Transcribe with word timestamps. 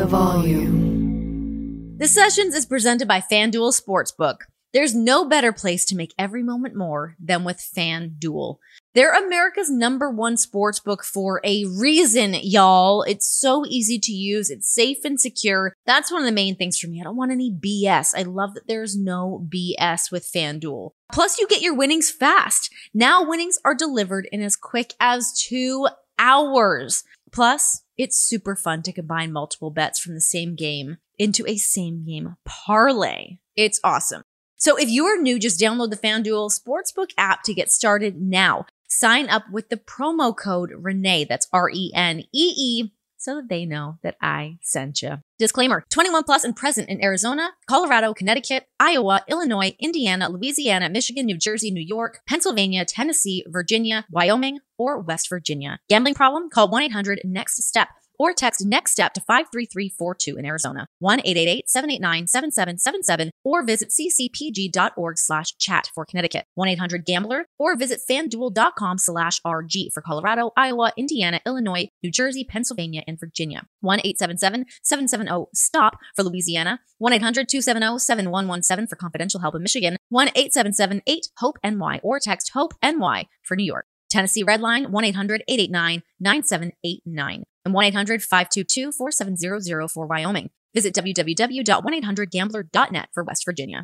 the 0.00 0.06
volume. 0.06 1.98
The 1.98 2.08
Sessions 2.08 2.54
is 2.54 2.64
presented 2.64 3.06
by 3.06 3.20
FanDuel 3.20 3.78
Sportsbook. 3.78 4.44
There's 4.72 4.94
no 4.94 5.28
better 5.28 5.52
place 5.52 5.84
to 5.86 5.94
make 5.94 6.14
every 6.18 6.42
moment 6.42 6.74
more 6.74 7.16
than 7.22 7.44
with 7.44 7.58
FanDuel. 7.58 8.56
They're 8.94 9.12
America's 9.12 9.70
number 9.70 10.08
one 10.10 10.36
sportsbook 10.36 11.04
for 11.04 11.42
a 11.44 11.66
reason, 11.66 12.34
y'all. 12.40 13.02
It's 13.02 13.28
so 13.28 13.66
easy 13.66 13.98
to 13.98 14.12
use. 14.12 14.48
It's 14.48 14.74
safe 14.74 15.04
and 15.04 15.20
secure. 15.20 15.74
That's 15.84 16.10
one 16.10 16.22
of 16.22 16.26
the 16.26 16.32
main 16.32 16.56
things 16.56 16.78
for 16.78 16.86
me. 16.86 17.02
I 17.02 17.04
don't 17.04 17.16
want 17.16 17.32
any 17.32 17.52
BS. 17.52 18.14
I 18.16 18.22
love 18.22 18.54
that 18.54 18.68
there's 18.68 18.96
no 18.96 19.46
BS 19.52 20.10
with 20.10 20.26
FanDuel. 20.34 20.92
Plus, 21.12 21.38
you 21.38 21.46
get 21.46 21.60
your 21.60 21.74
winnings 21.74 22.10
fast. 22.10 22.72
Now 22.94 23.22
winnings 23.22 23.58
are 23.66 23.74
delivered 23.74 24.30
in 24.32 24.40
as 24.40 24.56
quick 24.56 24.94
as 24.98 25.38
two 25.38 25.88
hours. 26.18 27.02
Plus, 27.32 27.82
it's 27.96 28.18
super 28.18 28.56
fun 28.56 28.82
to 28.82 28.92
combine 28.92 29.32
multiple 29.32 29.70
bets 29.70 29.98
from 29.98 30.14
the 30.14 30.20
same 30.20 30.54
game 30.54 30.98
into 31.18 31.46
a 31.46 31.56
same 31.56 32.04
game 32.04 32.36
parlay. 32.44 33.38
It's 33.56 33.80
awesome. 33.84 34.22
So 34.56 34.76
if 34.76 34.88
you 34.90 35.06
are 35.06 35.20
new, 35.20 35.38
just 35.38 35.60
download 35.60 35.90
the 35.90 35.96
FanDuel 35.96 36.50
Sportsbook 36.50 37.10
app 37.16 37.42
to 37.44 37.54
get 37.54 37.70
started 37.70 38.20
now. 38.20 38.66
Sign 38.88 39.28
up 39.28 39.44
with 39.50 39.68
the 39.68 39.76
promo 39.76 40.36
code 40.36 40.72
Renee, 40.76 41.24
that's 41.24 41.46
R 41.52 41.70
E 41.70 41.92
N 41.94 42.20
E 42.32 42.54
E, 42.56 42.92
so 43.16 43.36
that 43.36 43.48
they 43.48 43.64
know 43.64 43.98
that 44.02 44.16
I 44.20 44.58
sent 44.62 45.02
you. 45.02 45.22
Disclaimer 45.40 45.86
21 45.88 46.24
plus 46.24 46.44
and 46.44 46.54
present 46.54 46.90
in 46.90 47.02
Arizona, 47.02 47.52
Colorado, 47.66 48.12
Connecticut, 48.12 48.66
Iowa, 48.78 49.22
Illinois, 49.26 49.74
Indiana, 49.80 50.28
Louisiana, 50.28 50.90
Michigan, 50.90 51.24
New 51.24 51.38
Jersey, 51.38 51.70
New 51.70 51.80
York, 51.80 52.18
Pennsylvania, 52.28 52.84
Tennessee, 52.84 53.42
Virginia, 53.48 54.04
Wyoming, 54.10 54.58
or 54.76 55.00
West 55.00 55.30
Virginia. 55.30 55.78
Gambling 55.88 56.12
problem? 56.12 56.50
Call 56.50 56.68
1 56.68 56.82
800 56.82 57.22
NEXT 57.24 57.62
STEP 57.62 57.88
or 58.20 58.32
text 58.34 58.64
next 58.66 58.92
step 58.92 59.14
to 59.14 59.20
53342 59.22 60.36
in 60.36 60.44
Arizona, 60.44 60.86
1-888-789-7777 61.02 63.30
or 63.42 63.64
visit 63.64 63.88
ccpg.org 63.88 65.16
slash 65.16 65.56
chat 65.56 65.88
for 65.94 66.04
Connecticut, 66.04 66.44
1-800-GAMBLER 66.58 67.46
or 67.58 67.76
visit 67.76 68.00
fanduel.com 68.08 68.98
slash 68.98 69.40
RG 69.40 69.90
for 69.94 70.02
Colorado, 70.02 70.50
Iowa, 70.54 70.92
Indiana, 70.98 71.40
Illinois, 71.46 71.88
New 72.02 72.10
Jersey, 72.10 72.44
Pennsylvania, 72.44 73.02
and 73.08 73.18
Virginia, 73.18 73.62
1-877-770-STOP 73.82 75.96
for 76.14 76.22
Louisiana, 76.22 76.80
1-800-270-7117 77.02 78.86
for 78.86 78.96
confidential 78.96 79.40
help 79.40 79.54
in 79.54 79.62
Michigan, 79.62 79.96
1-877-8-HOPE-NY 80.12 82.00
or 82.02 82.20
text 82.20 82.50
HOPE-NY 82.52 83.28
for 83.42 83.56
New 83.56 83.64
York. 83.64 83.86
Tennessee 84.10 84.44
Redline 84.44 84.90
1 84.90 85.04
800 85.04 85.42
889 85.48 86.02
9789 86.20 87.44
and 87.64 87.74
1 87.74 87.84
800 87.84 88.22
522 88.22 88.92
4700 88.92 89.88
for 89.88 90.06
Wyoming. 90.06 90.50
Visit 90.74 90.94
www.1800gambler.net 90.94 93.08
for 93.12 93.24
West 93.24 93.44
Virginia. 93.44 93.82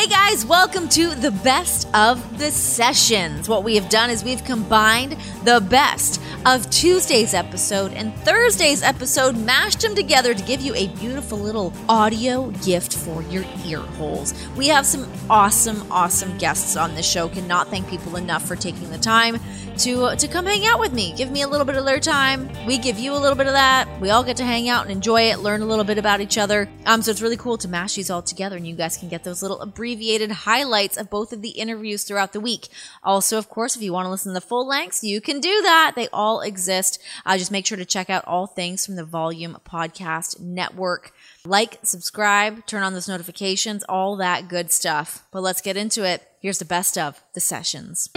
Hey 0.00 0.06
guys, 0.06 0.46
welcome 0.46 0.88
to 0.88 1.14
the 1.14 1.30
best 1.30 1.86
of 1.94 2.38
the 2.38 2.50
sessions. 2.50 3.50
What 3.50 3.64
we 3.64 3.74
have 3.74 3.90
done 3.90 4.08
is 4.08 4.24
we've 4.24 4.42
combined 4.42 5.14
the 5.44 5.60
best 5.60 6.22
of 6.46 6.70
Tuesday's 6.70 7.34
episode 7.34 7.92
and 7.92 8.14
Thursday's 8.20 8.82
episode, 8.82 9.36
mashed 9.36 9.82
them 9.82 9.94
together 9.94 10.32
to 10.32 10.42
give 10.44 10.62
you 10.62 10.74
a 10.74 10.88
beautiful 10.88 11.36
little 11.36 11.74
audio 11.86 12.50
gift 12.64 12.96
for 12.96 13.22
your 13.24 13.44
ear 13.66 13.80
holes. 13.80 14.32
We 14.56 14.68
have 14.68 14.86
some 14.86 15.06
awesome, 15.28 15.92
awesome 15.92 16.38
guests 16.38 16.76
on 16.76 16.94
the 16.94 17.02
show. 17.02 17.28
Cannot 17.28 17.68
thank 17.68 17.86
people 17.90 18.16
enough 18.16 18.48
for 18.48 18.56
taking 18.56 18.90
the 18.90 18.96
time 18.96 19.38
to 19.80 20.16
to 20.16 20.28
come 20.28 20.46
hang 20.46 20.66
out 20.66 20.80
with 20.80 20.94
me. 20.94 21.12
Give 21.14 21.30
me 21.30 21.42
a 21.42 21.48
little 21.48 21.66
bit 21.66 21.76
of 21.76 21.84
their 21.84 22.00
time. 22.00 22.50
We 22.66 22.78
give 22.78 22.98
you 22.98 23.12
a 23.12 23.20
little 23.20 23.36
bit 23.36 23.46
of 23.46 23.52
that. 23.52 23.86
We 24.00 24.08
all 24.10 24.24
get 24.24 24.38
to 24.38 24.44
hang 24.44 24.68
out 24.70 24.82
and 24.82 24.92
enjoy 24.92 25.30
it, 25.30 25.40
learn 25.40 25.60
a 25.60 25.66
little 25.66 25.84
bit 25.84 25.98
about 25.98 26.22
each 26.22 26.38
other. 26.38 26.70
Um, 26.86 27.02
so 27.02 27.10
it's 27.10 27.20
really 27.20 27.36
cool 27.36 27.58
to 27.58 27.68
mash 27.68 27.96
these 27.96 28.08
all 28.08 28.22
together, 28.22 28.56
and 28.56 28.66
you 28.66 28.74
guys 28.74 28.96
can 28.96 29.08
get 29.08 29.24
those 29.24 29.42
little 29.42 29.60
abbreviated 29.90 30.30
highlights 30.30 30.96
of 30.96 31.10
both 31.10 31.32
of 31.32 31.42
the 31.42 31.50
interviews 31.50 32.04
throughout 32.04 32.32
the 32.32 32.38
week. 32.40 32.68
Also, 33.02 33.36
of 33.36 33.48
course, 33.48 33.74
if 33.74 33.82
you 33.82 33.92
want 33.92 34.06
to 34.06 34.10
listen 34.10 34.30
to 34.30 34.34
the 34.34 34.46
full 34.46 34.66
lengths, 34.66 35.02
you 35.02 35.20
can 35.20 35.40
do 35.40 35.62
that. 35.62 35.94
They 35.96 36.06
all 36.12 36.42
exist. 36.42 37.02
Uh, 37.26 37.36
just 37.36 37.50
make 37.50 37.66
sure 37.66 37.76
to 37.76 37.84
check 37.84 38.08
out 38.08 38.24
all 38.24 38.46
things 38.46 38.86
from 38.86 38.94
the 38.94 39.04
Volume 39.04 39.58
Podcast 39.68 40.38
Network. 40.38 41.12
Like, 41.44 41.78
subscribe, 41.82 42.66
turn 42.66 42.84
on 42.84 42.92
those 42.92 43.08
notifications, 43.08 43.82
all 43.88 44.16
that 44.16 44.48
good 44.48 44.70
stuff. 44.70 45.26
But 45.32 45.42
let's 45.42 45.60
get 45.60 45.76
into 45.76 46.04
it. 46.04 46.22
Here's 46.40 46.60
the 46.60 46.64
best 46.64 46.96
of 46.96 47.20
the 47.34 47.40
sessions. 47.40 48.10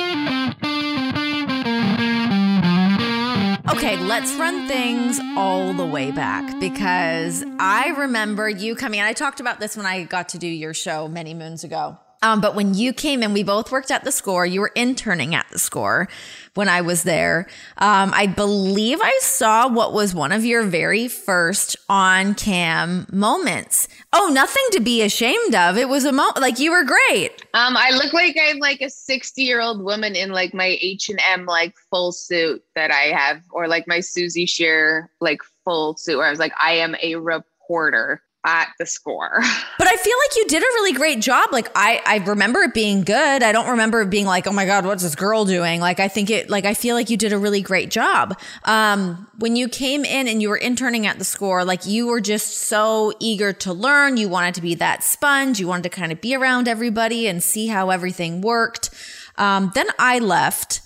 Okay, 3.74 3.98
let's 3.98 4.32
run 4.36 4.68
things 4.68 5.20
all 5.36 5.74
the 5.74 5.84
way 5.84 6.12
back 6.12 6.60
because 6.60 7.44
I 7.60 7.88
remember 7.98 8.48
you 8.48 8.76
coming. 8.76 9.02
I 9.02 9.14
talked 9.14 9.40
about 9.40 9.60
this 9.60 9.76
when 9.76 9.88
I 9.88 10.04
got 10.04 10.30
to 10.30 10.38
do 10.38 10.46
your 10.46 10.76
show 10.76 11.08
many 11.08 11.34
moons 11.34 11.64
ago. 11.64 11.98
Um, 12.24 12.40
but 12.40 12.56
when 12.56 12.74
you 12.74 12.94
came 12.94 13.22
in, 13.22 13.34
we 13.34 13.44
both 13.44 13.70
worked 13.70 13.92
at 13.92 14.06
the 14.06 14.12
score. 14.12 14.46
You 14.46 14.62
were 14.62 14.72
interning 14.76 15.36
at 15.36 15.46
the 15.52 15.60
score 15.60 16.08
when 16.54 16.70
I 16.70 16.80
was 16.80 17.04
there. 17.04 17.48
Um, 17.78 18.14
I 18.16 18.28
believe 18.28 19.00
I 19.02 19.18
saw 19.22 19.68
what 19.68 19.92
was 19.92 20.16
one 20.16 20.32
of 20.32 20.46
your 20.46 20.64
very 20.64 21.10
first 21.10 21.76
on 21.90 22.34
cam 22.34 23.08
moments. 23.12 23.90
Oh, 24.14 24.32
nothing 24.34 24.64
to 24.72 24.80
be 24.80 25.02
ashamed 25.02 25.54
of. 25.54 25.78
It 25.78 25.90
was 25.90 26.06
a 26.06 26.14
moment 26.14 26.40
like 26.40 26.60
you 26.60 26.72
were 26.72 26.86
great. 26.86 27.46
Um, 27.54 27.76
I 27.76 27.90
look 27.92 28.14
like 28.14 28.38
I'm 28.42 28.60
like 28.60 28.80
a 28.80 28.90
60 28.90 29.42
year 29.42 29.60
old 29.60 29.84
woman 29.84 30.16
in 30.16 30.32
like 30.32 30.54
my 30.54 30.78
H 30.80 31.10
and 31.10 31.20
M 31.28 31.46
like 31.46 31.76
full 31.90 32.14
suit 32.14 32.64
that 32.76 32.90
I 32.90 33.16
have, 33.16 33.42
or 33.52 33.68
like 33.68 33.86
my 33.86 34.00
Suzy 34.00 34.46
Shier 34.46 35.12
like 35.20 35.42
full 35.66 35.98
suit 35.98 36.18
where 36.18 36.28
I 36.28 36.30
was 36.30 36.40
like, 36.40 36.54
I 36.62 36.76
am 36.76 36.96
a 37.02 37.16
reporter 37.16 38.22
at 38.46 38.70
the 38.80 38.86
score. 38.86 39.42
But 39.80 39.88
I 39.88 39.98
feel 39.98 40.16
like 40.28 40.38
you 40.38 40.48
did 40.48 40.62
a 40.62 40.66
really 40.66 40.94
great 40.94 41.20
job. 41.20 41.50
Like 41.52 41.70
I, 41.76 42.02
I 42.06 42.18
remember 42.18 42.60
it 42.60 42.74
being 42.74 43.02
good. 43.04 43.44
I 43.44 43.52
don't 43.52 43.72
remember 43.72 44.02
it 44.02 44.10
being 44.10 44.26
like, 44.26 44.48
oh 44.48 44.52
my 44.52 44.66
God, 44.66 44.86
what's 44.86 45.04
this 45.04 45.16
girl 45.16 45.46
doing? 45.46 45.82
Like 45.82 46.00
I 46.00 46.08
think 46.08 46.30
it 46.30 46.50
like 46.50 46.64
I 46.64 46.74
feel 46.74 46.96
like 46.96 47.10
you 47.10 47.18
did 47.18 47.34
a 47.34 47.38
really 47.38 47.62
great 47.62 47.90
job. 47.90 48.40
Um, 48.64 49.28
when 49.40 49.56
you 49.56 49.68
came 49.68 50.06
in 50.06 50.28
and 50.28 50.42
you 50.42 50.50
were 50.50 50.58
interning 50.58 51.06
at 51.06 51.18
the 51.18 51.26
score, 51.26 51.66
like 51.66 51.86
you 51.86 52.08
were 52.08 52.22
just 52.22 52.56
so 52.56 53.14
eager 53.20 53.52
to 53.52 53.74
learn. 53.74 54.16
You 54.16 54.30
wanted 54.30 54.54
to 54.56 54.62
be 54.62 54.76
that 54.76 55.04
sponge. 55.04 55.60
You 55.60 55.68
wanted 55.68 55.84
to 55.84 55.90
kind 55.90 56.12
of 56.12 56.22
be 56.22 56.36
around 56.36 56.68
everybody 56.68 57.28
and 57.28 57.44
see 57.44 57.68
how 57.68 57.90
everything 57.90 58.42
worked. 58.42 58.92
Um, 59.38 59.72
then 59.74 59.88
I 60.00 60.20
left. 60.20 60.82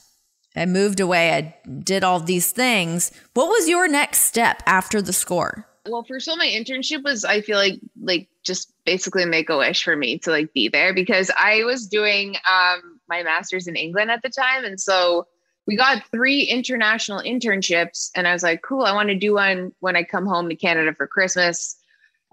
I 0.56 0.66
moved 0.66 1.00
away. 1.00 1.34
I 1.34 1.56
did 1.84 2.04
all 2.04 2.20
these 2.20 2.52
things. 2.52 3.12
What 3.34 3.48
was 3.48 3.68
your 3.68 3.88
next 3.88 4.22
step 4.22 4.64
after 4.66 5.02
the 5.02 5.14
score? 5.14 5.68
Well 5.90 6.04
first 6.04 6.28
of 6.28 6.32
all 6.32 6.38
my 6.38 6.48
internship 6.48 7.04
was 7.04 7.26
i 7.26 7.42
feel 7.42 7.58
like 7.58 7.80
like 8.02 8.30
just 8.44 8.74
basically 8.86 9.26
make 9.26 9.50
a 9.50 9.58
wish 9.58 9.84
for 9.84 9.96
me 9.96 10.18
to 10.18 10.32
like 10.32 10.54
be 10.54 10.68
there 10.68 10.94
because 10.94 11.32
i 11.40 11.64
was 11.64 11.88
doing 11.88 12.36
um 12.50 13.00
my 13.10 13.24
master's 13.24 13.68
in 13.68 13.76
england 13.76 14.12
at 14.12 14.22
the 14.22 14.30
time. 14.30 14.66
And 14.66 14.80
so 14.80 15.28
we 15.66 15.76
got 15.76 16.04
three 16.12 16.44
international 16.44 17.20
internships 17.20 18.10
and 18.16 18.28
i 18.28 18.34
was 18.34 18.44
like 18.44 18.62
cool 18.62 18.84
i 18.84 18.94
want 18.94 19.10
to 19.10 19.16
do 19.16 19.34
one 19.34 19.72
when 19.80 19.96
i 19.96 20.04
come 20.04 20.26
home 20.26 20.50
to 20.50 20.56
canada 20.56 20.94
for 20.94 21.08
christmas. 21.08 21.78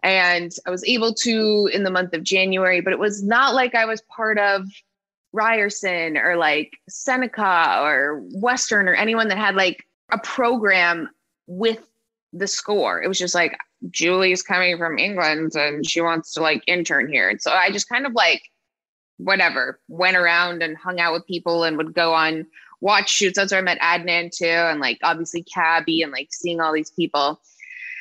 And 0.02 0.52
i 0.66 0.70
was 0.70 0.84
able 0.84 1.14
to 1.14 1.68
in 1.72 1.82
the 1.82 1.90
month 1.90 2.14
of 2.14 2.22
january 2.22 2.80
but 2.80 2.92
it 2.92 2.98
was 2.98 3.22
not 3.22 3.54
like 3.54 3.74
i 3.74 3.86
was 3.86 4.02
part 4.02 4.38
of 4.38 4.66
ryerson 5.32 6.16
or 6.16 6.36
like 6.36 6.78
seneca 6.88 7.80
or 7.82 8.22
western 8.34 8.88
or 8.88 8.94
anyone 8.94 9.28
that 9.28 9.38
had 9.38 9.56
like 9.56 9.84
a 10.10 10.18
program 10.18 11.08
with 11.46 11.78
the 12.34 12.46
score. 12.46 13.02
It 13.02 13.08
was 13.08 13.18
just 13.18 13.34
like 13.34 13.56
Julie's 13.90 14.42
coming 14.42 14.76
from 14.76 14.98
England 14.98 15.52
and 15.54 15.88
she 15.88 16.00
wants 16.00 16.32
to 16.34 16.42
like 16.42 16.62
intern 16.66 17.10
here. 17.10 17.28
And 17.28 17.40
so 17.40 17.52
I 17.52 17.70
just 17.70 17.88
kind 17.88 18.06
of 18.06 18.12
like 18.12 18.42
whatever 19.18 19.80
went 19.88 20.16
around 20.16 20.62
and 20.62 20.76
hung 20.76 21.00
out 21.00 21.12
with 21.12 21.26
people 21.26 21.64
and 21.64 21.76
would 21.76 21.94
go 21.94 22.12
on 22.12 22.46
watch 22.80 23.08
shoots. 23.08 23.36
That's 23.36 23.52
where 23.52 23.60
I 23.60 23.64
met 23.64 23.80
Adnan 23.80 24.30
too, 24.30 24.46
and 24.46 24.80
like 24.80 24.98
obviously 25.02 25.42
Cabbie 25.42 26.02
and 26.02 26.12
like 26.12 26.28
seeing 26.32 26.60
all 26.60 26.72
these 26.72 26.90
people. 26.90 27.40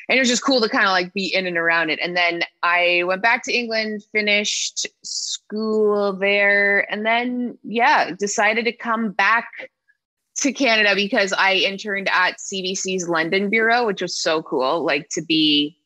And 0.10 0.18
it 0.18 0.22
was 0.22 0.28
just 0.30 0.44
cool 0.44 0.60
to 0.60 0.68
kind 0.68 0.86
of 0.86 0.92
like 0.92 1.14
be 1.14 1.34
in 1.34 1.48
and 1.48 1.58
around 1.58 1.90
it. 1.90 2.00
And 2.02 2.18
then 2.18 2.44
I 2.62 3.04
went 3.06 3.22
back 3.22 3.44
to 3.44 3.54
England, 3.54 4.04
finished 4.12 4.86
school 5.04 6.12
there, 6.12 6.92
and 6.92 7.06
then 7.06 7.58
yeah, 7.64 8.12
decided 8.12 8.66
to 8.66 8.74
come 8.74 9.12
back 9.12 9.48
to 10.38 10.52
Canada 10.52 10.96
because 10.96 11.34
I 11.34 11.56
interned 11.56 12.10
at 12.10 12.38
CBC's 12.38 13.08
London 13.08 13.50
bureau, 13.50 13.86
which 13.86 14.02
was 14.02 14.18
so 14.18 14.42
cool. 14.44 14.84
Like 14.84 15.10
to 15.10 15.22
be, 15.22 15.78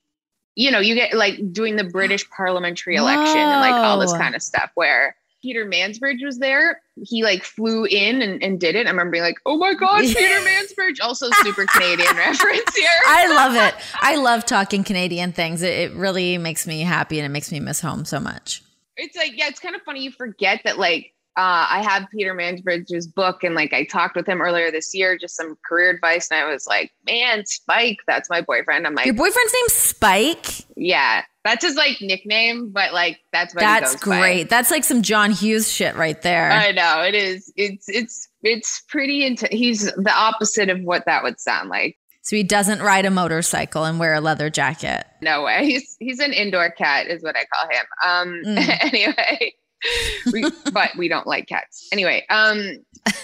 you 0.56 0.72
know, 0.72 0.80
you 0.80 0.96
get 0.96 1.14
like 1.14 1.52
doing 1.52 1.76
the 1.76 1.84
British 1.84 2.30
parliamentary 2.30 2.96
election 2.96 3.38
and 3.42 3.62
like 3.62 3.74
all 3.74 4.00
this 4.00 4.14
kind 4.14 4.36
of 4.36 4.42
stuff 4.42 4.72
where 4.76 5.16
Peter 5.42 5.66
Mansbridge 5.66 6.24
was 6.24 6.40
there. 6.40 6.82
He 7.04 7.24
like 7.24 7.44
flew 7.44 7.86
in 7.86 8.22
and, 8.22 8.42
and 8.42 8.60
did 8.60 8.76
it. 8.76 8.88
I 8.88 8.90
remember 8.90 9.12
being 9.12 9.24
like, 9.24 9.38
oh 9.46 9.58
my 9.58 9.74
God, 9.74 10.02
Peter 10.02 10.40
Mansbridge. 10.40 11.00
Also 11.02 11.30
super 11.44 11.66
Canadian 11.66 12.16
reference 12.18 12.76
here. 12.76 12.90
I 13.06 13.28
love 13.28 13.56
it. 13.56 13.76
I 14.02 14.16
love 14.16 14.46
talking 14.46 14.84
Canadian 14.84 15.34
things. 15.34 15.62
It, 15.62 15.74
it 15.74 15.94
really 15.94 16.38
makes 16.38 16.66
me 16.66 16.82
happy 16.82 17.20
and 17.20 17.26
it 17.26 17.30
makes 17.30 17.52
me 17.52 17.60
miss 17.60 17.82
home 17.82 18.06
so 18.06 18.20
much. 18.20 18.64
It's 18.96 19.16
like, 19.16 19.38
yeah, 19.38 19.48
it's 19.48 19.60
kind 19.60 19.76
of 19.76 19.82
funny. 19.84 20.02
You 20.04 20.12
forget 20.12 20.62
that 20.64 20.80
like 20.80 21.14
uh, 21.38 21.68
I 21.70 21.84
have 21.84 22.08
Peter 22.12 22.34
Mansbridge's 22.34 23.06
book, 23.08 23.44
and 23.44 23.54
like 23.56 23.72
I 23.74 23.84
talked 23.86 24.16
with 24.16 24.28
him 24.28 24.42
earlier 24.42 24.72
this 24.72 24.94
year, 24.94 25.18
just 25.18 25.36
some 25.36 25.56
career 25.68 25.92
advice, 25.92 26.30
and 26.32 26.40
I 26.42 26.52
was 26.52 26.66
like, 26.68 26.92
"Man, 27.06 27.46
Spike, 27.46 27.98
that's 28.08 28.30
my 28.30 28.42
boyfriend." 28.42 28.88
I'm 28.88 28.96
like, 28.96 29.06
Your 29.06 29.14
boyfriend's 29.14 29.54
name's 29.54 29.74
Spike? 29.74 30.48
"Yeah, 30.76 31.24
that's 31.46 31.64
his 31.64 31.76
like 31.76 32.02
nickname, 32.02 32.70
but 32.72 32.92
like 32.92 33.20
that's 33.32 33.54
what 33.54 33.62
he 33.62 33.66
That's 33.68 33.96
goes 33.96 34.10
by. 34.10 34.20
great. 34.20 34.50
That's 34.50 34.72
like 34.72 34.84
some 34.84 35.02
John 35.04 35.32
Hughes 35.32 35.72
shit 35.72 35.96
right 35.96 36.20
there. 36.24 36.52
I 36.52 36.72
know 36.72 37.04
it 37.04 37.14
is. 37.16 37.54
It's 37.56 37.88
it's 37.88 38.28
it's 38.42 38.82
pretty. 38.90 39.26
Int- 39.26 39.52
he's 39.54 39.84
the 39.94 40.14
opposite 40.14 40.70
of 40.70 40.82
what 40.82 41.06
that 41.06 41.22
would 41.24 41.40
sound 41.40 41.70
like. 41.70 41.98
so 42.24 42.36
he 42.36 42.44
doesn't 42.44 42.82
ride 42.82 43.06
a 43.06 43.12
motorcycle 43.12 43.84
and 43.86 44.00
wear 44.00 44.14
a 44.16 44.22
leather 44.22 44.50
jacket. 44.50 45.06
No 45.22 45.44
way. 45.44 45.66
He's 45.66 45.96
he's 46.00 46.20
an 46.20 46.34
indoor 46.34 46.72
cat, 46.72 47.08
is 47.08 47.22
what 47.24 47.36
I 47.38 47.46
call 47.46 47.70
him. 47.70 47.86
Um. 48.04 48.56
Mm. 48.58 48.78
anyway, 48.94 49.54
we, 50.34 50.46
but 50.72 50.92
we 50.98 51.08
don't 51.08 51.28
like 51.28 51.48
cats. 51.48 51.88
Anyway. 51.92 52.26
Um. 52.30 52.80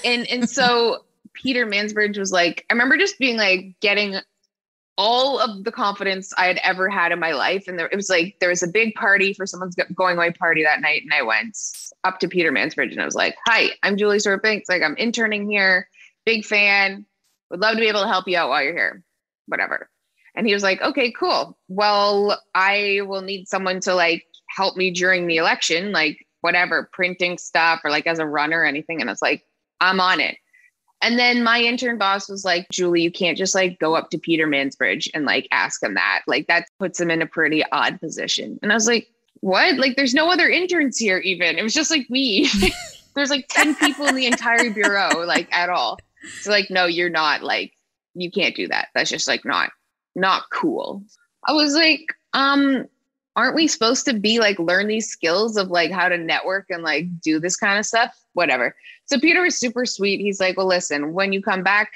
And 0.06 0.28
and 0.30 0.50
so 0.50 1.06
Peter 1.34 1.66
Mansbridge 1.66 2.18
was 2.18 2.32
like, 2.32 2.66
I 2.70 2.74
remember 2.74 2.98
just 2.98 3.20
being 3.20 3.38
like 3.38 3.76
getting 3.82 4.16
all 4.98 5.40
of 5.40 5.64
the 5.64 5.72
confidence 5.72 6.32
I 6.38 6.46
had 6.46 6.60
ever 6.64 6.88
had 6.88 7.12
in 7.12 7.20
my 7.20 7.32
life, 7.32 7.68
and 7.68 7.78
there 7.78 7.88
it 7.88 7.96
was 7.96 8.10
like 8.10 8.38
there 8.40 8.50
was 8.50 8.64
a 8.64 8.68
big 8.68 8.94
party 8.96 9.34
for 9.34 9.46
someone's 9.46 9.76
going 9.96 10.18
away 10.18 10.32
party 10.32 10.64
that 10.64 10.82
night, 10.82 11.02
and 11.04 11.14
I 11.14 11.24
went 11.24 11.58
up 12.04 12.20
to 12.20 12.28
Peter 12.28 12.52
Mansbridge 12.52 12.92
and 12.92 13.02
I 13.02 13.06
was 13.06 13.16
like, 13.16 13.36
"Hi, 13.48 13.72
I'm 13.82 13.98
Julie 13.98 14.20
Stewart 14.20 14.44
Binks. 14.44 14.70
Like 14.70 14.84
I'm 14.84 14.96
interning 14.98 15.50
here. 15.50 15.90
Big 16.26 16.46
fan. 16.46 17.06
Would 17.50 17.60
love 17.60 17.76
to 17.76 17.82
be 17.82 17.88
able 17.88 18.02
to 18.02 18.08
help 18.08 18.28
you 18.28 18.38
out 18.38 18.50
while 18.50 18.64
you're 18.64 18.76
here. 18.76 19.04
Whatever." 19.48 19.90
And 20.36 20.48
he 20.48 20.54
was 20.54 20.64
like, 20.64 20.82
okay, 20.82 21.12
cool. 21.12 21.58
Well, 21.68 22.42
I 22.56 23.02
will 23.06 23.22
need 23.22 23.48
someone 23.48 23.80
to 23.82 23.94
like 23.94 24.26
help 24.50 24.76
me 24.76 24.92
during 24.92 25.28
the 25.28 25.38
election, 25.38 25.92
like 25.92 26.26
whatever, 26.44 26.90
printing 26.92 27.38
stuff 27.38 27.80
or 27.84 27.90
like 27.90 28.06
as 28.06 28.20
a 28.20 28.28
runner 28.28 28.62
or 28.62 28.66
anything. 28.66 29.00
And 29.00 29.10
I 29.10 29.14
was 29.14 29.22
like, 29.22 29.46
I'm 29.80 30.00
on 30.00 30.20
it. 30.20 30.38
And 31.02 31.18
then 31.18 31.44
my 31.44 31.60
intern 31.60 31.98
boss 31.98 32.30
was 32.30 32.46
like, 32.46 32.68
Julie, 32.72 33.02
you 33.02 33.12
can't 33.12 33.38
just 33.38 33.56
like 33.56 33.80
go 33.80 33.96
up 33.96 34.10
to 34.10 34.18
Peter 34.18 34.46
Mansbridge 34.46 35.10
and 35.14 35.26
like 35.26 35.48
ask 35.52 35.82
him 35.82 35.94
that. 35.96 36.22
Like 36.28 36.48
that 36.48 36.68
puts 36.80 37.00
him 37.00 37.10
in 37.10 37.22
a 37.22 37.28
pretty 37.28 37.64
odd 37.72 38.00
position. 38.00 38.60
And 38.62 38.72
I 38.72 38.76
was 38.76 38.88
like, 38.88 39.08
what? 39.40 39.78
Like 39.78 39.96
there's 39.96 40.14
no 40.14 40.30
other 40.30 40.50
interns 40.50 40.98
here, 40.98 41.20
even. 41.20 41.58
It 41.58 41.64
was 41.64 41.74
just 41.74 41.92
like 41.92 42.10
me. 42.10 42.50
there's 43.16 43.30
like 43.30 43.48
10 43.50 43.76
people 43.76 44.06
in 44.06 44.16
the 44.16 44.26
entire 44.26 44.70
bureau, 44.70 45.26
like 45.26 45.48
at 45.54 45.70
all. 45.70 45.98
So 46.42 46.52
like, 46.52 46.70
no, 46.70 46.86
you're 46.86 47.10
not 47.10 47.42
like, 47.42 47.74
you 48.16 48.32
can't 48.32 48.56
do 48.56 48.68
that. 48.68 48.90
That's 48.94 49.10
just 49.10 49.28
like 49.28 49.46
not 49.46 49.72
not 50.16 50.44
cool. 50.52 51.04
I 51.48 51.54
was 51.54 51.74
like, 51.74 52.06
um, 52.34 52.86
aren't 53.36 53.56
we 53.56 53.68
supposed 53.68 54.06
to 54.06 54.14
be 54.14 54.40
like 54.40 54.60
learn 54.60 54.88
these 54.88 55.10
skills 55.10 55.58
of 55.58 55.70
like 55.70 55.92
how 55.92 56.08
to 56.08 56.18
network 56.18 56.68
and 56.70 56.84
like 56.84 57.08
do 57.22 57.40
this 57.40 57.56
kind 57.56 57.80
of 57.80 57.86
stuff? 57.86 58.16
Whatever. 58.34 58.76
So 59.06 59.20
Peter 59.20 59.42
was 59.42 59.58
super 59.58 59.86
sweet. 59.86 60.20
He's 60.20 60.40
like, 60.40 60.58
well, 60.58 60.68
listen, 60.68 61.14
when 61.14 61.34
you 61.34 61.42
come 61.42 61.64
back, 61.64 61.92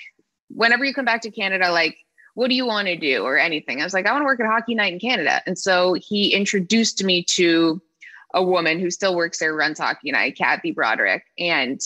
whenever 0.50 0.84
you 0.84 0.94
come 0.94 1.06
back 1.06 1.22
to 1.22 1.32
Canada, 1.32 1.72
like, 1.72 1.98
what 2.34 2.50
do 2.50 2.56
you 2.56 2.66
want 2.66 2.88
to 2.88 2.96
do 2.96 3.24
or 3.24 3.38
anything? 3.38 3.82
I 3.82 3.84
was 3.84 3.94
like, 3.94 4.06
I 4.06 4.12
want 4.12 4.22
to 4.22 4.26
work 4.26 4.40
at 4.40 4.46
Hockey 4.46 4.76
Night 4.76 4.94
in 4.94 5.00
Canada. 5.00 5.42
And 5.48 5.58
so 5.58 5.96
he 5.96 6.34
introduced 6.34 7.04
me 7.04 7.24
to 7.30 7.82
a 8.34 8.44
woman 8.44 8.80
who 8.80 8.92
still 8.92 9.16
works 9.16 9.40
there, 9.40 9.56
runs 9.56 9.80
Hockey 9.80 10.12
Night, 10.12 10.38
Kathy 10.38 10.72
Broderick. 10.72 11.24
And 11.40 11.80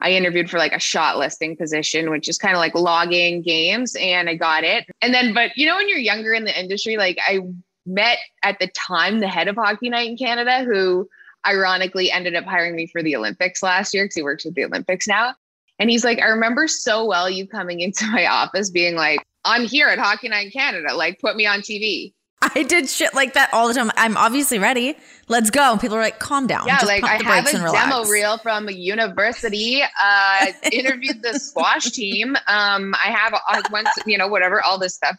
I 0.00 0.12
interviewed 0.12 0.48
for 0.48 0.58
like 0.58 0.72
a 0.72 0.78
shot 0.78 1.18
listing 1.18 1.56
position, 1.56 2.10
which 2.10 2.28
is 2.28 2.38
kind 2.38 2.54
of 2.54 2.58
like 2.58 2.74
logging 2.74 3.42
games, 3.42 3.94
and 4.00 4.28
I 4.30 4.34
got 4.34 4.64
it. 4.64 4.86
And 5.02 5.12
then, 5.12 5.34
but 5.34 5.56
you 5.56 5.66
know, 5.66 5.76
when 5.76 5.88
you're 5.88 5.98
younger 5.98 6.32
in 6.32 6.44
the 6.44 6.58
industry, 6.58 6.96
like 6.96 7.18
I 7.26 7.40
met 7.90 8.18
at 8.42 8.58
the 8.58 8.68
time 8.68 9.20
the 9.20 9.28
head 9.28 9.48
of 9.48 9.56
Hockey 9.56 9.90
Night 9.90 10.08
in 10.08 10.16
Canada, 10.16 10.64
who 10.64 11.08
ironically 11.46 12.10
ended 12.10 12.34
up 12.34 12.44
hiring 12.44 12.76
me 12.76 12.86
for 12.86 13.02
the 13.02 13.16
Olympics 13.16 13.62
last 13.62 13.94
year 13.94 14.04
because 14.04 14.14
he 14.14 14.22
works 14.22 14.44
with 14.44 14.54
the 14.54 14.64
Olympics 14.64 15.06
now. 15.06 15.34
And 15.78 15.88
he's 15.90 16.04
like, 16.04 16.20
I 16.20 16.26
remember 16.26 16.68
so 16.68 17.06
well 17.06 17.28
you 17.28 17.46
coming 17.46 17.80
into 17.80 18.06
my 18.06 18.26
office 18.26 18.70
being 18.70 18.96
like, 18.96 19.20
I'm 19.44 19.64
here 19.64 19.88
at 19.88 19.98
Hockey 19.98 20.28
Night 20.28 20.46
in 20.46 20.52
Canada, 20.52 20.94
like 20.94 21.20
put 21.20 21.36
me 21.36 21.46
on 21.46 21.60
TV. 21.60 22.12
I 22.42 22.62
did 22.62 22.88
shit 22.88 23.14
like 23.14 23.34
that 23.34 23.52
all 23.52 23.68
the 23.68 23.74
time. 23.74 23.90
I'm 23.96 24.16
obviously 24.16 24.58
ready. 24.58 24.96
Let's 25.28 25.50
go. 25.50 25.72
And 25.72 25.80
people 25.80 25.96
are 25.96 26.00
like, 26.00 26.18
calm 26.18 26.46
down. 26.46 26.66
Yeah, 26.66 26.76
Just 26.76 26.86
like 26.86 27.04
I 27.04 27.22
have 27.22 27.46
a 27.46 27.52
demo 27.52 28.04
reel 28.04 28.38
from 28.38 28.68
a 28.68 28.72
university. 28.72 29.82
Uh, 29.82 30.46
interviewed 30.72 31.22
the 31.22 31.38
squash 31.38 31.90
team. 31.90 32.36
Um, 32.46 32.94
I 32.94 33.10
have 33.10 33.34
went, 33.70 33.88
to, 33.94 34.04
you 34.06 34.16
know, 34.16 34.28
whatever, 34.28 34.62
all 34.62 34.78
this 34.78 34.94
stuff. 34.94 35.16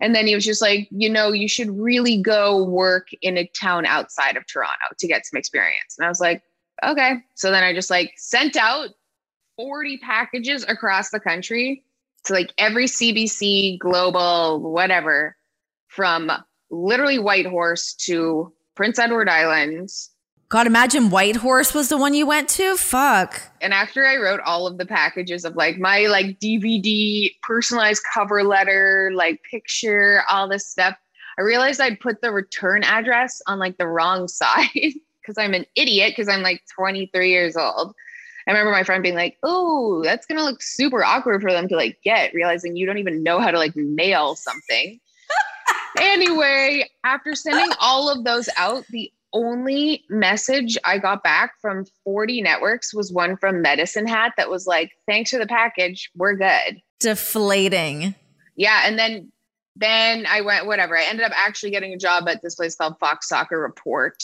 And 0.00 0.14
then 0.14 0.26
he 0.26 0.34
was 0.34 0.44
just 0.44 0.60
like, 0.60 0.88
you 0.90 1.08
know, 1.08 1.32
you 1.32 1.48
should 1.48 1.70
really 1.70 2.20
go 2.20 2.62
work 2.62 3.08
in 3.22 3.38
a 3.38 3.46
town 3.46 3.86
outside 3.86 4.36
of 4.36 4.46
Toronto 4.46 4.86
to 4.98 5.06
get 5.06 5.24
some 5.24 5.38
experience. 5.38 5.96
And 5.98 6.04
I 6.04 6.08
was 6.08 6.20
like, 6.20 6.42
okay. 6.84 7.16
So 7.34 7.50
then 7.50 7.62
I 7.62 7.72
just 7.72 7.90
like 7.90 8.12
sent 8.16 8.56
out 8.56 8.90
40 9.56 9.98
packages 9.98 10.64
across 10.68 11.10
the 11.10 11.20
country 11.20 11.84
to 12.24 12.32
like 12.32 12.52
every 12.58 12.86
CBC, 12.86 13.78
global, 13.78 14.60
whatever, 14.60 15.36
from 15.88 16.30
literally 16.70 17.18
Whitehorse 17.18 17.94
to 18.06 18.52
Prince 18.74 18.98
Edward 18.98 19.28
Islands. 19.28 20.10
God, 20.48 20.66
imagine 20.66 21.10
Whitehorse 21.10 21.74
was 21.74 21.88
the 21.88 21.96
one 21.96 22.14
you 22.14 22.26
went 22.26 22.48
to. 22.50 22.76
Fuck. 22.76 23.40
And 23.60 23.72
after 23.72 24.06
I 24.06 24.16
wrote 24.16 24.40
all 24.40 24.66
of 24.66 24.78
the 24.78 24.86
packages 24.86 25.44
of 25.44 25.56
like 25.56 25.78
my 25.78 26.06
like 26.06 26.38
DVD 26.38 27.34
personalized 27.42 28.02
cover 28.12 28.44
letter, 28.44 29.10
like 29.14 29.42
picture, 29.50 30.22
all 30.28 30.48
this 30.48 30.66
stuff, 30.66 30.96
I 31.38 31.42
realized 31.42 31.80
I'd 31.80 31.98
put 31.98 32.20
the 32.20 32.30
return 32.30 32.84
address 32.84 33.42
on 33.46 33.58
like 33.58 33.78
the 33.78 33.86
wrong 33.86 34.28
side 34.28 34.68
because 34.72 35.38
I'm 35.38 35.54
an 35.54 35.66
idiot 35.74 36.12
because 36.12 36.28
I'm 36.28 36.42
like 36.42 36.62
23 36.76 37.30
years 37.30 37.56
old. 37.56 37.94
I 38.46 38.50
remember 38.50 38.72
my 38.72 38.84
friend 38.84 39.02
being 39.02 39.14
like, 39.14 39.38
"Oh, 39.42 40.02
that's 40.04 40.26
gonna 40.26 40.44
look 40.44 40.62
super 40.62 41.02
awkward 41.02 41.40
for 41.40 41.50
them 41.50 41.66
to 41.68 41.76
like 41.76 41.98
get," 42.04 42.34
realizing 42.34 42.76
you 42.76 42.84
don't 42.84 42.98
even 42.98 43.22
know 43.22 43.40
how 43.40 43.50
to 43.50 43.58
like 43.58 43.74
mail 43.74 44.36
something. 44.36 45.00
anyway, 45.98 46.88
after 47.04 47.34
sending 47.34 47.72
all 47.80 48.10
of 48.10 48.24
those 48.24 48.50
out, 48.58 48.84
the 48.88 49.10
only 49.34 50.04
message 50.08 50.78
I 50.84 50.98
got 50.98 51.22
back 51.22 51.52
from 51.60 51.84
40 52.04 52.40
networks 52.40 52.94
was 52.94 53.12
one 53.12 53.36
from 53.36 53.60
Medicine 53.60 54.06
Hat 54.06 54.32
that 54.38 54.48
was 54.48 54.66
like, 54.66 54.92
"Thanks 55.06 55.30
for 55.30 55.38
the 55.38 55.46
package, 55.46 56.10
we're 56.16 56.36
good." 56.36 56.80
Deflating. 57.00 58.14
Yeah, 58.56 58.82
and 58.84 58.98
then 58.98 59.30
then 59.76 60.26
I 60.26 60.40
went 60.40 60.66
whatever. 60.66 60.96
I 60.96 61.04
ended 61.04 61.26
up 61.26 61.32
actually 61.34 61.70
getting 61.70 61.92
a 61.92 61.98
job 61.98 62.28
at 62.28 62.42
this 62.42 62.54
place 62.54 62.76
called 62.76 62.98
Fox 62.98 63.28
Soccer 63.28 63.60
Report. 63.60 64.22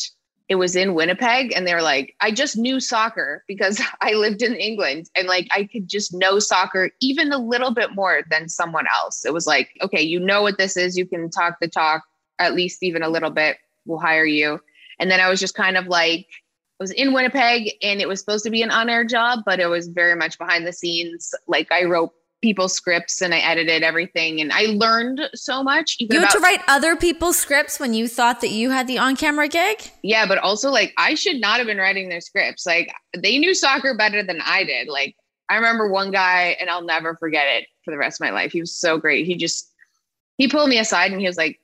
It 0.49 0.57
was 0.57 0.75
in 0.75 0.95
Winnipeg 0.95 1.53
and 1.55 1.67
they 1.67 1.75
were 1.75 1.83
like, 1.83 2.15
I 2.21 2.33
just 2.33 2.57
knew 2.57 2.81
soccer 2.81 3.45
because 3.47 3.81
I 4.01 4.13
lived 4.13 4.43
in 4.43 4.55
England 4.55 5.11
and 5.17 5.29
like 5.29 5.49
I 5.53 5.65
could 5.65 5.89
just 5.89 6.15
know 6.15 6.39
soccer 6.39 6.91
even 7.01 7.33
a 7.33 7.39
little 7.39 7.73
bit 7.73 7.95
more 7.95 8.23
than 8.31 8.49
someone 8.49 8.87
else. 8.95 9.25
It 9.25 9.33
was 9.33 9.47
like, 9.47 9.71
okay, 9.83 10.03
you 10.03 10.21
know 10.21 10.43
what 10.43 10.59
this 10.59 10.77
is, 10.77 10.97
you 10.97 11.07
can 11.07 11.31
talk 11.31 11.57
the 11.61 11.69
talk 11.69 12.03
at 12.39 12.55
least 12.55 12.83
even 12.83 13.03
a 13.03 13.09
little 13.09 13.31
bit. 13.31 13.59
We'll 13.87 13.99
hire 13.99 14.25
you. 14.25 14.61
And 15.01 15.11
then 15.11 15.21
I 15.21 15.29
was 15.29 15.41
just 15.41 15.55
kind 15.55 15.77
of 15.77 15.87
like 15.87 16.27
I 16.81 16.85
was 16.85 16.93
in 16.93 17.13
Winnipeg 17.13 17.73
and 17.83 18.01
it 18.01 18.09
was 18.09 18.21
supposed 18.21 18.45
to 18.45 18.51
be 18.51 18.63
an 18.63 18.71
on-air 18.71 19.05
job, 19.05 19.41
but 19.45 19.61
it 19.61 19.67
was 19.67 19.89
very 19.89 20.15
much 20.15 20.39
behind 20.39 20.67
the 20.67 20.73
scenes. 20.73 21.35
Like 21.49 21.73
I 21.73 21.85
wrote 21.85 22.13
people's 22.43 22.73
scripts 22.73 23.21
and 23.21 23.35
I 23.35 23.39
edited 23.39 23.83
everything 23.83 24.41
and 24.41 24.53
I 24.53 24.67
learned 24.67 25.21
so 25.35 25.63
much. 25.63 25.97
You 26.01 26.09
had 26.11 26.19
about, 26.21 26.31
to 26.33 26.39
write 26.39 26.61
other 26.69 26.97
people's 26.97 27.39
scripts 27.39 27.79
when 27.79 27.93
you 27.93 28.09
thought 28.09 28.41
that 28.41 28.49
you 28.49 28.71
had 28.71 28.87
the 28.87 28.99
on 28.99 29.17
camera 29.17 29.49
gig? 29.49 29.91
yeah, 30.03 30.27
but 30.27 30.39
also 30.39 30.71
like 30.71 30.93
I 30.97 31.15
should 31.15 31.41
not 31.41 31.59
have 31.59 31.67
been 31.67 31.79
writing 31.79 32.09
their 32.09 32.21
scripts. 32.21 32.65
Like 32.65 32.93
they 33.17 33.39
knew 33.39 33.55
soccer 33.55 33.95
better 33.95 34.23
than 34.23 34.41
I 34.45 34.65
did. 34.65 34.89
Like 34.89 35.17
I 35.51 35.57
remember 35.57 35.91
one 35.91 36.11
guy 36.11 36.57
and 36.61 36.71
I'll 36.71 36.85
never 36.85 37.17
forget 37.17 37.47
it 37.47 37.67
for 37.85 37.91
the 37.91 37.99
rest 37.99 38.21
of 38.21 38.25
my 38.25 38.31
life. 38.31 38.53
He 38.53 38.61
was 38.61 38.75
so 38.75 38.99
great. 38.99 39.27
He 39.27 39.37
just 39.37 39.71
he 40.39 40.49
pulled 40.49 40.71
me 40.71 40.79
aside 40.79 41.13
and 41.13 41.21
he 41.21 41.27
was 41.27 41.37
like, 41.37 41.61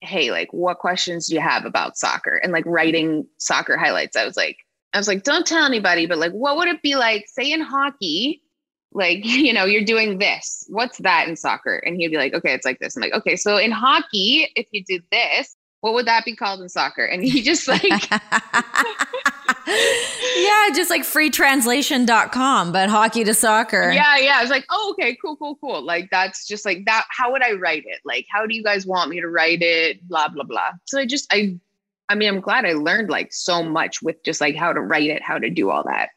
Hey, 0.00 0.30
like 0.30 0.52
what 0.52 0.78
questions 0.78 1.28
do 1.28 1.34
you 1.34 1.40
have 1.40 1.64
about 1.64 1.96
soccer? 1.96 2.36
And 2.36 2.52
like 2.52 2.64
writing 2.66 3.26
soccer 3.38 3.76
highlights. 3.76 4.16
I 4.16 4.24
was 4.24 4.36
like, 4.36 4.56
I 4.92 4.98
was 4.98 5.08
like, 5.08 5.22
don't 5.22 5.46
tell 5.46 5.64
anybody, 5.64 6.06
but 6.06 6.18
like 6.18 6.32
what 6.32 6.56
would 6.56 6.68
it 6.68 6.82
be 6.82 6.96
like, 6.96 7.26
say 7.28 7.52
in 7.52 7.60
hockey? 7.60 8.42
like 8.92 9.20
you 9.24 9.52
know 9.52 9.64
you're 9.64 9.84
doing 9.84 10.18
this 10.18 10.66
what's 10.68 10.98
that 10.98 11.28
in 11.28 11.36
soccer 11.36 11.76
and 11.76 11.96
he'd 11.96 12.08
be 12.08 12.16
like 12.16 12.34
okay 12.34 12.52
it's 12.52 12.64
like 12.64 12.78
this 12.78 12.96
i'm 12.96 13.00
like 13.02 13.14
okay 13.14 13.36
so 13.36 13.56
in 13.56 13.70
hockey 13.70 14.48
if 14.56 14.66
you 14.72 14.84
do 14.84 15.00
this 15.10 15.56
what 15.80 15.94
would 15.94 16.06
that 16.06 16.24
be 16.24 16.36
called 16.36 16.60
in 16.60 16.68
soccer? 16.68 17.04
And 17.04 17.24
he 17.24 17.42
just 17.42 17.66
like 17.66 17.82
yeah, 19.66 20.68
just 20.74 20.90
like 20.90 21.02
freetranslation.com, 21.02 22.72
but 22.72 22.90
hockey 22.90 23.24
to 23.24 23.34
soccer. 23.34 23.90
yeah 23.90 24.16
yeah. 24.18 24.38
I 24.38 24.42
was 24.42 24.50
like 24.50 24.66
oh 24.70 24.94
okay 24.98 25.16
cool 25.16 25.36
cool 25.36 25.56
cool. 25.56 25.82
Like 25.82 26.08
that's 26.10 26.46
just 26.46 26.64
like 26.64 26.84
that 26.86 27.06
how 27.10 27.32
would 27.32 27.42
i 27.42 27.52
write 27.52 27.84
it? 27.86 28.00
Like 28.04 28.26
how 28.30 28.46
do 28.46 28.54
you 28.54 28.62
guys 28.62 28.86
want 28.86 29.10
me 29.10 29.20
to 29.20 29.28
write 29.28 29.62
it? 29.62 30.06
Blah 30.08 30.28
blah 30.28 30.44
blah. 30.44 30.72
So 30.84 30.98
i 30.98 31.06
just 31.06 31.32
i 31.32 31.56
i 32.08 32.14
mean 32.14 32.28
i'm 32.28 32.40
glad 32.40 32.66
i 32.66 32.72
learned 32.72 33.08
like 33.08 33.32
so 33.32 33.62
much 33.62 34.02
with 34.02 34.22
just 34.24 34.40
like 34.40 34.56
how 34.56 34.72
to 34.72 34.80
write 34.80 35.10
it 35.10 35.22
how 35.22 35.38
to 35.38 35.48
do 35.48 35.70
all 35.70 35.84
that. 35.84 36.10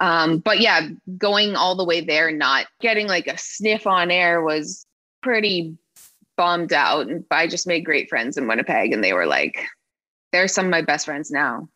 Um 0.00 0.38
but 0.38 0.60
yeah 0.60 0.88
going 1.16 1.56
all 1.56 1.74
the 1.74 1.84
way 1.84 2.00
there 2.02 2.30
not 2.30 2.66
getting 2.80 3.06
like 3.06 3.26
a 3.26 3.38
sniff 3.38 3.86
on 3.86 4.10
air 4.10 4.42
was 4.42 4.86
pretty 5.22 5.76
bummed 6.36 6.72
out 6.72 7.08
and 7.08 7.24
i 7.30 7.46
just 7.46 7.66
made 7.66 7.84
great 7.84 8.08
friends 8.08 8.36
in 8.36 8.46
winnipeg 8.46 8.92
and 8.92 9.02
they 9.02 9.12
were 9.12 9.26
like 9.26 9.66
they're 10.32 10.48
some 10.48 10.66
of 10.66 10.70
my 10.70 10.82
best 10.82 11.06
friends 11.06 11.30
now 11.30 11.68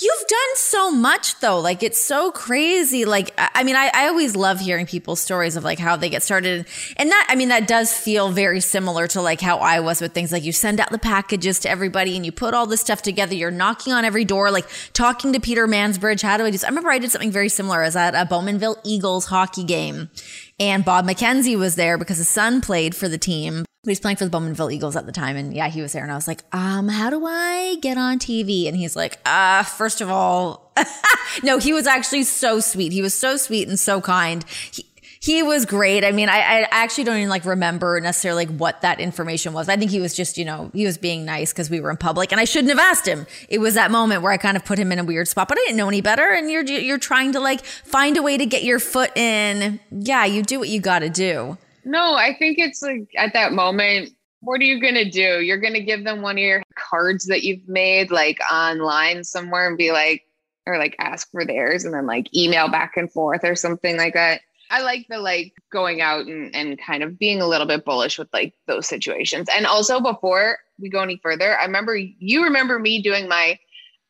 You've 0.00 0.26
done 0.28 0.54
so 0.54 0.92
much 0.92 1.40
though. 1.40 1.58
Like 1.58 1.82
it's 1.82 2.00
so 2.00 2.30
crazy. 2.30 3.04
Like, 3.04 3.32
I 3.36 3.64
mean, 3.64 3.74
I, 3.74 3.90
I 3.92 4.06
always 4.06 4.36
love 4.36 4.60
hearing 4.60 4.86
people's 4.86 5.20
stories 5.20 5.56
of 5.56 5.64
like 5.64 5.80
how 5.80 5.96
they 5.96 6.08
get 6.08 6.22
started. 6.22 6.66
And 6.96 7.10
that, 7.10 7.26
I 7.28 7.34
mean, 7.34 7.48
that 7.48 7.66
does 7.66 7.92
feel 7.92 8.30
very 8.30 8.60
similar 8.60 9.08
to 9.08 9.20
like 9.20 9.40
how 9.40 9.58
I 9.58 9.80
was 9.80 10.00
with 10.00 10.12
things 10.12 10.30
like 10.30 10.44
you 10.44 10.52
send 10.52 10.78
out 10.78 10.90
the 10.90 10.98
packages 10.98 11.58
to 11.60 11.70
everybody 11.70 12.14
and 12.14 12.24
you 12.24 12.30
put 12.30 12.54
all 12.54 12.66
this 12.66 12.80
stuff 12.80 13.02
together. 13.02 13.34
You're 13.34 13.50
knocking 13.50 13.92
on 13.92 14.04
every 14.04 14.24
door, 14.24 14.52
like 14.52 14.68
talking 14.92 15.32
to 15.32 15.40
Peter 15.40 15.66
Mansbridge. 15.66 16.22
How 16.22 16.36
do 16.36 16.44
I 16.44 16.46
do 16.46 16.52
this? 16.52 16.64
I 16.64 16.68
remember 16.68 16.90
I 16.90 17.00
did 17.00 17.10
something 17.10 17.32
very 17.32 17.48
similar. 17.48 17.82
I 17.82 17.86
was 17.86 17.96
at 17.96 18.14
a 18.14 18.24
Bowmanville 18.24 18.76
Eagles 18.84 19.26
hockey 19.26 19.64
game 19.64 20.10
and 20.60 20.84
Bob 20.84 21.06
McKenzie 21.06 21.58
was 21.58 21.74
there 21.74 21.98
because 21.98 22.18
his 22.18 22.28
son 22.28 22.60
played 22.60 22.94
for 22.94 23.08
the 23.08 23.18
team. 23.18 23.64
He 23.84 23.90
was 23.90 24.00
playing 24.00 24.16
for 24.16 24.24
the 24.24 24.30
Bowmanville 24.30 24.72
Eagles 24.72 24.96
at 24.96 25.06
the 25.06 25.12
time. 25.12 25.36
And 25.36 25.54
yeah, 25.54 25.68
he 25.68 25.80
was 25.80 25.92
there. 25.92 26.02
And 26.02 26.10
I 26.10 26.16
was 26.16 26.26
like, 26.26 26.42
um, 26.52 26.88
how 26.88 27.10
do 27.10 27.24
I 27.24 27.76
get 27.80 27.96
on 27.96 28.18
TV? 28.18 28.66
And 28.66 28.76
he's 28.76 28.96
like, 28.96 29.18
uh, 29.24 29.62
first 29.62 30.00
of 30.00 30.10
all, 30.10 30.72
no, 31.44 31.58
he 31.58 31.72
was 31.72 31.86
actually 31.86 32.24
so 32.24 32.58
sweet. 32.58 32.92
He 32.92 33.02
was 33.02 33.14
so 33.14 33.36
sweet 33.36 33.68
and 33.68 33.78
so 33.78 34.00
kind. 34.00 34.44
He, 34.72 34.84
he 35.20 35.44
was 35.44 35.64
great. 35.64 36.04
I 36.04 36.10
mean, 36.10 36.28
I, 36.28 36.38
I 36.38 36.68
actually 36.72 37.04
don't 37.04 37.18
even 37.18 37.28
like 37.28 37.44
remember 37.44 38.00
necessarily 38.00 38.46
like 38.46 38.56
what 38.56 38.82
that 38.82 38.98
information 38.98 39.52
was. 39.52 39.68
I 39.68 39.76
think 39.76 39.92
he 39.92 40.00
was 40.00 40.12
just, 40.12 40.38
you 40.38 40.44
know, 40.44 40.72
he 40.74 40.84
was 40.84 40.98
being 40.98 41.24
nice 41.24 41.52
because 41.52 41.70
we 41.70 41.80
were 41.80 41.90
in 41.90 41.96
public 41.96 42.32
and 42.32 42.40
I 42.40 42.44
shouldn't 42.44 42.70
have 42.70 42.80
asked 42.80 43.06
him. 43.06 43.26
It 43.48 43.58
was 43.58 43.74
that 43.74 43.92
moment 43.92 44.22
where 44.22 44.32
I 44.32 44.38
kind 44.38 44.56
of 44.56 44.64
put 44.64 44.78
him 44.78 44.90
in 44.90 44.98
a 44.98 45.04
weird 45.04 45.28
spot, 45.28 45.48
but 45.48 45.56
I 45.56 45.62
didn't 45.62 45.76
know 45.76 45.88
any 45.88 46.00
better. 46.00 46.32
And 46.32 46.50
you're, 46.50 46.64
you're 46.64 46.98
trying 46.98 47.32
to 47.32 47.40
like 47.40 47.64
find 47.64 48.16
a 48.16 48.22
way 48.22 48.38
to 48.38 48.46
get 48.46 48.64
your 48.64 48.80
foot 48.80 49.16
in. 49.16 49.78
Yeah, 49.92 50.24
you 50.24 50.42
do 50.42 50.58
what 50.58 50.68
you 50.68 50.80
got 50.80 51.00
to 51.00 51.10
do. 51.10 51.58
No, 51.84 52.14
I 52.14 52.34
think 52.38 52.58
it's 52.58 52.82
like 52.82 53.08
at 53.16 53.32
that 53.32 53.52
moment, 53.52 54.10
what 54.40 54.60
are 54.60 54.64
you 54.64 54.80
going 54.80 54.94
to 54.94 55.08
do? 55.08 55.40
You're 55.40 55.58
going 55.58 55.74
to 55.74 55.82
give 55.82 56.04
them 56.04 56.22
one 56.22 56.36
of 56.36 56.42
your 56.42 56.62
cards 56.76 57.26
that 57.26 57.42
you've 57.42 57.68
made 57.68 58.10
like 58.10 58.38
online 58.52 59.24
somewhere 59.24 59.66
and 59.68 59.76
be 59.76 59.90
like, 59.90 60.24
or 60.66 60.78
like 60.78 60.94
ask 60.98 61.30
for 61.30 61.44
theirs 61.44 61.84
and 61.84 61.94
then 61.94 62.06
like 62.06 62.34
email 62.36 62.68
back 62.68 62.96
and 62.96 63.10
forth 63.10 63.42
or 63.42 63.56
something 63.56 63.96
like 63.96 64.14
that. 64.14 64.42
I 64.70 64.82
like 64.82 65.06
the 65.08 65.18
like 65.18 65.54
going 65.72 66.02
out 66.02 66.26
and, 66.26 66.54
and 66.54 66.78
kind 66.78 67.02
of 67.02 67.18
being 67.18 67.40
a 67.40 67.46
little 67.46 67.66
bit 67.66 67.86
bullish 67.86 68.18
with 68.18 68.28
like 68.34 68.54
those 68.66 68.86
situations. 68.86 69.48
And 69.56 69.66
also 69.66 69.98
before 69.98 70.58
we 70.78 70.90
go 70.90 71.00
any 71.00 71.18
further, 71.22 71.58
I 71.58 71.64
remember 71.64 71.96
you 71.96 72.44
remember 72.44 72.78
me 72.78 73.00
doing 73.00 73.28
my 73.28 73.58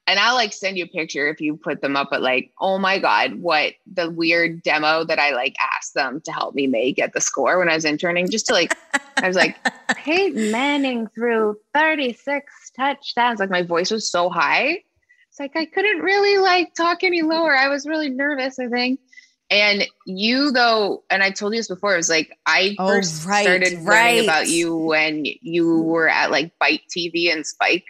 and 0.08 0.18
I'll 0.18 0.34
like 0.34 0.54
send 0.54 0.78
you 0.78 0.84
a 0.84 0.88
picture 0.88 1.28
if 1.28 1.38
you 1.38 1.54
put 1.54 1.82
them 1.82 1.94
up, 1.94 2.08
but 2.10 2.22
like, 2.22 2.50
oh 2.60 2.78
my 2.78 2.98
God, 2.98 3.34
what 3.34 3.74
the 3.92 4.10
weird 4.10 4.62
demo 4.62 5.04
that 5.04 5.18
I 5.18 5.32
like 5.32 5.54
asked 5.76 5.92
them 5.92 6.22
to 6.22 6.32
help 6.32 6.54
me 6.54 6.66
make 6.66 6.98
at 6.98 7.12
the 7.12 7.20
score 7.20 7.58
when 7.58 7.68
I 7.68 7.74
was 7.74 7.84
interning, 7.84 8.30
just 8.30 8.46
to 8.46 8.54
like, 8.54 8.74
I 9.18 9.28
was 9.28 9.36
like, 9.36 9.58
Peyton 9.96 10.50
Manning 10.50 11.08
threw 11.08 11.58
36 11.74 12.72
touchdowns. 12.74 13.38
Like 13.38 13.50
my 13.50 13.62
voice 13.62 13.90
was 13.90 14.10
so 14.10 14.30
high. 14.30 14.82
It's 15.28 15.38
like 15.38 15.54
I 15.54 15.66
couldn't 15.66 15.98
really 15.98 16.38
like 16.38 16.72
talk 16.74 17.04
any 17.04 17.20
lower. 17.20 17.54
I 17.54 17.68
was 17.68 17.86
really 17.86 18.08
nervous, 18.08 18.58
I 18.58 18.68
think. 18.68 19.00
And 19.50 19.86
you 20.06 20.52
though, 20.52 21.04
and 21.10 21.22
I 21.22 21.30
told 21.30 21.52
you 21.52 21.60
this 21.60 21.68
before, 21.68 21.92
it 21.92 21.98
was 21.98 22.08
like 22.08 22.34
I 22.46 22.76
oh, 22.78 22.88
first 22.88 23.26
right, 23.26 23.42
started 23.42 23.72
learning 23.74 23.84
right. 23.84 24.24
about 24.24 24.48
you 24.48 24.74
when 24.74 25.26
you 25.42 25.82
were 25.82 26.08
at 26.08 26.30
like 26.30 26.58
Bite 26.58 26.82
TV 26.88 27.30
and 27.30 27.46
Spike 27.46 27.84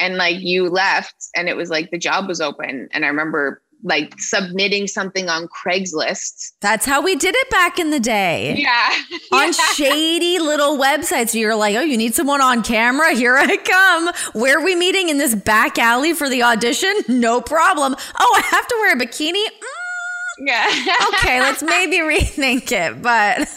and 0.00 0.16
like 0.16 0.40
you 0.40 0.68
left 0.68 1.14
and 1.36 1.48
it 1.48 1.56
was 1.56 1.70
like 1.70 1.90
the 1.90 1.98
job 1.98 2.26
was 2.26 2.40
open 2.40 2.88
and 2.92 3.04
i 3.04 3.08
remember 3.08 3.62
like 3.82 4.14
submitting 4.18 4.86
something 4.86 5.28
on 5.28 5.48
Craigslist. 5.48 6.52
That's 6.60 6.84
how 6.84 7.02
we 7.02 7.16
did 7.16 7.34
it 7.34 7.50
back 7.50 7.78
in 7.78 7.90
the 7.90 8.00
day. 8.00 8.56
Yeah. 8.56 8.94
on 9.32 9.52
shady 9.52 10.38
little 10.38 10.76
websites. 10.76 11.34
You're 11.34 11.56
like, 11.56 11.76
oh, 11.76 11.82
you 11.82 11.96
need 11.96 12.14
someone 12.14 12.40
on 12.40 12.62
camera? 12.62 13.12
Here 13.14 13.36
I 13.36 13.56
come. 13.56 14.10
Where 14.34 14.58
are 14.58 14.64
we 14.64 14.74
meeting 14.74 15.08
in 15.08 15.18
this 15.18 15.34
back 15.34 15.78
alley 15.78 16.12
for 16.12 16.28
the 16.28 16.42
audition? 16.42 16.92
No 17.08 17.40
problem. 17.40 17.96
Oh, 18.18 18.34
I 18.36 18.46
have 18.50 18.66
to 18.66 18.76
wear 18.80 18.96
a 18.96 19.00
bikini? 19.00 19.44
Mm. 19.44 20.46
Yeah. 20.46 20.94
okay, 21.14 21.40
let's 21.40 21.62
maybe 21.62 21.98
rethink 21.98 22.72
it, 22.72 23.02
but. 23.02 23.48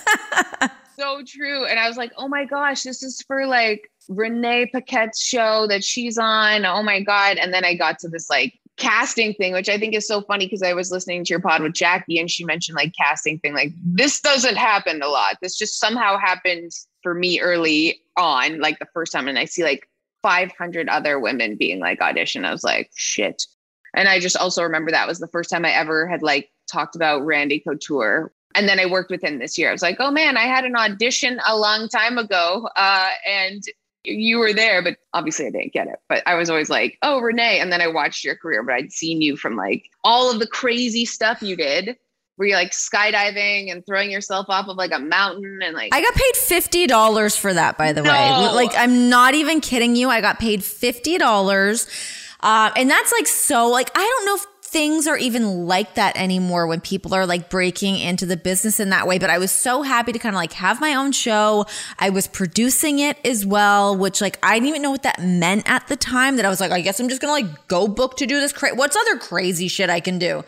so 0.98 1.22
true. 1.26 1.66
And 1.66 1.80
I 1.80 1.88
was 1.88 1.98
like, 1.98 2.12
oh 2.18 2.28
my 2.28 2.46
gosh, 2.46 2.84
this 2.84 3.04
is 3.04 3.22
for 3.22 3.46
like 3.46 3.90
Renee 4.10 4.68
Paquette's 4.68 5.22
show 5.22 5.68
that 5.68 5.84
she's 5.84 6.18
on. 6.18 6.66
Oh 6.66 6.84
my 6.84 7.02
God. 7.02 7.38
And 7.38 7.54
then 7.54 7.66
I 7.66 7.76
got 7.76 8.00
to 8.00 8.10
this 8.10 8.30
like 8.30 8.60
casting 8.78 9.34
thing, 9.34 9.54
which 9.54 9.70
I 9.70 9.78
think 9.78 9.94
is 9.94 10.08
so 10.08 10.22
funny 10.22 10.46
because 10.46 10.64
I 10.64 10.74
was 10.74 10.92
listening 10.92 11.24
to 11.24 11.30
your 11.30 11.40
pod 11.40 11.62
with 11.62 11.74
Jackie 11.74 12.20
and 12.20 12.30
she 12.30 12.44
mentioned 12.46 12.76
like 12.76 12.94
casting 12.96 13.40
thing. 13.40 13.54
Like 13.54 13.72
this 13.84 14.20
doesn't 14.22 14.56
happen 14.56 15.02
a 15.02 15.08
lot. 15.08 15.38
This 15.42 15.58
just 15.58 15.80
somehow 15.80 16.18
happened 16.18 16.72
for 17.02 17.14
me 17.14 17.40
early 17.40 18.02
on, 18.18 18.60
like 18.60 18.80
the 18.80 18.88
first 18.94 19.12
time. 19.12 19.28
And 19.28 19.38
I 19.38 19.46
see 19.46 19.64
like 19.64 19.88
500 20.24 20.90
other 20.90 21.20
women 21.20 21.56
being 21.56 21.80
like 21.80 22.02
audition. 22.02 22.46
I 22.46 22.52
was 22.52 22.64
like, 22.64 22.90
shit. 22.96 23.44
And 23.94 24.08
I 24.08 24.20
just 24.20 24.38
also 24.38 24.64
remember 24.64 24.92
that 24.92 25.08
was 25.08 25.20
the 25.20 25.28
first 25.28 25.50
time 25.50 25.66
I 25.66 25.72
ever 25.72 26.08
had 26.08 26.24
like 26.24 26.50
talked 26.72 26.96
about 26.96 27.26
Randy 27.26 27.60
Couture. 27.60 28.34
And 28.56 28.68
then 28.68 28.80
I 28.80 28.86
worked 28.86 29.12
with 29.12 29.24
him 29.24 29.40
this 29.40 29.58
year. 29.58 29.70
I 29.70 29.72
was 29.72 29.82
like, 29.82 29.98
oh 30.00 30.12
man, 30.12 30.38
I 30.38 30.44
had 30.44 30.64
an 30.64 30.76
audition 30.76 31.40
a 31.48 31.58
long 31.58 31.90
time 31.90 32.18
ago. 32.18 32.70
Uh, 32.76 33.10
and 33.28 33.64
you 34.04 34.40
were 34.40 34.54
there, 34.54 34.82
but 34.82 34.98
obviously 35.14 35.48
I 35.48 35.52
didn't 35.52 35.74
get 35.74 35.88
it. 35.88 36.00
But 36.10 36.24
I 36.26 36.36
was 36.36 36.50
always 36.50 36.70
like, 36.70 36.98
oh, 37.02 37.20
Renee. 37.20 37.60
And 37.60 37.72
then 37.72 37.82
I 37.82 37.88
watched 37.88 38.24
your 38.24 38.36
career, 38.36 38.64
but 38.64 38.74
I'd 38.74 38.92
seen 38.92 39.22
you 39.22 39.38
from 39.38 39.56
like 39.56 39.90
all 40.04 40.32
of 40.32 40.40
the 40.40 40.48
crazy 40.48 41.06
stuff 41.06 41.42
you 41.42 41.56
did 41.56 41.98
where 42.36 42.48
you're 42.48 42.58
like 42.58 42.72
skydiving 42.72 43.72
and 43.72 43.86
throwing 43.86 44.12
yourself 44.12 44.48
off 44.50 44.68
of 44.68 44.76
like 44.76 44.92
a 44.92 45.00
mountain 45.00 45.60
and 45.64 45.76
like 45.76 45.94
I 45.94 46.02
got 46.02 46.14
paid 46.16 46.36
fifty 46.36 46.88
dollars 46.88 47.36
for 47.36 47.54
that, 47.54 47.78
by 47.78 47.94
the 47.94 48.02
no. 48.02 48.12
way. 48.12 48.56
Like 48.56 48.72
I'm 48.76 49.10
not 49.10 49.36
even 49.36 49.62
kidding 49.62 49.96
you. 49.96 50.10
I 50.10 50.20
got 50.20 50.40
paid 50.40 50.64
fifty 50.64 51.18
dollars. 51.18 51.88
Uh, 52.40 52.72
and 52.76 52.90
that's 52.90 53.12
like 53.12 53.28
so 53.28 53.68
like 53.68 53.90
I 53.96 54.00
don't 54.00 54.26
know 54.26 54.36
if 54.36 54.46
things 54.74 55.06
are 55.06 55.18
even 55.18 55.68
like 55.68 55.94
that 55.94 56.18
anymore 56.18 56.66
when 56.66 56.82
people 56.82 57.14
are 57.14 57.28
like 57.28 57.48
breaking 57.48 58.00
into 58.00 58.26
the 58.26 58.36
business 58.36 58.80
in 58.80 58.90
that 58.90 59.08
way. 59.08 59.20
But 59.20 59.30
I 59.30 59.38
was 59.38 59.52
so 59.52 59.84
happy 59.84 60.12
to 60.12 60.18
kind 60.18 60.34
of 60.34 60.38
like 60.38 60.54
have 60.54 60.82
my 60.82 60.96
own 60.96 61.12
show. 61.12 61.68
I 62.00 62.10
was 62.10 62.26
producing 62.26 62.98
it 62.98 63.18
as 63.24 63.46
well, 63.46 63.96
which 63.96 64.20
like 64.20 64.40
I 64.42 64.56
didn't 64.56 64.70
even 64.70 64.82
know 64.82 64.90
what 64.90 65.04
that 65.04 65.22
meant 65.22 65.70
at 65.70 65.88
the 65.88 65.96
time 65.96 66.38
that 66.38 66.46
I 66.46 66.50
was 66.50 66.60
like, 66.60 66.72
I 66.72 66.82
guess 66.82 67.00
I'm 67.00 67.08
just 67.08 67.22
going 67.22 67.44
to 67.44 67.48
like 67.48 67.68
go 67.68 67.88
book 67.88 68.18
to 68.18 68.26
do 68.26 68.40
this. 68.40 68.52
Cra- 68.52 68.74
What's 68.74 68.96
other 68.96 69.18
crazy 69.18 69.68
shit 69.68 69.92
I 69.92 70.00
can 70.00 70.18
do? 70.18 70.44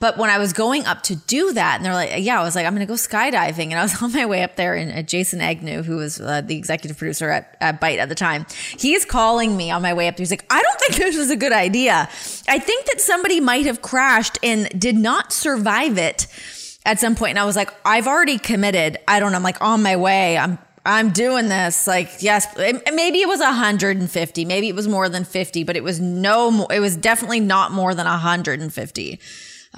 But 0.00 0.16
when 0.16 0.30
I 0.30 0.38
was 0.38 0.52
going 0.52 0.86
up 0.86 1.02
to 1.04 1.16
do 1.16 1.52
that, 1.54 1.76
and 1.76 1.84
they're 1.84 1.92
like, 1.92 2.12
yeah, 2.18 2.40
I 2.40 2.44
was 2.44 2.54
like, 2.54 2.66
I'm 2.66 2.74
going 2.74 2.86
to 2.86 2.90
go 2.90 2.94
skydiving. 2.94 3.70
And 3.70 3.74
I 3.74 3.82
was 3.82 4.00
on 4.02 4.12
my 4.12 4.26
way 4.26 4.42
up 4.42 4.56
there, 4.56 4.74
and 4.74 4.92
uh, 4.92 5.02
Jason 5.02 5.40
Agnew, 5.40 5.82
who 5.82 5.96
was 5.96 6.20
uh, 6.20 6.40
the 6.40 6.56
executive 6.56 6.96
producer 6.96 7.30
at, 7.30 7.56
at 7.60 7.80
Bite 7.80 7.98
at 7.98 8.08
the 8.08 8.14
time, 8.14 8.46
he's 8.78 9.04
calling 9.04 9.56
me 9.56 9.70
on 9.70 9.82
my 9.82 9.94
way 9.94 10.08
up. 10.08 10.18
He's 10.18 10.30
like, 10.30 10.46
I 10.50 10.62
don't 10.62 10.80
think 10.80 10.96
this 10.96 11.16
is 11.16 11.30
a 11.30 11.36
good 11.36 11.52
idea. 11.52 12.08
I 12.48 12.58
think 12.58 12.86
that 12.86 13.00
somebody 13.00 13.40
might 13.40 13.66
have 13.66 13.82
crashed 13.82 14.38
and 14.42 14.68
did 14.78 14.96
not 14.96 15.32
survive 15.32 15.98
it 15.98 16.26
at 16.86 17.00
some 17.00 17.14
point. 17.16 17.30
And 17.30 17.38
I 17.38 17.44
was 17.44 17.56
like, 17.56 17.70
I've 17.84 18.06
already 18.06 18.38
committed. 18.38 18.98
I 19.08 19.20
don't 19.20 19.32
know. 19.32 19.36
I'm 19.36 19.42
like 19.42 19.60
on 19.60 19.82
my 19.82 19.96
way. 19.96 20.38
I'm 20.38 20.58
I'm 20.86 21.10
doing 21.10 21.48
this. 21.48 21.86
Like, 21.86 22.22
yes, 22.22 22.46
maybe 22.56 23.20
it 23.20 23.28
was 23.28 23.40
150, 23.40 24.44
maybe 24.46 24.68
it 24.68 24.74
was 24.74 24.88
more 24.88 25.10
than 25.10 25.24
50, 25.24 25.64
but 25.64 25.76
it 25.76 25.84
was 25.84 26.00
no 26.00 26.50
more, 26.50 26.72
it 26.72 26.80
was 26.80 26.96
definitely 26.96 27.40
not 27.40 27.72
more 27.72 27.94
than 27.94 28.06
150. 28.06 29.20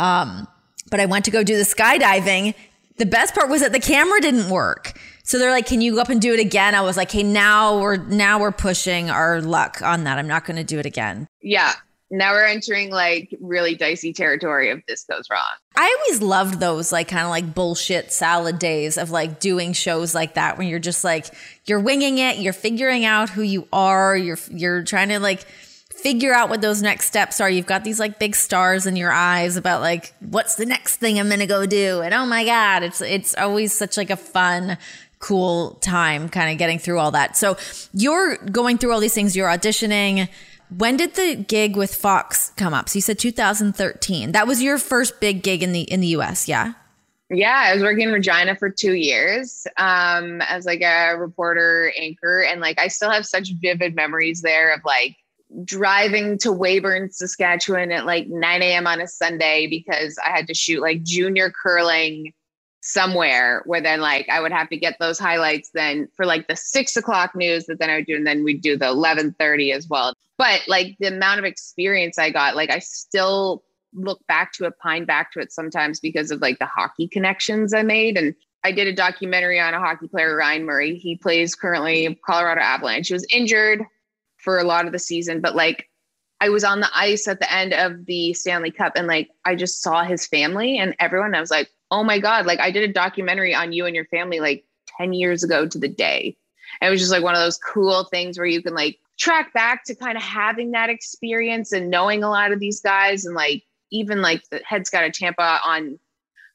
Um, 0.01 0.49
but 0.91 0.99
I 0.99 1.07
went 1.07 1.25
to 1.27 1.31
go 1.31 1.45
do 1.45 1.57
the 1.57 1.65
skydiving. 1.65 2.55
The 2.97 3.07
best 3.07 3.35
part 3.35 3.49
was 3.49 3.61
that 3.61 3.73
the 3.73 3.81
camera 3.81 4.21
didn't 4.21 4.51
work. 4.51 4.99
So 5.23 5.39
they're 5.39 5.51
like, 5.53 5.67
"Can 5.67 5.81
you 5.81 5.95
go 5.95 6.01
up 6.01 6.09
and 6.09 6.21
do 6.21 6.33
it 6.33 6.41
again?" 6.41 6.75
I 6.75 6.81
was 6.81 6.97
like, 6.97 7.13
"Hey, 7.13 7.23
now 7.23 7.79
we're 7.79 7.97
now 7.97 8.41
we're 8.41 8.51
pushing 8.51 9.11
our 9.11 9.41
luck 9.41 9.81
on 9.83 10.05
that. 10.05 10.19
I'm 10.19 10.27
not 10.27 10.45
going 10.45 10.57
to 10.57 10.65
do 10.65 10.79
it 10.79 10.87
again." 10.87 11.29
Yeah. 11.43 11.75
Now 12.13 12.33
we're 12.33 12.47
entering 12.47 12.91
like 12.91 13.33
really 13.41 13.77
dicey 13.77 14.13
territory 14.13 14.71
if 14.71 14.85
this 14.87 15.05
goes 15.05 15.31
wrong. 15.31 15.45
I 15.77 15.97
always 16.01 16.21
loved 16.21 16.59
those 16.59 16.91
like 16.91 17.07
kind 17.07 17.23
of 17.23 17.31
like 17.31 17.55
bullshit 17.55 18.13
salad 18.13 18.59
days 18.59 18.99
of 18.99 19.11
like 19.11 19.39
doing 19.39 19.73
shows 19.73 20.13
like 20.13 20.35
that 20.35 20.59
when 20.59 20.67
you're 20.67 20.81
just 20.81 21.05
like 21.05 21.27
you're 21.67 21.79
winging 21.79 22.19
it, 22.19 22.39
you're 22.39 22.53
figuring 22.53 23.05
out 23.05 23.31
who 23.31 23.43
you 23.43 23.69
are, 23.73 24.17
you're 24.17 24.39
you're 24.51 24.83
trying 24.83 25.11
to 25.11 25.21
like 25.21 25.47
figure 26.03 26.33
out 26.33 26.49
what 26.49 26.61
those 26.61 26.83
next 26.83 27.07
steps 27.07 27.41
are. 27.41 27.51
You've 27.51 27.67
got 27.67 27.85
these 27.85 28.01
like 28.01 28.19
big 28.19 28.35
stars 28.35 28.87
in 28.87 28.97
your 28.97 29.13
eyes 29.13 29.57
about 29.57 29.81
like 29.81 30.15
what's 30.21 30.57
the 30.57 30.67
next 30.67 30.97
thing 30.97 31.19
I'm 31.19 31.29
going 31.29 31.41
to 31.41 31.47
go 31.47 31.67
do. 31.67 32.01
And 32.01 32.15
oh 32.15 32.27
my 32.27 32.45
god, 32.45 32.83
it's 32.83 33.01
it's 33.01 33.35
always 33.37 33.73
such 33.73 33.97
like 33.97 34.11
a 34.11 34.17
fun 34.17 34.79
cool 35.19 35.73
time 35.83 36.29
kind 36.29 36.51
of 36.51 36.59
getting 36.59 36.79
through 36.79 36.99
all 36.99 37.11
that. 37.13 37.37
So 37.37 37.57
you're 37.93 38.37
going 38.39 38.79
through 38.79 38.93
all 38.93 39.01
these 39.01 39.15
things, 39.15 39.37
you're 39.37 39.49
auditioning. 39.49 40.29
When 40.77 40.97
did 40.97 41.15
the 41.15 41.35
gig 41.37 41.77
with 41.77 41.95
Fox 41.95 42.53
come 42.57 42.73
up? 42.73 42.89
So 42.89 42.97
you 42.97 43.03
said 43.03 43.19
2013. 43.19 44.33
That 44.33 44.47
was 44.47 44.63
your 44.63 44.79
first 44.79 45.21
big 45.21 45.43
gig 45.43 45.63
in 45.63 45.73
the 45.73 45.83
in 45.83 46.01
the 46.01 46.09
US, 46.09 46.49
yeah? 46.49 46.75
Yeah, 47.33 47.63
I 47.67 47.75
was 47.75 47.83
working 47.83 48.09
in 48.09 48.13
Regina 48.13 48.57
for 48.57 48.69
two 48.69 48.95
years 48.95 49.65
um, 49.77 50.41
as 50.43 50.67
like 50.67 50.81
a 50.81 51.17
reporter 51.17 51.93
anchor, 51.97 52.43
and 52.43 52.61
like 52.61 52.81
I 52.81 52.89
still 52.89 53.11
have 53.11 53.25
such 53.25 53.51
vivid 53.61 53.95
memories 53.95 54.43
there 54.43 54.75
of 54.75 54.81
like 54.85 55.17
driving 55.65 56.39
to 56.39 56.53
Weyburn, 56.53 57.13
Saskatchewan 57.13 57.93
at 57.93 58.07
like 58.07 58.29
9 58.29 58.63
a.m. 58.63 58.87
on 58.87 59.01
a 59.01 59.07
Sunday 59.07 59.67
because 59.67 60.17
I 60.25 60.31
had 60.31 60.47
to 60.47 60.55
shoot 60.55 60.81
like 60.81 61.03
junior 61.03 61.51
curling 61.51 62.33
somewhere 62.83 63.63
where 63.67 63.81
then 63.81 64.01
like 64.01 64.29
I 64.29 64.41
would 64.41 64.53
have 64.53 64.71
to 64.71 64.77
get 64.77 64.97
those 64.99 65.19
highlights 65.19 65.71
then 65.75 66.09
for 66.17 66.25
like 66.25 66.49
the 66.49 66.57
six 66.57 66.97
o'clock 66.97 67.35
news 67.35 67.67
that 67.67 67.79
then 67.79 67.91
I 67.91 67.97
would 67.97 68.07
do, 68.07 68.17
and 68.17 68.27
then 68.27 68.45
we'd 68.45 68.63
do 68.63 68.77
the 68.77 68.89
eleven 68.89 69.35
thirty 69.39 69.73
as 69.73 69.89
well. 69.89 70.15
But 70.39 70.63
like 70.69 70.97
the 70.99 71.09
amount 71.09 71.39
of 71.39 71.45
experience 71.45 72.19
I 72.19 72.31
got, 72.31 72.57
like 72.57 72.71
I 72.71 72.79
still 72.79 73.63
look 73.93 74.21
back 74.29 74.53
to 74.55 74.65
it, 74.65 74.79
pine 74.79 75.05
back 75.05 75.33
to 75.33 75.41
it 75.41 75.53
sometimes 75.53 76.01
because 76.01 76.31
of 76.31 76.41
like 76.41 76.59
the 76.59 76.67
hockey 76.67 77.09
connections 77.09 77.75
I 77.75 77.83
made. 77.83 78.17
And 78.17 78.35
I 78.63 78.73
did 78.73 78.87
a 78.87 78.95
documentary 78.95 79.59
on 79.59 79.75
a 79.75 79.81
hockey 79.81 80.09
player, 80.09 80.37
Ryan 80.37 80.65
Murray. 80.65 80.97
He 80.97 81.17
plays 81.17 81.55
currently 81.55 82.19
Colorado 82.25 82.61
Avalanche. 82.61 83.09
He 83.09 83.15
was 83.15 83.27
injured 83.31 83.85
for 84.43 84.59
a 84.59 84.65
lot 84.65 84.87
of 84.87 84.93
the 84.93 84.99
season, 84.99 85.41
but 85.41 85.55
like 85.55 85.89
I 86.41 86.49
was 86.49 86.65
on 86.65 86.81
the 86.81 86.91
ice 86.95 87.29
at 87.29 87.41
the 87.41 87.53
end 87.53 87.75
of 87.75 88.07
the 88.07 88.33
Stanley 88.33 88.71
Cup 88.71 88.95
and 88.97 89.07
like 89.07 89.29
I 89.45 89.55
just 89.55 89.83
saw 89.83 90.05
his 90.05 90.27
family 90.27 90.79
and 90.79 90.97
everyone. 90.99 91.35
I 91.35 91.41
was 91.41 91.51
like, 91.51 91.71
oh 91.91 92.03
my 92.03 92.19
God, 92.19 92.47
like 92.47 92.61
I 92.61 92.71
did 92.71 92.89
a 92.89 92.93
documentary 92.93 93.55
on 93.55 93.73
you 93.73 93.85
and 93.85 93.95
your 93.95 94.07
family 94.07 94.41
like 94.41 94.65
10 94.97 95.13
years 95.13 95.45
ago 95.45 95.67
to 95.67 95.79
the 95.79 95.89
day. 95.89 96.37
And 96.81 96.89
it 96.89 96.91
was 96.91 97.01
just 97.01 97.13
like 97.13 97.23
one 97.23 97.35
of 97.35 97.41
those 97.41 97.59
cool 97.59 98.05
things 98.05 98.39
where 98.39 98.47
you 98.47 98.63
can 98.63 98.75
like 98.75 98.99
track 99.19 99.53
back 99.53 99.85
to 99.85 99.95
kind 99.95 100.17
of 100.17 100.23
having 100.23 100.71
that 100.71 100.89
experience 100.89 101.73
and 101.73 101.91
knowing 101.91 102.23
a 102.23 102.31
lot 102.31 102.53
of 102.53 102.61
these 102.61 102.81
guys 102.81 103.27
and 103.27 103.35
like 103.35 103.65
even 103.91 104.23
like 104.23 104.49
the 104.51 104.63
head 104.65 104.87
scout 104.87 105.05
of 105.05 105.13
Tampa 105.13 105.61
on 105.65 105.99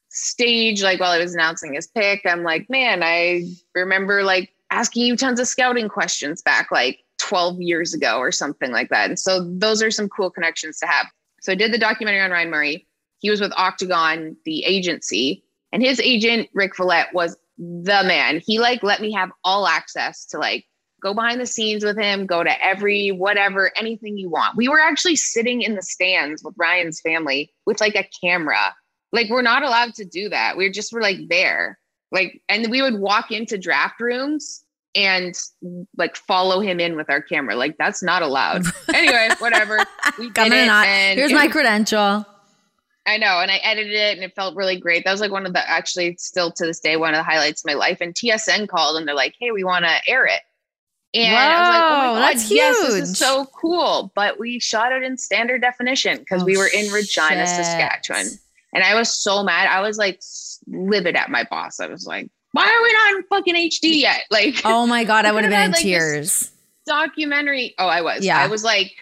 stage, 0.08 0.82
like 0.82 0.98
while 0.98 1.12
I 1.12 1.18
was 1.18 1.34
announcing 1.34 1.74
his 1.74 1.86
pick, 1.86 2.22
I'm 2.24 2.42
like, 2.42 2.68
man, 2.68 3.02
I 3.04 3.44
remember 3.74 4.24
like 4.24 4.52
asking 4.70 5.04
you 5.04 5.16
tons 5.16 5.38
of 5.38 5.46
scouting 5.46 5.88
questions 5.88 6.42
back 6.42 6.72
like 6.72 7.04
12 7.18 7.60
years 7.60 7.94
ago 7.94 8.18
or 8.18 8.32
something 8.32 8.70
like 8.70 8.88
that. 8.90 9.08
And 9.08 9.18
so 9.18 9.44
those 9.58 9.82
are 9.82 9.90
some 9.90 10.08
cool 10.08 10.30
connections 10.30 10.78
to 10.78 10.86
have. 10.86 11.06
So 11.40 11.52
I 11.52 11.54
did 11.54 11.72
the 11.72 11.78
documentary 11.78 12.20
on 12.20 12.30
Ryan 12.30 12.50
Murray. 12.50 12.86
He 13.18 13.30
was 13.30 13.40
with 13.40 13.52
Octagon, 13.56 14.36
the 14.44 14.64
agency, 14.64 15.44
and 15.72 15.82
his 15.82 16.00
agent, 16.00 16.48
Rick 16.54 16.76
Vallette, 16.76 17.12
was 17.12 17.36
the 17.58 18.02
man. 18.04 18.40
He 18.44 18.58
like 18.58 18.82
let 18.82 19.00
me 19.00 19.12
have 19.12 19.30
all 19.44 19.66
access 19.66 20.26
to 20.26 20.38
like 20.38 20.66
go 21.02 21.14
behind 21.14 21.40
the 21.40 21.46
scenes 21.46 21.84
with 21.84 21.98
him, 21.98 22.26
go 22.26 22.42
to 22.42 22.64
every 22.64 23.10
whatever, 23.10 23.70
anything 23.76 24.16
you 24.16 24.28
want. 24.28 24.56
We 24.56 24.68
were 24.68 24.80
actually 24.80 25.16
sitting 25.16 25.62
in 25.62 25.74
the 25.74 25.82
stands 25.82 26.42
with 26.42 26.54
Ryan's 26.58 27.00
family 27.00 27.52
with 27.64 27.80
like 27.80 27.94
a 27.94 28.08
camera. 28.20 28.74
Like 29.12 29.30
we're 29.30 29.42
not 29.42 29.62
allowed 29.62 29.94
to 29.94 30.04
do 30.04 30.28
that. 30.28 30.56
We 30.56 30.70
just 30.70 30.92
were 30.92 31.02
like 31.02 31.28
there. 31.28 31.78
Like, 32.12 32.42
and 32.48 32.70
we 32.70 32.82
would 32.82 32.98
walk 32.98 33.30
into 33.30 33.58
draft 33.58 34.00
rooms 34.00 34.64
and 34.96 35.38
like 35.96 36.16
follow 36.16 36.60
him 36.60 36.80
in 36.80 36.96
with 36.96 37.10
our 37.10 37.20
camera. 37.20 37.54
Like 37.54 37.76
that's 37.78 38.02
not 38.02 38.22
allowed. 38.22 38.64
anyway, 38.94 39.28
whatever. 39.38 39.78
We 40.18 40.30
did 40.30 40.46
it. 40.46 40.68
And 40.68 41.18
Here's 41.18 41.32
my 41.32 41.48
credential. 41.48 42.24
I 43.08 43.18
know, 43.18 43.38
and 43.40 43.52
I 43.52 43.58
edited 43.58 43.92
it, 43.92 44.16
and 44.16 44.24
it 44.24 44.34
felt 44.34 44.56
really 44.56 44.80
great. 44.80 45.04
That 45.04 45.12
was 45.12 45.20
like 45.20 45.30
one 45.30 45.46
of 45.46 45.52
the 45.52 45.70
actually 45.70 46.16
still 46.16 46.50
to 46.50 46.66
this 46.66 46.80
day 46.80 46.96
one 46.96 47.14
of 47.14 47.18
the 47.18 47.22
highlights 47.22 47.62
of 47.62 47.68
my 47.68 47.74
life. 47.74 47.98
And 48.00 48.12
TSN 48.12 48.66
called, 48.68 48.96
and 48.96 49.06
they're 49.06 49.14
like, 49.14 49.36
"Hey, 49.38 49.52
we 49.52 49.62
want 49.62 49.84
to 49.84 50.10
air 50.10 50.26
it." 50.26 50.40
And 51.14 51.32
Whoa, 51.32 51.38
I 51.38 51.60
was 51.60 51.68
like, 51.68 51.82
"Oh 51.84 51.96
my 51.96 52.06
god, 52.06 52.20
that's 52.22 52.50
yes, 52.50 52.78
huge. 52.78 53.00
this 53.00 53.10
is 53.10 53.18
so 53.18 53.46
cool!" 53.54 54.10
But 54.16 54.40
we 54.40 54.58
shot 54.58 54.90
it 54.90 55.04
in 55.04 55.16
standard 55.18 55.60
definition 55.60 56.18
because 56.18 56.42
oh, 56.42 56.46
we 56.46 56.56
were 56.56 56.66
in 56.66 56.90
Regina, 56.90 57.46
shit. 57.46 57.64
Saskatchewan, 57.64 58.26
and 58.74 58.82
I 58.82 58.96
was 58.96 59.08
so 59.08 59.44
mad. 59.44 59.68
I 59.68 59.82
was 59.82 59.98
like 59.98 60.20
livid 60.66 61.14
at 61.14 61.30
my 61.30 61.44
boss. 61.48 61.78
I 61.78 61.86
was 61.86 62.06
like, 62.06 62.28
"Why 62.56 62.66
are 62.66 62.82
we 62.82 62.92
not 62.92 63.14
in 63.16 63.22
fucking 63.28 63.70
HD 63.70 64.00
yet?" 64.00 64.24
Like, 64.30 64.62
oh 64.64 64.86
my 64.86 65.04
god, 65.04 65.24
I 65.24 65.32
would 65.32 65.44
have 65.44 65.50
been 65.50 65.66
in 65.66 65.72
like, 65.72 65.80
tears. 65.80 66.50
Documentary. 66.86 67.74
Oh, 67.78 67.86
I 67.86 68.02
was. 68.02 68.24
Yeah, 68.24 68.38
I 68.38 68.46
was 68.46 68.64
like, 68.64 68.92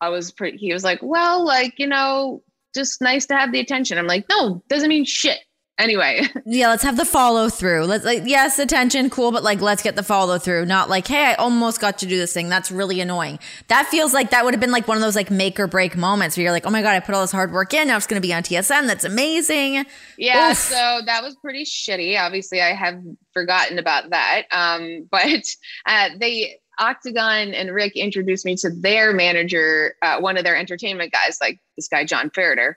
I 0.00 0.08
was 0.08 0.30
pretty. 0.32 0.58
He 0.58 0.72
was 0.72 0.84
like, 0.84 1.00
"Well, 1.02 1.44
like 1.44 1.74
you 1.78 1.86
know." 1.86 2.42
just 2.74 3.02
nice 3.02 3.26
to 3.26 3.34
have 3.36 3.52
the 3.52 3.60
attention. 3.60 3.98
I'm 3.98 4.06
like, 4.06 4.24
no, 4.28 4.62
doesn't 4.68 4.88
mean 4.88 5.04
shit. 5.04 5.40
Anyway. 5.82 6.28
Yeah, 6.46 6.68
let's 6.68 6.82
have 6.84 6.96
the 6.96 7.04
follow 7.04 7.48
through. 7.48 7.86
Let's 7.86 8.04
like 8.04 8.22
yes, 8.26 8.58
attention, 8.58 9.10
cool, 9.10 9.32
but 9.32 9.42
like 9.42 9.60
let's 9.60 9.82
get 9.82 9.96
the 9.96 10.02
follow 10.02 10.38
through. 10.38 10.64
Not 10.66 10.88
like, 10.88 11.08
hey, 11.08 11.24
I 11.24 11.34
almost 11.34 11.80
got 11.80 11.98
to 11.98 12.06
do 12.06 12.16
this 12.16 12.32
thing. 12.32 12.48
That's 12.48 12.70
really 12.70 13.00
annoying. 13.00 13.38
That 13.68 13.86
feels 13.88 14.14
like 14.14 14.30
that 14.30 14.44
would 14.44 14.54
have 14.54 14.60
been 14.60 14.70
like 14.70 14.86
one 14.86 14.96
of 14.96 15.02
those 15.02 15.16
like 15.16 15.30
make 15.30 15.58
or 15.58 15.66
break 15.66 15.96
moments 15.96 16.36
where 16.36 16.42
you're 16.42 16.52
like, 16.52 16.66
oh 16.66 16.70
my 16.70 16.82
god, 16.82 16.94
I 16.94 17.00
put 17.00 17.14
all 17.14 17.22
this 17.22 17.32
hard 17.32 17.52
work 17.52 17.74
in. 17.74 17.88
Now 17.88 17.96
it's 17.96 18.06
gonna 18.06 18.20
be 18.20 18.32
on 18.32 18.42
TSN. 18.44 18.86
That's 18.86 19.04
amazing. 19.04 19.84
Yeah, 20.18 20.52
Oof. 20.52 20.58
so 20.58 21.00
that 21.06 21.22
was 21.22 21.34
pretty 21.36 21.64
shitty. 21.64 22.18
Obviously, 22.20 22.60
I 22.60 22.74
have 22.74 23.00
forgotten 23.32 23.78
about 23.78 24.10
that. 24.10 24.42
Um, 24.52 25.08
but 25.10 25.44
uh, 25.86 26.10
they 26.18 26.60
Octagon 26.78 27.54
and 27.54 27.72
Rick 27.72 27.96
introduced 27.96 28.44
me 28.44 28.56
to 28.56 28.70
their 28.70 29.12
manager, 29.12 29.94
uh, 30.02 30.20
one 30.20 30.36
of 30.36 30.44
their 30.44 30.56
entertainment 30.56 31.12
guys, 31.12 31.38
like 31.40 31.60
this 31.76 31.88
guy, 31.88 32.04
John 32.04 32.30
Ferriter. 32.30 32.74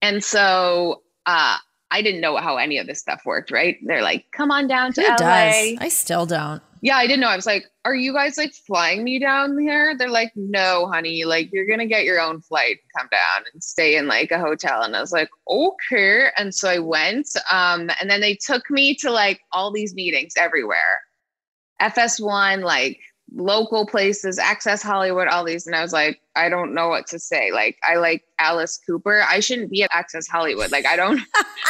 And 0.00 0.22
so 0.22 1.02
uh, 1.26 1.56
I 1.90 2.02
didn't 2.02 2.20
know 2.20 2.36
how 2.36 2.56
any 2.56 2.78
of 2.78 2.86
this 2.86 3.00
stuff 3.00 3.22
worked, 3.24 3.50
right? 3.50 3.76
They're 3.82 4.02
like, 4.02 4.26
come 4.32 4.50
on 4.50 4.66
down 4.66 4.92
to 4.94 5.02
Who 5.02 5.08
LA. 5.08 5.16
Does? 5.16 5.78
I 5.80 5.88
still 5.88 6.26
don't. 6.26 6.62
Yeah, 6.82 6.96
I 6.96 7.06
didn't 7.06 7.20
know. 7.20 7.28
I 7.28 7.36
was 7.36 7.46
like, 7.46 7.66
are 7.84 7.94
you 7.94 8.12
guys 8.12 8.36
like 8.36 8.52
flying 8.52 9.02
me 9.02 9.18
down 9.18 9.58
here? 9.58 9.96
They're 9.96 10.10
like, 10.10 10.32
no, 10.36 10.88
honey, 10.92 11.24
like 11.24 11.50
you're 11.52 11.66
going 11.66 11.78
to 11.78 11.86
get 11.86 12.04
your 12.04 12.20
own 12.20 12.40
flight, 12.40 12.78
come 12.96 13.08
down 13.10 13.44
and 13.52 13.62
stay 13.62 13.96
in 13.96 14.06
like 14.06 14.30
a 14.30 14.38
hotel. 14.38 14.82
And 14.82 14.94
I 14.94 15.00
was 15.00 15.12
like, 15.12 15.30
okay. 15.48 16.28
And 16.36 16.54
so 16.54 16.68
I 16.68 16.78
went. 16.78 17.28
Um, 17.50 17.90
and 18.00 18.10
then 18.10 18.20
they 18.20 18.34
took 18.34 18.68
me 18.70 18.94
to 18.96 19.10
like 19.10 19.40
all 19.52 19.72
these 19.72 19.94
meetings 19.94 20.34
everywhere. 20.36 21.00
FS1, 21.80 22.62
like 22.62 23.00
local 23.34 23.86
places, 23.86 24.38
Access 24.38 24.82
Hollywood, 24.82 25.28
all 25.28 25.44
these. 25.44 25.66
And 25.66 25.74
I 25.74 25.82
was 25.82 25.92
like, 25.92 26.20
I 26.34 26.48
don't 26.48 26.74
know 26.74 26.88
what 26.88 27.06
to 27.08 27.18
say. 27.18 27.52
Like, 27.52 27.78
I 27.82 27.96
like 27.96 28.24
Alice 28.38 28.78
Cooper. 28.86 29.22
I 29.28 29.40
shouldn't 29.40 29.70
be 29.70 29.82
at 29.82 29.90
Access 29.92 30.26
Hollywood. 30.26 30.70
Like, 30.70 30.86
I 30.86 30.96
don't. 30.96 31.20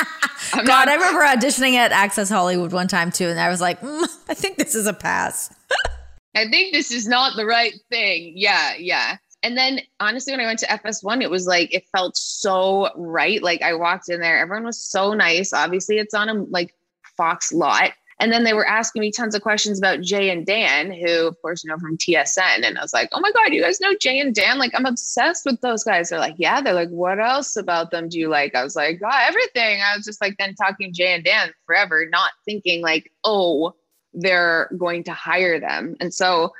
God, 0.52 0.66
not- 0.66 0.88
I 0.88 0.94
remember 0.94 1.20
auditioning 1.24 1.74
at 1.74 1.92
Access 1.92 2.28
Hollywood 2.28 2.72
one 2.72 2.88
time 2.88 3.10
too. 3.10 3.28
And 3.28 3.40
I 3.40 3.48
was 3.48 3.60
like, 3.60 3.80
mm, 3.80 4.06
I 4.28 4.34
think 4.34 4.58
this 4.58 4.74
is 4.74 4.86
a 4.86 4.92
pass. 4.92 5.54
I 6.36 6.48
think 6.48 6.74
this 6.74 6.90
is 6.90 7.08
not 7.08 7.36
the 7.36 7.46
right 7.46 7.74
thing. 7.90 8.34
Yeah, 8.36 8.74
yeah. 8.78 9.16
And 9.42 9.56
then 9.56 9.80
honestly, 10.00 10.32
when 10.32 10.40
I 10.40 10.46
went 10.46 10.58
to 10.60 10.66
FS1, 10.66 11.22
it 11.22 11.30
was 11.30 11.46
like, 11.46 11.72
it 11.72 11.84
felt 11.96 12.16
so 12.16 12.90
right. 12.96 13.42
Like, 13.42 13.62
I 13.62 13.74
walked 13.74 14.10
in 14.10 14.20
there, 14.20 14.38
everyone 14.38 14.64
was 14.66 14.82
so 14.82 15.14
nice. 15.14 15.52
Obviously, 15.52 15.98
it's 15.98 16.14
on 16.14 16.28
a 16.28 16.34
like 16.34 16.74
Fox 17.16 17.52
lot 17.52 17.92
and 18.18 18.32
then 18.32 18.44
they 18.44 18.54
were 18.54 18.66
asking 18.66 19.00
me 19.00 19.12
tons 19.12 19.34
of 19.34 19.42
questions 19.42 19.78
about 19.78 20.00
Jay 20.00 20.30
and 20.30 20.46
Dan, 20.46 20.90
who, 20.90 21.26
of 21.26 21.40
course, 21.42 21.62
you 21.62 21.68
know 21.68 21.78
from 21.78 21.98
TSN. 21.98 22.64
And 22.64 22.78
I 22.78 22.82
was 22.82 22.94
like, 22.94 23.10
oh 23.12 23.20
my 23.20 23.30
God, 23.32 23.52
you 23.52 23.60
guys 23.60 23.80
know 23.80 23.94
Jay 24.00 24.18
and 24.18 24.34
Dan? 24.34 24.58
Like, 24.58 24.72
I'm 24.74 24.86
obsessed 24.86 25.44
with 25.44 25.60
those 25.60 25.84
guys. 25.84 26.08
They're 26.08 26.18
like, 26.18 26.36
yeah. 26.38 26.62
They're 26.62 26.72
like, 26.72 26.88
what 26.88 27.20
else 27.20 27.56
about 27.56 27.90
them 27.90 28.08
do 28.08 28.18
you 28.18 28.28
like? 28.28 28.54
I 28.54 28.64
was 28.64 28.74
like, 28.74 29.00
oh, 29.04 29.18
everything. 29.28 29.80
I 29.82 29.94
was 29.94 30.06
just 30.06 30.22
like, 30.22 30.36
then 30.38 30.54
talking 30.54 30.94
Jay 30.94 31.12
and 31.12 31.24
Dan 31.24 31.52
forever, 31.66 32.06
not 32.08 32.30
thinking 32.46 32.80
like, 32.80 33.12
oh, 33.22 33.74
they're 34.14 34.70
going 34.78 35.04
to 35.04 35.12
hire 35.12 35.60
them. 35.60 35.94
And 36.00 36.14
so 36.14 36.54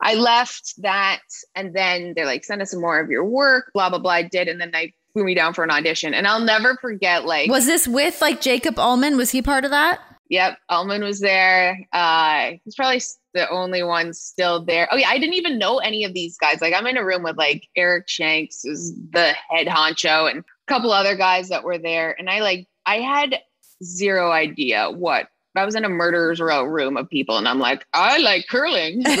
I 0.00 0.14
left 0.14 0.74
that. 0.78 1.22
And 1.56 1.74
then 1.74 2.12
they're 2.14 2.24
like, 2.24 2.44
send 2.44 2.62
us 2.62 2.70
some 2.70 2.80
more 2.80 3.00
of 3.00 3.10
your 3.10 3.24
work, 3.24 3.72
blah, 3.74 3.90
blah, 3.90 3.98
blah. 3.98 4.12
I 4.12 4.22
did. 4.22 4.46
And 4.46 4.60
then 4.60 4.70
they 4.70 4.94
flew 5.12 5.24
me 5.24 5.34
down 5.34 5.54
for 5.54 5.64
an 5.64 5.72
audition. 5.72 6.14
And 6.14 6.28
I'll 6.28 6.40
never 6.40 6.76
forget, 6.76 7.24
like, 7.24 7.50
was 7.50 7.66
this 7.66 7.88
with 7.88 8.20
like 8.20 8.40
Jacob 8.40 8.78
Ullman? 8.78 9.16
Was 9.16 9.30
he 9.30 9.42
part 9.42 9.64
of 9.64 9.72
that? 9.72 9.98
Yep, 10.30 10.58
Ullman 10.68 11.02
was 11.02 11.18
there. 11.18 11.88
Uh, 11.92 12.52
he's 12.64 12.76
probably 12.76 13.02
the 13.34 13.50
only 13.50 13.82
one 13.82 14.12
still 14.12 14.64
there. 14.64 14.88
Oh 14.90 14.96
yeah, 14.96 15.08
I 15.08 15.18
didn't 15.18 15.34
even 15.34 15.58
know 15.58 15.78
any 15.78 16.04
of 16.04 16.14
these 16.14 16.38
guys. 16.38 16.60
Like 16.60 16.72
I'm 16.72 16.86
in 16.86 16.96
a 16.96 17.04
room 17.04 17.24
with 17.24 17.36
like 17.36 17.68
Eric 17.76 18.08
Shanks, 18.08 18.62
who's 18.62 18.92
the 19.10 19.34
head 19.50 19.66
honcho, 19.66 20.30
and 20.30 20.40
a 20.40 20.44
couple 20.68 20.92
other 20.92 21.16
guys 21.16 21.48
that 21.48 21.64
were 21.64 21.78
there. 21.78 22.14
And 22.16 22.30
I 22.30 22.40
like 22.40 22.68
I 22.86 23.00
had 23.00 23.40
zero 23.82 24.30
idea 24.30 24.88
what 24.88 25.26
I 25.56 25.64
was 25.64 25.74
in 25.74 25.84
a 25.84 25.88
murderer's 25.88 26.40
row 26.40 26.62
room 26.62 26.96
of 26.96 27.10
people, 27.10 27.36
and 27.36 27.48
I'm 27.48 27.58
like, 27.58 27.84
I 27.92 28.18
like 28.18 28.46
curling. 28.48 29.04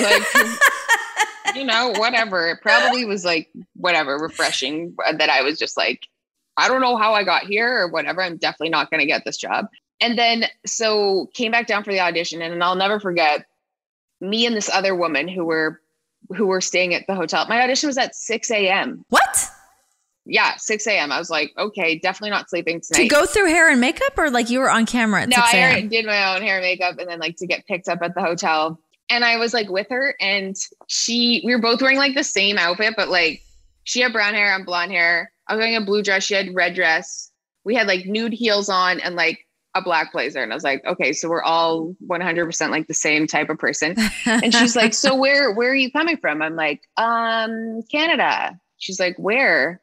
Like 1.44 1.56
you 1.56 1.64
know, 1.64 1.92
whatever. 1.96 2.48
It 2.48 2.58
probably 2.62 3.04
was 3.04 3.24
like 3.24 3.48
whatever, 3.74 4.16
refreshing 4.16 4.94
that 5.12 5.28
I 5.28 5.42
was 5.42 5.58
just 5.58 5.76
like, 5.76 6.06
I 6.56 6.68
don't 6.68 6.80
know 6.80 6.96
how 6.96 7.14
I 7.14 7.24
got 7.24 7.42
here 7.42 7.80
or 7.80 7.88
whatever. 7.88 8.22
I'm 8.22 8.36
definitely 8.36 8.68
not 8.68 8.88
gonna 8.92 9.06
get 9.06 9.24
this 9.24 9.36
job 9.36 9.66
and 10.00 10.18
then 10.18 10.46
so 10.66 11.30
came 11.34 11.52
back 11.52 11.66
down 11.66 11.84
for 11.84 11.92
the 11.92 12.00
audition 12.00 12.42
and 12.42 12.52
and 12.52 12.62
I'll 12.62 12.76
never 12.76 13.00
forget 13.00 13.46
me 14.20 14.46
and 14.46 14.56
this 14.56 14.70
other 14.70 14.94
woman 14.94 15.28
who 15.28 15.44
were 15.44 15.80
who 16.36 16.46
were 16.46 16.60
staying 16.60 16.94
at 16.94 17.06
the 17.06 17.14
hotel. 17.14 17.46
My 17.48 17.62
audition 17.62 17.88
was 17.88 17.98
at 17.98 18.14
6 18.14 18.50
a.m. 18.50 19.04
What? 19.08 19.50
Yeah, 20.26 20.56
6 20.56 20.86
a.m. 20.86 21.10
I 21.10 21.18
was 21.18 21.30
like, 21.30 21.52
okay, 21.58 21.98
definitely 21.98 22.30
not 22.30 22.50
sleeping 22.50 22.80
tonight. 22.80 23.04
To 23.04 23.08
go 23.08 23.26
through 23.26 23.46
hair 23.46 23.70
and 23.70 23.80
makeup 23.80 24.16
or 24.16 24.30
like 24.30 24.50
you 24.50 24.60
were 24.60 24.70
on 24.70 24.86
camera 24.86 25.26
no, 25.26 25.36
I 25.38 25.80
did 25.80 26.04
my 26.06 26.34
own 26.34 26.42
hair 26.42 26.56
and 26.56 26.62
makeup 26.62 26.98
and 26.98 27.08
then 27.08 27.18
like 27.18 27.36
to 27.36 27.46
get 27.46 27.66
picked 27.66 27.88
up 27.88 28.00
at 28.02 28.14
the 28.14 28.20
hotel. 28.20 28.78
And 29.08 29.24
I 29.24 29.38
was 29.38 29.52
like 29.52 29.68
with 29.68 29.88
her 29.90 30.14
and 30.20 30.54
she 30.86 31.42
we 31.44 31.52
were 31.54 31.60
both 31.60 31.82
wearing 31.82 31.98
like 31.98 32.14
the 32.14 32.22
same 32.22 32.58
outfit, 32.58 32.94
but 32.96 33.08
like 33.08 33.42
she 33.84 34.00
had 34.00 34.12
brown 34.12 34.34
hair, 34.34 34.54
I'm 34.54 34.64
blonde 34.64 34.92
hair. 34.92 35.32
I 35.48 35.54
was 35.54 35.60
wearing 35.60 35.76
a 35.76 35.84
blue 35.84 36.02
dress, 36.02 36.22
she 36.22 36.34
had 36.34 36.54
red 36.54 36.74
dress. 36.74 37.32
We 37.64 37.74
had 37.74 37.88
like 37.88 38.06
nude 38.06 38.32
heels 38.32 38.68
on 38.68 39.00
and 39.00 39.16
like 39.16 39.46
a 39.74 39.82
black 39.82 40.12
blazer 40.12 40.42
and 40.42 40.52
i 40.52 40.54
was 40.54 40.64
like 40.64 40.84
okay 40.84 41.12
so 41.12 41.28
we're 41.28 41.42
all 41.42 41.94
100% 42.08 42.70
like 42.70 42.88
the 42.88 42.94
same 42.94 43.26
type 43.26 43.48
of 43.50 43.58
person 43.58 43.94
and 44.26 44.52
she's 44.52 44.74
like 44.74 44.92
so 44.92 45.14
where 45.14 45.52
where 45.52 45.70
are 45.70 45.76
you 45.76 45.90
coming 45.92 46.16
from 46.16 46.42
i'm 46.42 46.56
like 46.56 46.82
um 46.96 47.82
canada 47.90 48.58
she's 48.78 48.98
like 48.98 49.16
where 49.16 49.80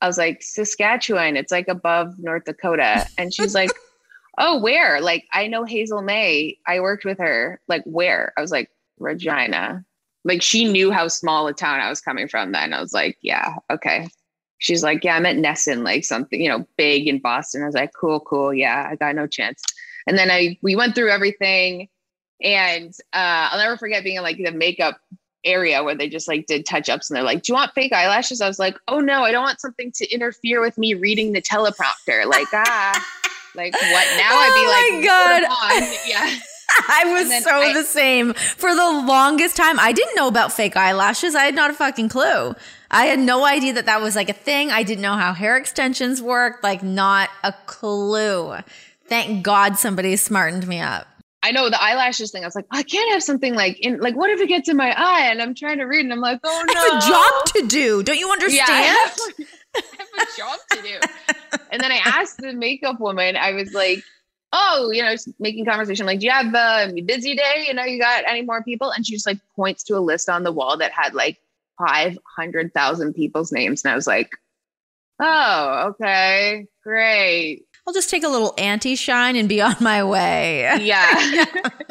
i 0.00 0.06
was 0.06 0.18
like 0.18 0.42
saskatchewan 0.42 1.36
it's 1.36 1.52
like 1.52 1.68
above 1.68 2.14
north 2.18 2.44
dakota 2.44 3.06
and 3.16 3.32
she's 3.32 3.54
like 3.54 3.70
oh, 4.38 4.58
where? 4.58 5.00
Like, 5.00 5.26
I 5.32 5.48
know 5.48 5.64
Hazel 5.64 6.00
Mae. 6.00 6.56
I 6.66 6.80
worked 6.80 7.04
with 7.04 7.18
her. 7.18 7.60
Like, 7.68 7.82
where? 7.84 8.32
I 8.36 8.40
was 8.40 8.50
like, 8.50 8.70
Regina. 8.98 9.84
Like, 10.24 10.42
she 10.42 10.70
knew 10.70 10.90
how 10.90 11.08
small 11.08 11.46
a 11.48 11.52
town 11.52 11.80
I 11.80 11.90
was 11.90 12.00
coming 12.00 12.28
from 12.28 12.52
then. 12.52 12.72
I 12.72 12.80
was 12.80 12.92
like, 12.92 13.18
yeah, 13.20 13.56
okay. 13.70 14.08
She's 14.58 14.82
like, 14.82 15.04
yeah, 15.04 15.16
I'm 15.16 15.26
at 15.26 15.36
NESN, 15.36 15.84
like 15.84 16.04
something, 16.04 16.40
you 16.40 16.48
know, 16.48 16.66
big 16.76 17.06
in 17.06 17.18
Boston. 17.20 17.62
I 17.62 17.66
was 17.66 17.74
like, 17.74 17.92
cool, 17.98 18.20
cool. 18.20 18.52
Yeah, 18.52 18.88
I 18.90 18.96
got 18.96 19.14
no 19.14 19.26
chance. 19.26 19.62
And 20.06 20.18
then 20.18 20.30
I, 20.30 20.58
we 20.62 20.74
went 20.74 20.94
through 20.94 21.10
everything. 21.10 21.88
And 22.42 22.92
uh, 23.12 23.50
I'll 23.50 23.58
never 23.58 23.76
forget 23.76 24.04
being 24.04 24.16
in 24.16 24.22
like 24.22 24.36
the 24.38 24.52
makeup 24.52 24.98
area 25.44 25.82
where 25.84 25.94
they 25.94 26.08
just 26.08 26.28
like 26.28 26.46
did 26.46 26.66
touch 26.66 26.88
ups 26.88 27.08
and 27.08 27.16
they're 27.16 27.24
like, 27.24 27.42
Do 27.42 27.52
you 27.52 27.54
want 27.54 27.72
fake 27.74 27.92
eyelashes? 27.92 28.40
I 28.40 28.48
was 28.48 28.58
like, 28.58 28.76
Oh 28.88 29.00
no, 29.00 29.22
I 29.24 29.32
don't 29.32 29.42
want 29.44 29.60
something 29.60 29.92
to 29.92 30.08
interfere 30.12 30.60
with 30.60 30.76
me 30.78 30.94
reading 30.94 31.32
the 31.32 31.42
teleprompter. 31.42 32.26
Like, 32.26 32.48
ah, 32.52 33.06
like 33.54 33.72
what 33.72 34.06
now? 34.16 34.30
Oh 34.30 34.38
I'd 34.38 35.00
be 35.00 35.02
like, 35.02 35.04
God. 35.06 35.42
"Put 35.42 35.44
'em 35.44 35.84
on." 35.92 35.98
Yeah. 36.06 36.38
I 37.02 37.12
was 37.12 37.44
so 37.44 37.50
I- 37.50 37.72
the 37.72 37.84
same 37.84 38.32
for 38.34 38.74
the 38.74 38.90
longest 39.06 39.56
time. 39.56 39.78
I 39.78 39.92
didn't 39.92 40.16
know 40.16 40.28
about 40.28 40.52
fake 40.52 40.76
eyelashes. 40.76 41.34
I 41.34 41.44
had 41.44 41.54
not 41.54 41.70
a 41.70 41.74
fucking 41.74 42.08
clue. 42.08 42.54
I 42.90 43.04
had 43.06 43.18
no 43.18 43.44
idea 43.44 43.74
that 43.74 43.86
that 43.86 44.00
was 44.00 44.16
like 44.16 44.30
a 44.30 44.34
thing. 44.34 44.70
I 44.70 44.82
didn't 44.82 45.02
know 45.02 45.14
how 45.14 45.34
hair 45.34 45.56
extensions 45.58 46.22
worked. 46.22 46.64
Like, 46.64 46.82
not 46.82 47.28
a 47.44 47.52
clue. 47.66 48.56
Thank 49.06 49.42
God 49.44 49.76
somebody 49.78 50.16
smartened 50.16 50.66
me 50.66 50.80
up. 50.80 51.06
I 51.42 51.52
know 51.52 51.70
the 51.70 51.80
eyelashes 51.80 52.32
thing. 52.32 52.42
I 52.42 52.46
was 52.46 52.56
like, 52.56 52.66
I 52.70 52.82
can't 52.82 53.12
have 53.12 53.22
something 53.22 53.54
like 53.54 53.78
in 53.78 54.00
like 54.00 54.16
what 54.16 54.28
if 54.30 54.40
it 54.40 54.48
gets 54.48 54.68
in 54.68 54.76
my 54.76 54.90
eye 54.96 55.28
and 55.30 55.40
I'm 55.40 55.54
trying 55.54 55.78
to 55.78 55.84
read 55.84 56.00
and 56.00 56.12
I'm 56.12 56.20
like, 56.20 56.40
oh 56.42 56.64
no. 56.66 56.72
I 56.74 56.88
have 56.88 56.96
a 57.02 57.06
job 57.06 57.54
to 57.62 57.68
do. 57.68 58.02
Don't 58.02 58.18
you 58.18 58.26
Yeah, 58.26 58.32
understand? 58.32 58.70
I 58.70 58.82
have, 58.82 59.18
I 59.76 59.82
have 59.98 60.28
a 60.28 60.36
job 60.36 60.58
to 60.72 60.82
do. 60.82 61.58
and 61.70 61.80
then 61.80 61.92
I 61.92 62.00
asked 62.04 62.38
the 62.38 62.52
makeup 62.54 62.98
woman, 62.98 63.36
I 63.36 63.52
was 63.52 63.72
like, 63.72 64.02
oh, 64.52 64.90
you 64.92 65.02
know, 65.02 65.14
making 65.38 65.64
conversation. 65.64 66.06
Like, 66.06 66.20
do 66.20 66.26
you 66.26 66.32
have 66.32 66.54
a 66.54 67.00
busy 67.02 67.34
day? 67.36 67.64
You 67.66 67.74
know, 67.74 67.84
you 67.84 67.98
got 68.00 68.24
any 68.26 68.42
more 68.42 68.62
people? 68.62 68.90
And 68.90 69.06
she 69.06 69.12
just 69.12 69.26
like 69.26 69.38
points 69.56 69.82
to 69.84 69.96
a 69.96 70.00
list 70.00 70.28
on 70.28 70.42
the 70.42 70.52
wall 70.52 70.76
that 70.78 70.92
had 70.92 71.14
like 71.14 71.38
500,000 71.86 73.14
people's 73.14 73.52
names. 73.52 73.84
And 73.84 73.92
I 73.92 73.94
was 73.94 74.06
like, 74.06 74.30
oh, 75.20 75.88
okay, 75.90 76.66
great. 76.82 77.64
I'll 77.86 77.94
just 77.94 78.10
take 78.10 78.24
a 78.24 78.28
little 78.28 78.54
anti 78.58 78.96
shine 78.96 79.36
and 79.36 79.48
be 79.48 79.60
on 79.60 79.76
my 79.80 80.04
way. 80.04 80.70
Yeah. 80.82 81.44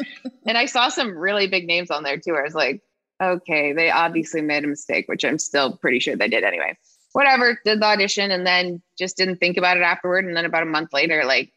and 0.46 0.56
I 0.56 0.66
saw 0.66 0.88
some 0.88 1.16
really 1.16 1.48
big 1.48 1.66
names 1.66 1.90
on 1.90 2.02
there 2.02 2.18
too. 2.18 2.36
I 2.36 2.42
was 2.42 2.54
like, 2.54 2.82
okay, 3.20 3.72
they 3.72 3.90
obviously 3.90 4.40
made 4.40 4.64
a 4.64 4.68
mistake, 4.68 5.08
which 5.08 5.24
I'm 5.24 5.38
still 5.38 5.76
pretty 5.76 5.98
sure 5.98 6.16
they 6.16 6.28
did 6.28 6.44
anyway. 6.44 6.76
Whatever, 7.12 7.58
did 7.64 7.80
the 7.80 7.86
audition 7.86 8.30
and 8.30 8.46
then 8.46 8.80
just 8.96 9.16
didn't 9.16 9.38
think 9.38 9.56
about 9.56 9.76
it 9.76 9.82
afterward. 9.82 10.24
And 10.24 10.36
then 10.36 10.44
about 10.44 10.62
a 10.62 10.66
month 10.66 10.92
later, 10.92 11.24
like 11.24 11.52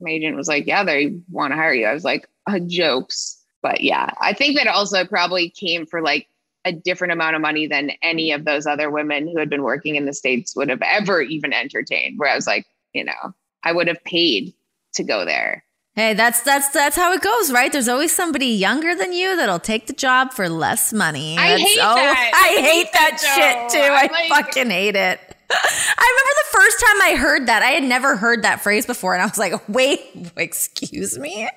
my 0.00 0.10
agent 0.10 0.36
was 0.36 0.48
like, 0.48 0.66
yeah, 0.66 0.84
they 0.84 1.16
want 1.30 1.52
to 1.52 1.56
hire 1.56 1.72
you. 1.74 1.86
I 1.86 1.94
was 1.94 2.04
like, 2.04 2.28
uh, 2.46 2.58
jokes. 2.66 3.40
But 3.62 3.80
yeah, 3.80 4.10
I 4.20 4.32
think 4.32 4.56
that 4.56 4.66
also 4.66 5.04
probably 5.04 5.50
came 5.50 5.86
for 5.86 6.02
like 6.02 6.28
a 6.66 6.72
different 6.72 7.12
amount 7.12 7.36
of 7.36 7.42
money 7.42 7.66
than 7.66 7.92
any 8.02 8.32
of 8.32 8.44
those 8.44 8.66
other 8.66 8.90
women 8.90 9.26
who 9.26 9.38
had 9.38 9.50
been 9.50 9.62
working 9.62 9.96
in 9.96 10.04
the 10.06 10.12
States 10.12 10.54
would 10.56 10.68
have 10.68 10.82
ever 10.82 11.20
even 11.22 11.52
entertained. 11.52 12.18
Where 12.18 12.30
I 12.30 12.34
was 12.34 12.46
like, 12.46 12.66
you 12.92 13.04
know, 13.04 13.34
I 13.62 13.72
would 13.72 13.88
have 13.88 14.02
paid 14.04 14.52
to 14.94 15.04
go 15.04 15.24
there. 15.24 15.64
Hey, 15.96 16.12
that's 16.12 16.42
that's 16.42 16.68
that's 16.70 16.96
how 16.96 17.12
it 17.12 17.22
goes, 17.22 17.52
right? 17.52 17.70
There's 17.70 17.88
always 17.88 18.12
somebody 18.12 18.46
younger 18.46 18.96
than 18.96 19.12
you 19.12 19.36
that'll 19.36 19.60
take 19.60 19.86
the 19.86 19.92
job 19.92 20.32
for 20.32 20.48
less 20.48 20.92
money. 20.92 21.38
I 21.38 21.50
That's- 21.50 21.60
hate 21.68 21.78
oh, 21.80 21.94
that. 21.94 22.32
I 22.34 22.48
I 22.48 22.60
hate 22.60 22.70
hate 22.70 22.92
that, 22.92 23.18
that, 23.22 23.70
shit 23.70 23.80
too. 23.80 23.86
I 23.86 24.02
I'm 24.02 24.10
like- 24.10 24.28
fucking 24.28 24.70
hate 24.70 24.96
it. 24.96 25.33
I 25.56 26.16
remember 26.16 26.34
the 26.36 26.58
first 26.58 26.80
time 26.80 27.02
I 27.02 27.16
heard 27.16 27.46
that. 27.46 27.62
I 27.62 27.70
had 27.70 27.84
never 27.84 28.16
heard 28.16 28.42
that 28.42 28.62
phrase 28.62 28.86
before, 28.86 29.14
and 29.14 29.22
I 29.22 29.26
was 29.26 29.38
like, 29.38 29.68
"Wait, 29.68 30.00
excuse 30.36 31.18
me." 31.18 31.48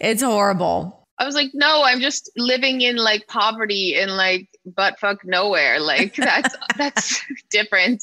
It's 0.00 0.22
horrible. 0.22 1.06
I 1.18 1.24
was 1.24 1.34
like, 1.34 1.50
no, 1.54 1.82
I'm 1.82 2.00
just 2.00 2.30
living 2.36 2.82
in 2.82 2.96
like 2.96 3.26
poverty 3.26 3.94
in 3.94 4.10
like 4.10 4.48
butt 4.66 4.98
fuck 5.00 5.24
nowhere. 5.24 5.80
Like 5.80 6.14
that's 6.16 6.54
that's 6.76 7.22
different. 7.50 8.02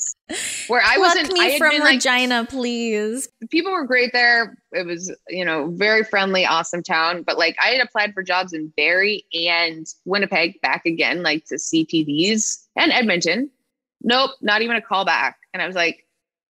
Where 0.68 0.82
I 0.82 0.96
Pluck 0.96 1.16
wasn't. 1.16 1.30
I 1.30 1.34
me 1.34 1.52
had 1.52 1.58
from 1.60 1.70
been, 1.72 1.82
like, 1.82 1.96
Regina, 1.96 2.48
please. 2.50 3.30
people 3.52 3.72
were 3.72 3.86
great 3.86 4.12
there. 4.14 4.58
It 4.72 4.88
was, 4.88 5.16
you 5.30 5.46
know, 5.46 5.70
very 5.76 6.04
friendly, 6.04 6.46
awesome 6.46 6.82
town. 6.82 7.22
But 7.22 7.38
like 7.38 7.56
I 7.64 7.68
had 7.68 7.86
applied 7.86 8.14
for 8.14 8.24
jobs 8.24 8.52
in 8.52 8.74
Barrie 8.76 9.26
and 9.34 9.86
Winnipeg 10.06 10.60
back 10.62 10.86
again, 10.86 11.22
like 11.22 11.46
to 11.46 11.56
CTVs 11.56 12.66
and 12.76 12.92
Edmonton. 12.92 13.52
Nope, 14.04 14.32
not 14.42 14.62
even 14.62 14.76
a 14.76 14.82
callback. 14.82 15.34
And 15.54 15.62
I 15.62 15.68
was 15.68 15.76
like, 15.76 16.06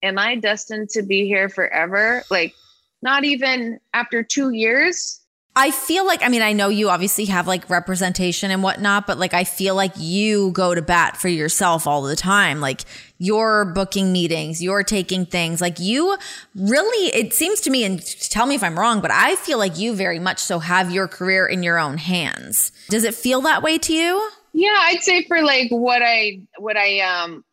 am 0.02 0.18
I 0.18 0.36
destined 0.36 0.90
to 0.90 1.02
be 1.02 1.26
here 1.26 1.48
forever? 1.48 2.22
Like, 2.30 2.54
not 3.02 3.24
even 3.24 3.80
after 3.94 4.22
two 4.22 4.50
years. 4.50 5.20
I 5.56 5.72
feel 5.72 6.06
like, 6.06 6.22
I 6.22 6.28
mean, 6.28 6.42
I 6.42 6.52
know 6.52 6.68
you 6.68 6.88
obviously 6.88 7.24
have 7.24 7.48
like 7.48 7.68
representation 7.68 8.52
and 8.52 8.62
whatnot, 8.62 9.08
but 9.08 9.18
like 9.18 9.34
I 9.34 9.42
feel 9.42 9.74
like 9.74 9.92
you 9.96 10.52
go 10.52 10.72
to 10.72 10.82
bat 10.82 11.16
for 11.16 11.26
yourself 11.26 11.84
all 11.84 12.02
the 12.02 12.14
time. 12.14 12.60
Like 12.60 12.82
you're 13.18 13.64
booking 13.64 14.12
meetings, 14.12 14.62
you're 14.62 14.84
taking 14.84 15.26
things. 15.26 15.60
Like 15.60 15.80
you 15.80 16.16
really, 16.54 17.12
it 17.12 17.34
seems 17.34 17.60
to 17.62 17.70
me, 17.70 17.82
and 17.82 18.04
tell 18.30 18.46
me 18.46 18.54
if 18.54 18.62
I'm 18.62 18.78
wrong, 18.78 19.00
but 19.00 19.10
I 19.10 19.34
feel 19.34 19.58
like 19.58 19.76
you 19.76 19.94
very 19.94 20.20
much 20.20 20.38
so 20.38 20.60
have 20.60 20.92
your 20.92 21.08
career 21.08 21.46
in 21.46 21.64
your 21.64 21.78
own 21.78 21.98
hands. 21.98 22.70
Does 22.88 23.02
it 23.02 23.14
feel 23.14 23.40
that 23.40 23.60
way 23.60 23.78
to 23.78 23.92
you? 23.92 24.30
Yeah, 24.58 24.74
I'd 24.76 25.02
say 25.02 25.24
for 25.24 25.40
like 25.40 25.70
what 25.70 26.02
I 26.02 26.40
what 26.58 26.76
I 26.76 26.98
um 26.98 27.44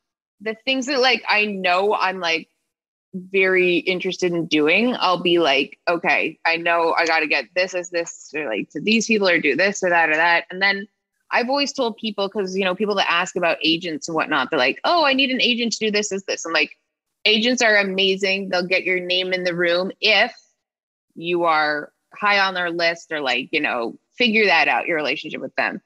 the 0.41 0.55
things 0.65 0.87
that 0.87 0.99
like 0.99 1.23
I 1.29 1.45
know 1.45 1.93
I'm 1.93 2.19
like 2.19 2.49
very 3.13 3.77
interested 3.77 4.33
in 4.33 4.47
doing, 4.47 4.95
I'll 4.97 5.21
be 5.21 5.37
like, 5.37 5.77
okay, 5.87 6.39
I 6.47 6.57
know 6.57 6.95
I 6.97 7.05
got 7.05 7.19
to 7.19 7.27
get 7.27 7.45
this 7.55 7.75
as 7.75 7.91
this 7.91 8.31
or 8.35 8.49
like 8.49 8.71
to 8.71 8.81
these 8.81 9.05
people 9.05 9.29
or 9.29 9.39
do 9.39 9.55
this 9.55 9.83
or 9.83 9.91
that 9.91 10.09
or 10.09 10.15
that. 10.15 10.45
And 10.49 10.59
then 10.59 10.87
I've 11.29 11.47
always 11.47 11.71
told 11.71 11.95
people 11.97 12.27
because 12.27 12.57
you 12.57 12.65
know 12.65 12.73
people 12.73 12.95
that 12.95 13.11
ask 13.11 13.35
about 13.35 13.59
agents 13.61 14.07
and 14.07 14.15
whatnot, 14.15 14.49
they're 14.49 14.57
like, 14.57 14.81
oh, 14.83 15.05
I 15.05 15.13
need 15.13 15.29
an 15.29 15.41
agent 15.41 15.73
to 15.73 15.85
do 15.85 15.91
this, 15.91 16.11
is 16.11 16.23
this. 16.23 16.43
I'm 16.43 16.53
like, 16.53 16.75
agents 17.23 17.61
are 17.61 17.77
amazing. 17.77 18.49
They'll 18.49 18.65
get 18.65 18.83
your 18.83 18.99
name 18.99 19.31
in 19.31 19.43
the 19.43 19.53
room 19.53 19.91
if 20.01 20.33
you 21.13 21.43
are 21.43 21.93
high 22.15 22.39
on 22.39 22.55
their 22.55 22.71
list 22.71 23.11
or 23.11 23.21
like 23.21 23.49
you 23.51 23.61
know 23.61 23.95
figure 24.17 24.47
that 24.47 24.67
out 24.67 24.87
your 24.87 24.97
relationship 24.97 25.39
with 25.39 25.53
them. 25.53 25.83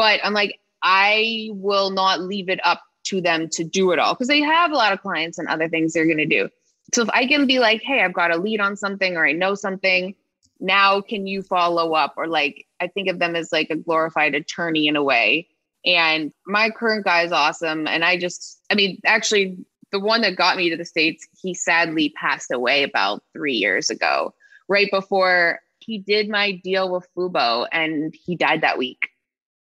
But 0.00 0.20
I'm 0.24 0.32
like, 0.32 0.58
I 0.82 1.50
will 1.52 1.90
not 1.90 2.22
leave 2.22 2.48
it 2.48 2.58
up 2.64 2.80
to 3.04 3.20
them 3.20 3.50
to 3.50 3.62
do 3.62 3.92
it 3.92 3.98
all 3.98 4.14
because 4.14 4.28
they 4.28 4.40
have 4.40 4.70
a 4.70 4.74
lot 4.74 4.94
of 4.94 5.02
clients 5.02 5.36
and 5.36 5.46
other 5.46 5.68
things 5.68 5.92
they're 5.92 6.06
going 6.06 6.16
to 6.16 6.24
do. 6.24 6.48
So 6.94 7.02
if 7.02 7.10
I 7.10 7.26
can 7.26 7.46
be 7.46 7.58
like, 7.58 7.82
hey, 7.82 8.00
I've 8.00 8.14
got 8.14 8.30
a 8.30 8.38
lead 8.38 8.62
on 8.62 8.78
something 8.78 9.18
or 9.18 9.26
I 9.26 9.32
know 9.32 9.54
something, 9.54 10.14
now 10.58 11.02
can 11.02 11.26
you 11.26 11.42
follow 11.42 11.92
up? 11.92 12.14
Or 12.16 12.28
like, 12.28 12.66
I 12.80 12.86
think 12.86 13.08
of 13.08 13.18
them 13.18 13.36
as 13.36 13.52
like 13.52 13.68
a 13.68 13.76
glorified 13.76 14.34
attorney 14.34 14.88
in 14.88 14.96
a 14.96 15.04
way. 15.04 15.48
And 15.84 16.32
my 16.46 16.70
current 16.70 17.04
guy 17.04 17.24
is 17.24 17.32
awesome. 17.32 17.86
And 17.86 18.02
I 18.02 18.16
just, 18.16 18.58
I 18.70 18.76
mean, 18.76 19.02
actually, 19.04 19.58
the 19.92 20.00
one 20.00 20.22
that 20.22 20.34
got 20.34 20.56
me 20.56 20.70
to 20.70 20.78
the 20.78 20.84
States, 20.86 21.28
he 21.42 21.52
sadly 21.52 22.14
passed 22.16 22.50
away 22.50 22.84
about 22.84 23.22
three 23.34 23.56
years 23.56 23.90
ago, 23.90 24.32
right 24.66 24.88
before 24.90 25.60
he 25.80 25.98
did 25.98 26.30
my 26.30 26.52
deal 26.52 26.90
with 26.90 27.06
Fubo 27.14 27.66
and 27.70 28.14
he 28.14 28.34
died 28.34 28.62
that 28.62 28.78
week. 28.78 29.09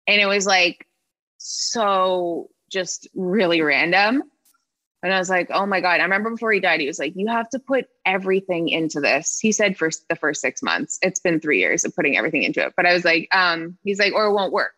And 0.08 0.20
it 0.20 0.26
was 0.26 0.46
like 0.46 0.88
so 1.36 2.50
just 2.70 3.06
really 3.14 3.60
random. 3.60 4.22
And 5.02 5.14
I 5.14 5.18
was 5.18 5.30
like, 5.30 5.48
oh 5.52 5.64
my 5.64 5.80
God. 5.80 6.00
I 6.00 6.02
remember 6.02 6.30
before 6.30 6.50
he 6.50 6.58
died, 6.58 6.80
he 6.80 6.88
was 6.88 6.98
like, 6.98 7.14
you 7.14 7.28
have 7.28 7.48
to 7.50 7.60
put 7.60 7.86
everything 8.04 8.68
into 8.68 9.00
this. 9.00 9.38
He 9.38 9.52
said 9.52 9.76
for 9.76 9.90
the 10.08 10.16
first 10.16 10.40
six 10.40 10.60
months. 10.60 10.98
It's 11.02 11.20
been 11.20 11.38
three 11.38 11.60
years 11.60 11.84
of 11.84 11.94
putting 11.94 12.16
everything 12.16 12.42
into 12.42 12.64
it. 12.66 12.72
But 12.76 12.86
I 12.86 12.94
was 12.94 13.04
like, 13.04 13.28
um, 13.30 13.78
he's 13.84 14.00
like, 14.00 14.12
or 14.12 14.26
it 14.26 14.32
won't 14.32 14.52
work. 14.52 14.72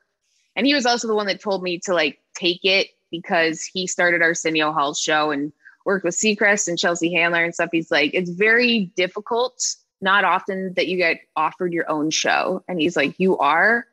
And 0.57 0.67
he 0.67 0.75
was 0.75 0.85
also 0.85 1.09
the 1.09 1.15
one 1.15 1.27
that 1.27 1.41
told 1.41 1.63
me 1.63 1.79
to 1.87 1.95
like 1.95 2.19
take 2.35 2.65
it 2.65 2.89
because 3.11 3.63
he 3.63 3.87
started 3.87 4.21
Arsenio 4.21 4.73
Hall's 4.73 5.01
show 5.01 5.31
and 5.31 5.53
worked 5.87 6.05
with 6.05 6.15
Seacrest 6.15 6.69
and 6.69 6.79
Chelsea 6.79 7.15
Handler 7.15 7.43
and 7.43 7.55
stuff. 7.55 7.71
He's 7.73 7.91
like, 7.91 8.11
it's 8.13 8.31
very 8.31 8.93
difficult, 8.97 9.75
not 10.03 10.25
often 10.25 10.75
that 10.75 10.89
you 10.89 10.99
get 10.99 11.21
offered 11.35 11.73
your 11.73 11.89
own 11.91 12.11
show. 12.11 12.63
And 12.69 12.79
he's 12.79 12.97
like, 12.97 13.19
you 13.19 13.39
are. 13.39 13.87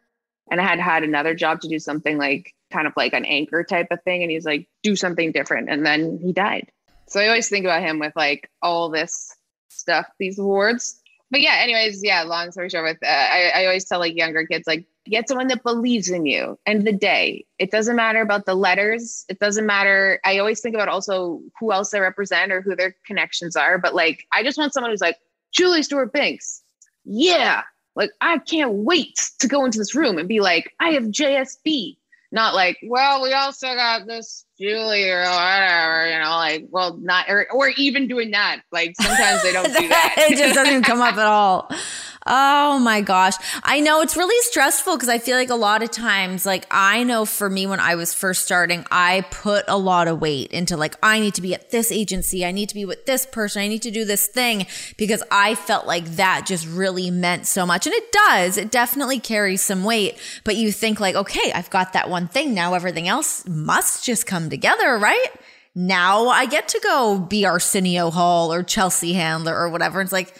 And 0.49 0.62
I 0.62 0.63
had 0.63 0.79
had 0.79 1.03
another 1.03 1.33
job 1.33 1.62
to 1.62 1.67
do 1.67 1.79
something 1.79 2.17
like 2.17 2.53
kind 2.71 2.88
of 2.88 2.93
like 2.95 3.13
an 3.13 3.25
anchor 3.25 3.63
type 3.63 3.88
of 3.91 4.01
thing. 4.03 4.23
And 4.23 4.31
he's 4.31 4.45
like, 4.45 4.67
do 4.83 4.95
something 4.95 5.31
different. 5.31 5.69
And 5.69 5.86
then 5.86 6.19
he 6.23 6.33
died. 6.33 6.71
So 7.07 7.19
I 7.19 7.27
always 7.27 7.49
think 7.49 7.65
about 7.65 7.81
him 7.81 7.99
with 7.99 8.13
like 8.15 8.49
all 8.62 8.89
this 8.89 9.36
stuff, 9.69 10.07
these 10.19 10.39
awards. 10.39 11.01
But 11.29 11.41
yeah, 11.41 11.57
anyways, 11.60 12.03
yeah, 12.03 12.23
long 12.23 12.51
story 12.51 12.69
short, 12.69 12.86
with 12.86 12.97
uh, 13.03 13.07
I, 13.07 13.51
I 13.53 13.65
always 13.65 13.83
tell 13.83 13.99
like 13.99 14.15
younger 14.15 14.45
kids, 14.45 14.65
like, 14.65 14.86
get 15.05 15.27
someone 15.27 15.47
that 15.47 15.63
believes 15.63 16.10
in 16.10 16.25
you. 16.25 16.57
Of 16.65 16.83
the 16.86 16.93
day, 16.93 17.45
it 17.60 17.71
doesn't 17.71 17.95
matter 17.95 18.21
about 18.21 18.45
the 18.45 18.55
letters. 18.55 19.25
It 19.29 19.39
doesn't 19.39 19.65
matter. 19.65 20.19
I 20.25 20.38
always 20.38 20.62
think 20.62 20.75
about 20.75 20.88
also 20.89 21.41
who 21.60 21.71
else 21.71 21.91
they 21.91 21.99
represent 21.99 22.51
or 22.51 22.62
who 22.62 22.75
their 22.75 22.95
connections 23.05 23.55
are. 23.55 23.77
But 23.77 23.95
like, 23.95 24.25
I 24.33 24.43
just 24.43 24.57
want 24.57 24.73
someone 24.73 24.91
who's 24.91 25.01
like, 25.01 25.17
Julie 25.51 25.83
Stewart 25.83 26.12
Binks. 26.12 26.62
Yeah. 27.05 27.63
Like, 27.97 28.12
I 28.21 28.38
can't 28.38 28.71
wait 28.71 29.19
to 29.39 29.47
go 29.47 29.65
into 29.65 29.79
this 29.79 29.95
room 29.95 30.17
and 30.17 30.27
be 30.29 30.39
like, 30.39 30.71
I 30.79 30.89
have 30.91 31.05
JSB. 31.05 31.97
not 32.31 32.53
like, 32.53 32.77
well, 32.83 33.23
we 33.23 33.33
also 33.33 33.67
got 33.67 34.05
this 34.05 34.45
Julie 34.60 35.10
or 35.10 35.21
whatever, 35.21 36.10
you 36.10 36.19
know, 36.19 36.29
like, 36.29 36.67
well, 36.69 36.97
not, 36.97 37.25
or, 37.29 37.47
or 37.51 37.69
even 37.69 38.07
doing 38.07 38.31
that. 38.31 38.62
Like 38.71 38.95
sometimes 39.01 39.41
they 39.43 39.51
don't 39.51 39.65
do 39.77 39.88
that. 39.88 40.15
it 40.17 40.38
just 40.38 40.55
doesn't 40.55 40.83
come 40.83 41.01
up 41.01 41.17
at 41.17 41.25
all. 41.25 41.69
Oh 42.30 42.78
my 42.80 43.00
gosh. 43.00 43.36
I 43.63 43.80
know 43.80 44.02
it's 44.02 44.18
really 44.18 44.40
stressful 44.42 44.98
because 44.98 45.08
I 45.08 45.18
feel 45.18 45.38
like 45.38 45.50
a 45.50 45.56
lot 45.56 45.82
of 45.82 45.92
times, 45.92 46.46
like, 46.46 46.68
I 46.70 47.04
know 47.04 47.24
for 47.24 47.50
me 47.50 47.66
when 47.66 47.80
I 47.80 47.96
was 47.96 48.13
first 48.13 48.44
starting, 48.44 48.86
I 48.92 49.26
put 49.32 49.63
a 49.70 49.78
lot 49.78 50.10
of 50.10 50.20
weight 50.20 50.52
into 50.52 50.76
like, 50.76 50.96
I 51.02 51.20
need 51.20 51.36
to 51.36 51.42
be 51.42 51.54
at 51.54 51.72
this 51.72 51.92
agency. 51.92 52.46
I 52.46 52.52
need 52.52 52.68
to 52.70 52.76
be 52.76 52.84
with 52.84 53.06
this 53.06 53.26
person. 53.26 53.62
I 53.62 53.70
need 53.70 53.82
to 53.84 53.92
do 53.92 54.04
this 54.04 54.28
thing 54.28 54.68
because 54.98 55.24
I 55.32 55.56
felt 55.56 55.88
like 55.88 56.06
that 56.18 56.46
just 56.46 56.68
really 56.68 57.10
meant 57.10 57.48
so 57.48 57.66
much. 57.66 57.88
And 57.88 57.96
it 57.96 58.12
does. 58.12 58.58
It 58.58 58.72
definitely 58.72 59.20
carries 59.20 59.62
some 59.62 59.86
weight. 59.86 60.20
But 60.44 60.58
you 60.58 60.74
think, 60.74 61.00
like, 61.00 61.16
okay, 61.16 61.54
I've 61.54 61.70
got 61.70 61.94
that 61.94 62.10
one 62.10 62.28
thing. 62.28 62.54
Now 62.54 62.74
everything 62.74 63.08
else 63.08 63.48
must 63.48 64.04
just 64.04 64.26
come 64.26 64.50
together, 64.50 64.98
right? 64.98 65.28
Now 65.74 66.28
I 66.28 66.46
get 66.46 66.68
to 66.70 66.80
go 66.84 67.20
be 67.20 67.46
Arsenio 67.46 68.10
Hall 68.10 68.52
or 68.52 68.63
Chelsea 68.63 69.13
Handler 69.13 69.56
or 69.56 69.70
whatever. 69.70 70.02
It's 70.02 70.12
like, 70.12 70.36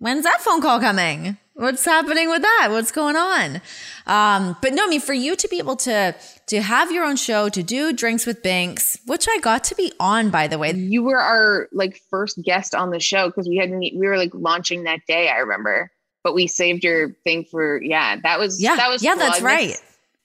when's 0.00 0.24
that 0.24 0.40
phone 0.40 0.60
call 0.60 0.80
coming? 0.80 1.36
What's 1.54 1.84
happening 1.84 2.30
with 2.30 2.42
that? 2.42 2.68
What's 2.70 2.90
going 2.90 3.16
on? 3.16 3.60
Um, 4.06 4.56
but 4.62 4.72
no, 4.72 4.86
I 4.86 4.88
mean, 4.88 5.00
for 5.00 5.12
you 5.12 5.36
to 5.36 5.48
be 5.48 5.58
able 5.58 5.76
to 5.76 6.16
to 6.46 6.62
have 6.62 6.90
your 6.90 7.04
own 7.04 7.16
show, 7.16 7.48
to 7.50 7.62
do 7.62 7.92
drinks 7.92 8.26
with 8.26 8.42
Binks, 8.42 8.98
which 9.04 9.26
I 9.28 9.38
got 9.40 9.62
to 9.64 9.74
be 9.74 9.92
on, 10.00 10.30
by 10.30 10.48
the 10.48 10.58
way. 10.58 10.72
You 10.72 11.02
were 11.02 11.20
our 11.20 11.68
like 11.70 12.00
first 12.08 12.42
guest 12.42 12.74
on 12.74 12.90
the 12.90 12.98
show 12.98 13.28
because 13.28 13.46
we 13.46 13.58
hadn't 13.58 13.78
we 13.80 14.08
were 14.08 14.16
like 14.16 14.34
launching 14.34 14.84
that 14.84 15.00
day. 15.06 15.28
I 15.28 15.36
remember, 15.36 15.92
but 16.24 16.34
we 16.34 16.46
saved 16.46 16.82
your 16.82 17.10
thing 17.24 17.44
for 17.44 17.80
yeah. 17.82 18.16
That 18.22 18.38
was 18.38 18.60
yeah, 18.60 18.76
that 18.76 18.88
was 18.88 19.02
yeah, 19.02 19.14
that's 19.14 19.42
right. 19.42 19.76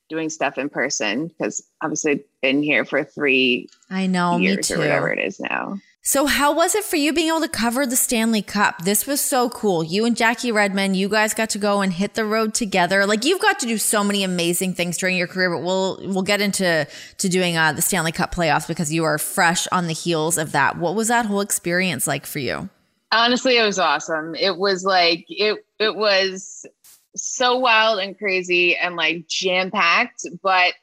Doing 0.07 0.29
stuff 0.29 0.57
in 0.57 0.69
person 0.69 1.27
because 1.27 1.61
obviously 1.81 2.23
been 2.41 2.63
here 2.63 2.85
for 2.85 3.03
three 3.03 3.67
I 3.89 4.07
know 4.07 4.37
years 4.37 4.69
me 4.69 4.77
or 4.77 4.79
whatever 4.79 5.11
it 5.11 5.19
is 5.19 5.39
now. 5.39 5.79
So 6.07 6.27
how 6.27 6.53
was 6.53 6.75
it 6.75 6.83
for 6.83 6.97
you 6.97 7.13
being 7.13 7.29
able 7.29 7.41
to 7.41 7.47
cover 7.47 7.87
the 7.87 7.95
Stanley 7.95 8.43
Cup? 8.43 8.83
This 8.83 9.07
was 9.07 9.19
so 9.19 9.49
cool. 9.49 9.83
You 9.83 10.05
and 10.05 10.15
Jackie 10.15 10.51
Redmond, 10.51 10.95
you 10.95 11.09
guys 11.09 11.33
got 11.33 11.49
to 11.49 11.57
go 11.57 11.81
and 11.81 11.91
hit 11.91 12.13
the 12.13 12.25
road 12.25 12.53
together. 12.53 13.07
Like 13.07 13.25
you've 13.25 13.41
got 13.41 13.57
to 13.61 13.65
do 13.65 13.79
so 13.79 14.03
many 14.03 14.23
amazing 14.23 14.75
things 14.75 14.99
during 14.99 15.17
your 15.17 15.25
career, 15.25 15.49
but 15.49 15.63
we'll 15.63 15.97
we'll 16.03 16.21
get 16.21 16.41
into 16.41 16.87
to 17.17 17.27
doing 17.27 17.57
uh, 17.57 17.73
the 17.73 17.81
Stanley 17.81 18.11
Cup 18.11 18.35
playoffs 18.35 18.67
because 18.67 18.93
you 18.93 19.03
are 19.03 19.17
fresh 19.17 19.65
on 19.71 19.87
the 19.87 19.93
heels 19.93 20.37
of 20.37 20.51
that. 20.51 20.77
What 20.77 20.93
was 20.93 21.07
that 21.07 21.25
whole 21.25 21.41
experience 21.41 22.05
like 22.05 22.27
for 22.27 22.37
you? 22.37 22.69
Honestly, 23.11 23.57
it 23.57 23.65
was 23.65 23.79
awesome. 23.79 24.35
It 24.35 24.57
was 24.57 24.83
like 24.83 25.25
it 25.27 25.65
it 25.79 25.95
was 25.95 26.67
so 27.15 27.57
wild 27.57 27.97
and 27.97 28.15
crazy 28.15 28.77
and 28.77 28.95
like 28.95 29.25
jam 29.27 29.71
packed, 29.71 30.27
but 30.43 30.75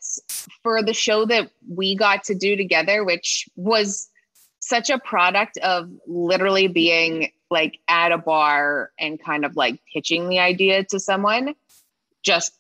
for 0.65 0.83
the 0.83 0.95
show 0.95 1.27
that 1.27 1.49
we 1.69 1.95
got 1.95 2.25
to 2.25 2.35
do 2.35 2.57
together, 2.57 3.05
which 3.05 3.49
was 3.55 4.09
such 4.73 4.89
a 4.89 4.99
product 4.99 5.59
of 5.59 5.91
literally 6.07 6.67
being 6.67 7.31
like 7.51 7.79
at 7.89 8.11
a 8.11 8.17
bar 8.17 8.91
and 8.99 9.23
kind 9.23 9.45
of 9.45 9.55
like 9.55 9.79
pitching 9.93 10.31
the 10.31 10.39
idea 10.39 10.83
to 10.83 10.99
someone 10.99 11.55
just 12.23 12.59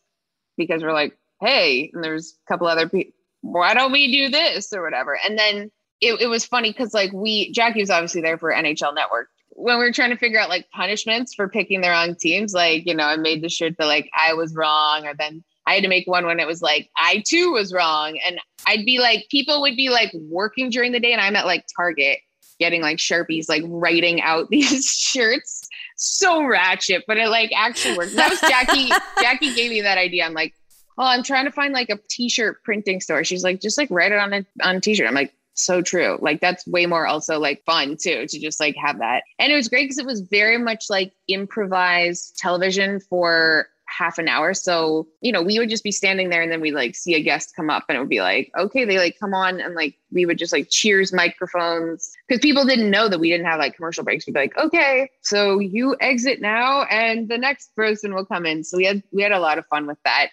because 0.59 0.83
we're 0.83 0.93
like, 0.93 1.17
hey, 1.41 1.91
and 1.95 2.05
there's 2.05 2.37
a 2.47 2.53
couple 2.53 2.67
other 2.67 2.87
people, 2.87 3.15
why 3.41 3.73
don't 3.73 3.93
we 3.93 4.13
do 4.13 4.29
this 4.29 4.75
or 4.75 4.83
whatever? 4.83 5.19
And 5.27 5.39
then 5.39 5.71
it, 6.03 6.21
it 6.21 6.27
was 6.27 6.45
funny 6.45 6.71
because 6.71 6.93
like 6.93 7.15
we, 7.15 7.51
Jackie 7.53 7.81
was 7.81 7.89
obviously 7.89 8.21
there 8.21 8.37
for 8.37 8.53
NHL 8.53 8.95
Network. 8.95 9.31
When 9.55 9.79
we 9.79 9.85
were 9.85 9.93
trying 9.93 10.11
to 10.11 10.19
figure 10.19 10.39
out 10.39 10.51
like 10.51 10.69
punishments 10.71 11.33
for 11.33 11.49
picking 11.49 11.81
the 11.81 11.89
wrong 11.89 12.15
teams, 12.15 12.53
like, 12.53 12.87
you 12.87 12.95
know, 12.95 13.05
I 13.05 13.17
made 13.17 13.43
the 13.43 13.49
shirt 13.49 13.77
that 13.79 13.87
like 13.87 14.11
I 14.15 14.35
was 14.35 14.55
wrong 14.55 15.07
or 15.07 15.15
then 15.15 15.45
I 15.67 15.75
had 15.75 15.83
to 15.83 15.89
make 15.89 16.07
one 16.07 16.27
when 16.27 16.41
it 16.41 16.47
was 16.47 16.63
like 16.63 16.91
I 16.97 17.23
too 17.27 17.53
was 17.53 17.73
wrong. 17.73 18.19
And 18.27 18.41
I'd 18.67 18.85
be 18.85 18.99
like, 18.99 19.27
people 19.31 19.61
would 19.61 19.77
be 19.77 19.91
like 19.91 20.13
working 20.15 20.71
during 20.71 20.93
the 20.93 21.01
day, 21.01 21.13
and 21.13 21.21
I'm 21.21 21.37
at 21.37 21.47
like 21.47 21.67
Target 21.77 22.19
getting 22.59 22.83
like 22.83 22.99
Sharpies, 22.99 23.49
like 23.49 23.63
writing 23.67 24.21
out 24.23 24.49
these 24.51 24.87
shirts. 24.87 25.69
So 25.97 26.45
ratchet, 26.45 27.05
but 27.07 27.17
it 27.17 27.29
like 27.29 27.51
actually 27.57 27.97
worked. 27.97 28.17
That 28.17 28.31
was 28.31 28.41
Jackie. 28.41 28.91
Jackie 29.21 29.55
gave 29.55 29.71
me 29.71 29.83
that 29.83 29.99
idea. 29.99 30.25
I'm 30.25 30.35
like, 30.35 30.55
oh, 30.99 31.05
I'm 31.05 31.23
trying 31.23 31.45
to 31.45 31.53
find 31.53 31.73
like 31.73 31.91
a 31.91 31.99
t-shirt 32.09 32.63
printing 32.65 33.01
store. 33.01 33.25
She's 33.25 33.45
like, 33.45 33.61
just 33.61 33.79
like 33.79 33.89
write 33.91 34.13
it 34.13 34.19
on 34.19 34.33
a 34.33 34.47
on 34.63 34.77
a 34.77 34.81
t-shirt. 34.81 35.07
I'm 35.07 35.15
like, 35.15 35.33
so 35.55 35.83
true. 35.83 36.19
Like 36.21 36.41
that's 36.41 36.67
way 36.67 36.87
more 36.87 37.07
also 37.07 37.39
like 37.39 37.63
fun 37.65 37.97
too 38.01 38.27
to 38.27 38.41
just 38.41 38.59
like 38.59 38.75
have 38.77 38.99
that. 38.99 39.23
And 39.39 39.53
it 39.53 39.57
was 39.57 39.69
great 39.69 39.85
because 39.85 39.99
it 39.99 40.07
was 40.07 40.21
very 40.21 40.59
much 40.59 40.87
like 40.89 41.13
improvised 41.29 42.37
television 42.39 43.01
for 43.01 43.69
half 43.97 44.19
an 44.19 44.29
hour. 44.29 44.55
So, 44.55 45.09
you 45.21 45.33
know, 45.33 45.43
we 45.43 45.59
would 45.59 45.69
just 45.69 45.85
be 45.85 45.93
standing 45.93 46.31
there 46.31 46.43
and 46.43 46.51
then 46.51 46.61
we 46.61 46.71
like 46.71 46.95
see 46.95 47.15
a 47.15 47.23
guest 47.23 47.55
come 47.55 47.71
up 47.71 47.85
and 47.89 47.97
it 47.97 48.01
would 48.01 48.09
be 48.09 48.21
like, 48.21 48.51
okay, 48.59 48.85
they 48.85 48.99
like 48.99 49.19
come 49.19 49.35
on 49.35 49.61
and 49.61 49.75
like 49.75 49.97
we 50.11 50.27
would 50.27 50.39
just 50.39 50.53
like 50.53 50.69
cheers 50.71 51.13
microphones 51.13 52.11
because 52.27 52.41
people 52.41 52.65
didn't 52.65 52.91
know 52.91 53.09
that 53.09 53.21
we 53.21 53.31
didn't 53.31 53.47
have 53.47 53.59
like 53.59 53.77
commercial 53.77 54.05
breaks. 54.05 54.27
We'd 54.27 54.35
be 54.35 54.41
like, 54.41 54.57
okay, 54.57 55.11
so 55.23 55.59
you 55.59 55.97
exit 56.01 56.41
now 56.41 56.83
and 56.85 57.29
the 57.29 57.39
next 57.39 57.75
person 57.77 58.15
will 58.15 58.27
come 58.27 58.47
in. 58.47 58.65
So 58.65 58.77
we 58.77 58.85
had 58.85 59.03
we 59.13 59.23
had 59.23 59.33
a 59.33 59.41
lot 59.41 59.59
of 59.59 59.67
fun 59.67 59.87
with 59.87 59.99
that. 60.05 60.29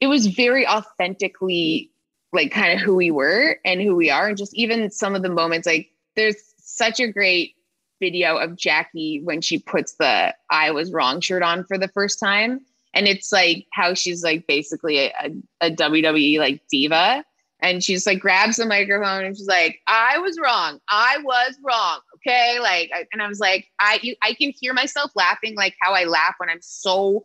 It 0.00 0.06
was 0.06 0.26
very 0.26 0.66
authentically 0.66 1.90
like 2.32 2.50
kind 2.50 2.72
of 2.72 2.80
who 2.80 2.94
we 2.94 3.10
were 3.10 3.58
and 3.64 3.80
who 3.80 3.94
we 3.94 4.10
are. 4.10 4.28
And 4.28 4.38
just 4.38 4.54
even 4.54 4.90
some 4.90 5.14
of 5.14 5.22
the 5.22 5.28
moments, 5.28 5.66
like 5.66 5.90
there's 6.16 6.36
such 6.58 6.98
a 6.98 7.12
great 7.12 7.54
video 8.00 8.36
of 8.36 8.56
Jackie 8.56 9.20
when 9.22 9.40
she 9.40 9.58
puts 9.58 9.94
the 9.94 10.34
I 10.50 10.72
was 10.72 10.92
wrong 10.92 11.20
shirt 11.20 11.42
on 11.42 11.64
for 11.64 11.78
the 11.78 11.88
first 11.88 12.18
time 12.18 12.60
and 12.94 13.06
it's 13.06 13.32
like 13.32 13.66
how 13.72 13.94
she's 13.94 14.22
like 14.22 14.46
basically 14.46 14.98
a, 14.98 15.32
a, 15.60 15.70
WWE 15.70 16.38
like 16.38 16.62
diva. 16.70 17.24
And 17.60 17.82
she's 17.82 18.06
like 18.06 18.18
grabs 18.18 18.56
the 18.56 18.66
microphone 18.66 19.24
and 19.24 19.36
she's 19.36 19.46
like, 19.46 19.78
"I 19.86 20.18
was 20.18 20.36
wrong. 20.42 20.80
I 20.88 21.18
was 21.22 21.56
wrong." 21.64 22.00
Okay, 22.16 22.58
like, 22.60 22.90
and 23.12 23.22
I 23.22 23.28
was 23.28 23.38
like, 23.38 23.68
I 23.78 24.00
you, 24.02 24.16
I 24.20 24.34
can 24.34 24.52
hear 24.58 24.72
myself 24.74 25.12
laughing 25.14 25.54
like 25.54 25.76
how 25.80 25.92
I 25.92 26.04
laugh 26.04 26.34
when 26.38 26.50
I'm 26.50 26.60
so 26.60 27.24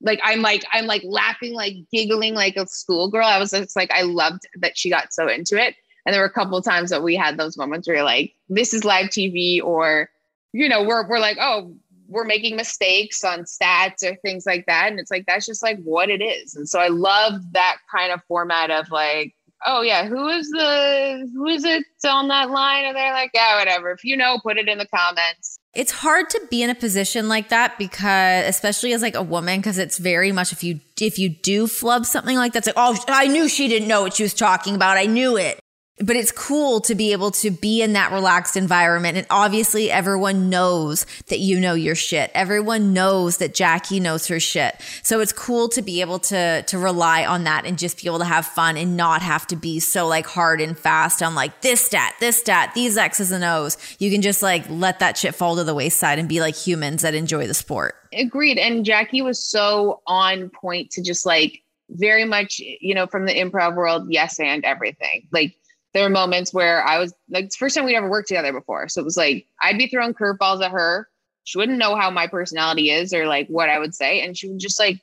like 0.00 0.20
I'm 0.24 0.42
like 0.42 0.64
I'm 0.72 0.86
like 0.86 1.02
laughing 1.04 1.54
like 1.54 1.76
giggling 1.92 2.34
like 2.34 2.56
a 2.56 2.66
schoolgirl. 2.66 3.24
I 3.24 3.38
was 3.38 3.50
just 3.50 3.76
like 3.76 3.90
I 3.92 4.02
loved 4.02 4.42
that 4.56 4.76
she 4.76 4.90
got 4.90 5.14
so 5.14 5.28
into 5.28 5.56
it. 5.56 5.76
And 6.04 6.12
there 6.12 6.20
were 6.20 6.28
a 6.28 6.32
couple 6.32 6.60
times 6.62 6.90
that 6.90 7.02
we 7.02 7.16
had 7.16 7.36
those 7.36 7.56
moments 7.56 7.88
where 7.88 8.04
like, 8.04 8.32
this 8.48 8.72
is 8.72 8.84
live 8.84 9.06
TV, 9.06 9.62
or 9.62 10.08
you 10.52 10.68
know, 10.68 10.84
we're 10.84 11.06
we're 11.08 11.18
like, 11.18 11.38
oh, 11.40 11.74
we're 12.08 12.24
making 12.24 12.56
mistakes 12.56 13.24
on 13.24 13.44
stats 13.44 14.02
or 14.02 14.16
things 14.16 14.46
like 14.46 14.64
that. 14.66 14.90
And 14.90 15.00
it's 15.00 15.10
like, 15.10 15.24
that's 15.26 15.46
just 15.46 15.62
like 15.62 15.78
what 15.82 16.08
it 16.10 16.22
is. 16.22 16.54
And 16.54 16.68
so 16.68 16.78
I 16.78 16.88
love 16.88 17.40
that 17.52 17.78
kind 17.94 18.12
of 18.12 18.20
format 18.28 18.70
of 18.70 18.90
like, 18.90 19.34
oh 19.64 19.82
yeah, 19.82 20.06
who 20.06 20.28
is 20.28 20.48
the 20.50 21.28
who 21.34 21.46
is 21.46 21.64
it 21.64 21.84
on 22.06 22.28
that 22.28 22.50
line? 22.50 22.84
And 22.84 22.96
they're 22.96 23.12
like, 23.12 23.30
yeah, 23.34 23.58
whatever. 23.58 23.90
If 23.90 24.04
you 24.04 24.16
know, 24.16 24.38
put 24.42 24.58
it 24.58 24.68
in 24.68 24.78
the 24.78 24.86
comments. 24.86 25.58
It's 25.74 25.92
hard 25.92 26.30
to 26.30 26.40
be 26.50 26.62
in 26.62 26.70
a 26.70 26.74
position 26.74 27.28
like 27.28 27.50
that 27.50 27.78
because 27.78 28.46
especially 28.46 28.92
as 28.92 29.02
like 29.02 29.14
a 29.14 29.22
woman, 29.22 29.60
because 29.60 29.78
it's 29.78 29.98
very 29.98 30.32
much 30.32 30.52
if 30.52 30.64
you 30.64 30.80
if 31.00 31.18
you 31.18 31.28
do 31.28 31.66
flub 31.66 32.06
something 32.06 32.36
like 32.36 32.52
that's 32.52 32.66
like, 32.66 32.76
oh, 32.78 32.96
I 33.08 33.28
knew 33.28 33.48
she 33.48 33.68
didn't 33.68 33.88
know 33.88 34.02
what 34.02 34.14
she 34.14 34.22
was 34.22 34.34
talking 34.34 34.74
about. 34.74 34.96
I 34.96 35.06
knew 35.06 35.36
it 35.36 35.60
but 35.98 36.14
it's 36.14 36.30
cool 36.30 36.80
to 36.80 36.94
be 36.94 37.12
able 37.12 37.30
to 37.30 37.50
be 37.50 37.80
in 37.80 37.94
that 37.94 38.12
relaxed 38.12 38.56
environment. 38.56 39.16
And 39.16 39.26
obviously 39.30 39.90
everyone 39.90 40.50
knows 40.50 41.06
that 41.28 41.38
you 41.38 41.58
know 41.58 41.72
your 41.72 41.94
shit. 41.94 42.30
Everyone 42.34 42.92
knows 42.92 43.38
that 43.38 43.54
Jackie 43.54 43.98
knows 43.98 44.26
her 44.26 44.38
shit. 44.38 44.76
So 45.02 45.20
it's 45.20 45.32
cool 45.32 45.68
to 45.70 45.80
be 45.80 46.02
able 46.02 46.18
to, 46.18 46.62
to 46.62 46.78
rely 46.78 47.24
on 47.24 47.44
that 47.44 47.64
and 47.64 47.78
just 47.78 48.02
be 48.02 48.08
able 48.08 48.18
to 48.18 48.26
have 48.26 48.44
fun 48.44 48.76
and 48.76 48.96
not 48.96 49.22
have 49.22 49.46
to 49.46 49.56
be 49.56 49.80
so 49.80 50.06
like 50.06 50.26
hard 50.26 50.60
and 50.60 50.78
fast 50.78 51.22
on 51.22 51.34
like 51.34 51.62
this 51.62 51.80
stat, 51.80 52.14
this 52.20 52.36
stat, 52.36 52.72
these 52.74 52.98
X's 52.98 53.32
and 53.32 53.44
O's. 53.44 53.78
You 53.98 54.10
can 54.10 54.20
just 54.20 54.42
like 54.42 54.68
let 54.68 54.98
that 54.98 55.16
shit 55.16 55.34
fall 55.34 55.56
to 55.56 55.64
the 55.64 55.74
wayside 55.74 56.18
and 56.18 56.28
be 56.28 56.40
like 56.40 56.56
humans 56.56 57.02
that 57.02 57.14
enjoy 57.14 57.46
the 57.46 57.54
sport. 57.54 57.94
Agreed. 58.12 58.58
And 58.58 58.84
Jackie 58.84 59.22
was 59.22 59.42
so 59.42 60.02
on 60.06 60.50
point 60.50 60.90
to 60.90 61.02
just 61.02 61.24
like 61.24 61.62
very 61.88 62.24
much, 62.24 62.58
you 62.58 62.94
know, 62.94 63.06
from 63.06 63.24
the 63.24 63.32
improv 63.32 63.76
world, 63.76 64.08
yes 64.10 64.38
and 64.38 64.64
everything. 64.64 65.26
Like 65.32 65.56
there 65.96 66.04
were 66.04 66.10
moments 66.10 66.52
where 66.52 66.84
I 66.84 66.98
was 66.98 67.14
like, 67.30 67.50
first 67.54 67.74
time 67.74 67.86
we'd 67.86 67.96
ever 67.96 68.10
worked 68.10 68.28
together 68.28 68.52
before. 68.52 68.86
So 68.90 69.00
it 69.00 69.04
was 69.04 69.16
like, 69.16 69.46
I'd 69.62 69.78
be 69.78 69.86
throwing 69.86 70.12
curveballs 70.12 70.62
at 70.62 70.70
her. 70.70 71.08
She 71.44 71.56
wouldn't 71.56 71.78
know 71.78 71.96
how 71.96 72.10
my 72.10 72.26
personality 72.26 72.90
is 72.90 73.14
or 73.14 73.26
like 73.26 73.48
what 73.48 73.70
I 73.70 73.78
would 73.78 73.94
say. 73.94 74.20
And 74.20 74.36
she 74.36 74.46
would 74.50 74.58
just 74.58 74.78
like, 74.78 75.00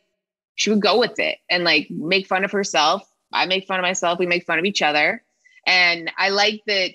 she 0.54 0.70
would 0.70 0.84
go 0.84 1.00
with 1.00 1.18
it 1.18 1.40
and 1.50 1.64
like 1.64 1.90
make 1.90 2.28
fun 2.28 2.46
of 2.46 2.52
herself. 2.52 3.02
I 3.32 3.48
make 3.48 3.66
fun 3.66 3.80
of 3.80 3.84
myself. 3.84 4.20
We 4.20 4.28
make 4.28 4.46
fun 4.46 4.60
of 4.60 4.66
each 4.66 4.84
other. 4.84 5.24
And 5.66 6.12
I 6.16 6.30
like 6.30 6.62
that 6.68 6.92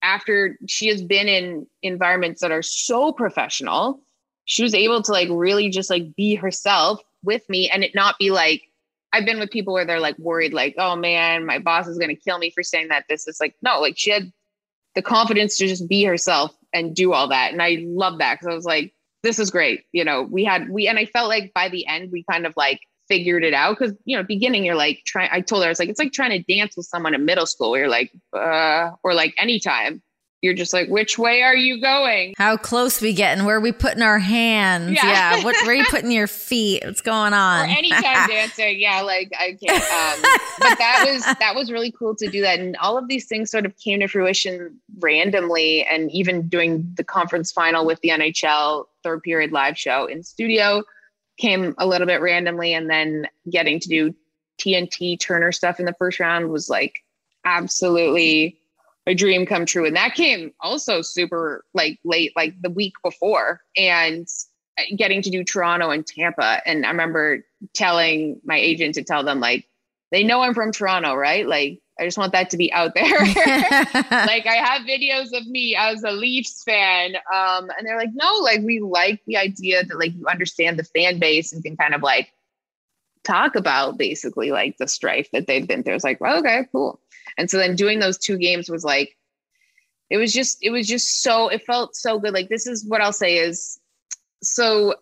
after 0.00 0.56
she 0.68 0.86
has 0.86 1.02
been 1.02 1.26
in 1.26 1.66
environments 1.82 2.42
that 2.42 2.52
are 2.52 2.62
so 2.62 3.10
professional, 3.10 4.00
she 4.44 4.62
was 4.62 4.74
able 4.74 5.02
to 5.02 5.10
like 5.10 5.28
really 5.28 5.70
just 5.70 5.90
like 5.90 6.14
be 6.14 6.36
herself 6.36 7.00
with 7.24 7.42
me 7.48 7.68
and 7.68 7.82
it 7.82 7.96
not 7.96 8.16
be 8.16 8.30
like, 8.30 8.62
I've 9.12 9.24
been 9.24 9.40
with 9.40 9.50
people 9.50 9.74
where 9.74 9.84
they're 9.84 10.00
like 10.00 10.18
worried, 10.18 10.52
like, 10.52 10.74
oh 10.78 10.96
man, 10.96 11.46
my 11.46 11.58
boss 11.58 11.86
is 11.86 11.98
going 11.98 12.14
to 12.14 12.20
kill 12.20 12.38
me 12.38 12.50
for 12.50 12.62
saying 12.62 12.88
that. 12.88 13.04
This 13.08 13.26
is 13.26 13.38
like, 13.40 13.56
no, 13.62 13.80
like 13.80 13.94
she 13.96 14.10
had 14.10 14.32
the 14.94 15.02
confidence 15.02 15.56
to 15.58 15.66
just 15.66 15.88
be 15.88 16.04
herself 16.04 16.54
and 16.72 16.94
do 16.94 17.12
all 17.12 17.28
that. 17.28 17.52
And 17.52 17.62
I 17.62 17.82
love 17.86 18.18
that 18.18 18.34
because 18.34 18.48
I 18.52 18.54
was 18.54 18.64
like, 18.64 18.94
this 19.22 19.38
is 19.38 19.50
great. 19.50 19.84
You 19.92 20.04
know, 20.04 20.22
we 20.22 20.44
had, 20.44 20.68
we, 20.70 20.86
and 20.88 20.98
I 20.98 21.06
felt 21.06 21.28
like 21.28 21.52
by 21.54 21.68
the 21.68 21.86
end, 21.86 22.10
we 22.12 22.24
kind 22.30 22.46
of 22.46 22.54
like 22.56 22.80
figured 23.10 23.42
it 23.42 23.52
out 23.52 23.76
because 23.76 23.92
you 24.04 24.16
know 24.16 24.22
beginning 24.22 24.64
you're 24.64 24.76
like 24.76 25.02
trying 25.04 25.28
i 25.32 25.40
told 25.40 25.64
her 25.64 25.66
i 25.66 25.68
was 25.68 25.80
like 25.80 25.88
it's 25.88 25.98
like 25.98 26.12
trying 26.12 26.30
to 26.30 26.54
dance 26.54 26.76
with 26.76 26.86
someone 26.86 27.12
in 27.12 27.24
middle 27.24 27.44
school 27.44 27.76
you're 27.76 27.88
like 27.88 28.12
uh 28.34 28.88
or 29.02 29.14
like 29.14 29.34
anytime 29.36 30.00
you're 30.42 30.54
just 30.54 30.72
like 30.72 30.88
which 30.88 31.18
way 31.18 31.42
are 31.42 31.56
you 31.56 31.80
going 31.80 32.34
How 32.36 32.56
close 32.56 33.00
we 33.00 33.12
getting? 33.12 33.44
Where 33.44 33.56
are 33.56 33.60
we 33.60 33.72
putting 33.72 34.02
our 34.02 34.18
hands? 34.18 34.92
Yeah. 34.92 35.36
Yeah. 35.36 35.44
What, 35.44 35.56
where 35.62 35.72
are 35.72 35.74
you 35.74 35.84
putting 35.90 36.10
your 36.10 36.26
feet? 36.26 36.82
What's 36.84 37.00
going 37.00 37.32
or 37.32 37.36
on? 37.36 37.68
anytime 37.68 38.02
dancing 38.28 38.80
yeah 38.80 39.00
like 39.00 39.30
i 39.38 39.56
can't 39.62 39.82
um 39.82 40.40
but 40.58 40.78
that 40.78 41.04
was 41.08 41.24
that 41.38 41.54
was 41.54 41.70
really 41.70 41.90
cool 41.92 42.14
to 42.14 42.28
do 42.28 42.40
that 42.40 42.58
and 42.58 42.76
all 42.76 42.96
of 42.98 43.08
these 43.08 43.26
things 43.26 43.50
sort 43.50 43.66
of 43.66 43.76
came 43.78 44.00
to 44.00 44.08
fruition 44.08 44.78
randomly 44.98 45.84
and 45.84 46.10
even 46.10 46.48
doing 46.48 46.90
the 46.96 47.04
conference 47.04 47.50
final 47.50 47.86
with 47.86 48.00
the 48.00 48.10
nhl 48.10 48.84
third 49.02 49.22
period 49.22 49.52
live 49.52 49.78
show 49.78 50.06
in 50.06 50.22
studio 50.22 50.82
came 51.38 51.74
a 51.78 51.86
little 51.86 52.06
bit 52.06 52.20
randomly 52.20 52.74
and 52.74 52.90
then 52.90 53.26
getting 53.50 53.80
to 53.80 53.88
do 53.88 54.14
tnt 54.60 55.18
turner 55.20 55.52
stuff 55.52 55.80
in 55.80 55.86
the 55.86 55.94
first 55.98 56.20
round 56.20 56.50
was 56.50 56.68
like 56.68 57.02
absolutely 57.44 58.59
a 59.06 59.14
dream 59.14 59.46
come 59.46 59.64
true 59.64 59.86
and 59.86 59.96
that 59.96 60.14
came 60.14 60.52
also 60.60 61.00
super 61.00 61.64
like 61.74 61.98
late 62.04 62.32
like 62.36 62.54
the 62.60 62.70
week 62.70 62.92
before 63.02 63.60
and 63.76 64.28
getting 64.96 65.22
to 65.22 65.30
do 65.30 65.44
Toronto 65.44 65.90
and 65.90 66.06
Tampa. 66.06 66.60
And 66.66 66.84
I 66.84 66.90
remember 66.90 67.44
telling 67.74 68.40
my 68.44 68.56
agent 68.56 68.94
to 68.94 69.04
tell 69.04 69.24
them 69.24 69.40
like, 69.40 69.66
they 70.10 70.24
know 70.24 70.40
I'm 70.40 70.54
from 70.54 70.72
Toronto, 70.72 71.14
right? 71.14 71.46
Like, 71.46 71.80
I 71.98 72.04
just 72.04 72.18
want 72.18 72.32
that 72.32 72.50
to 72.50 72.56
be 72.56 72.72
out 72.72 72.94
there. 72.94 73.04
like 73.06 74.46
I 74.46 74.60
have 74.62 74.82
videos 74.82 75.36
of 75.36 75.46
me 75.46 75.76
as 75.76 76.02
a 76.02 76.10
Leafs 76.10 76.64
fan. 76.64 77.16
Um, 77.32 77.70
and 77.76 77.86
they're 77.86 77.98
like, 77.98 78.10
no, 78.14 78.36
like 78.38 78.60
we 78.62 78.80
like 78.80 79.20
the 79.26 79.36
idea 79.36 79.84
that 79.84 79.98
like 79.98 80.14
you 80.14 80.26
understand 80.26 80.78
the 80.78 80.84
fan 80.84 81.18
base 81.18 81.52
and 81.52 81.62
can 81.62 81.76
kind 81.76 81.94
of 81.94 82.02
like 82.02 82.32
talk 83.24 83.54
about 83.54 83.98
basically 83.98 84.50
like 84.50 84.76
the 84.78 84.88
strife 84.88 85.28
that 85.32 85.46
they've 85.46 85.66
been 85.66 85.82
through. 85.82 85.94
It's 85.94 86.04
like, 86.04 86.20
well, 86.20 86.38
okay, 86.38 86.66
cool. 86.72 87.00
And 87.38 87.50
so 87.50 87.58
then 87.58 87.76
doing 87.76 88.00
those 88.00 88.18
two 88.18 88.38
games 88.38 88.68
was 88.70 88.84
like, 88.84 89.16
it 90.08 90.16
was 90.16 90.32
just, 90.32 90.58
it 90.62 90.70
was 90.70 90.86
just 90.86 91.22
so, 91.22 91.48
it 91.48 91.64
felt 91.64 91.94
so 91.94 92.18
good. 92.18 92.34
Like 92.34 92.48
this 92.48 92.66
is 92.66 92.84
what 92.84 93.00
I'll 93.00 93.12
say 93.12 93.38
is 93.38 93.78
so 94.42 94.94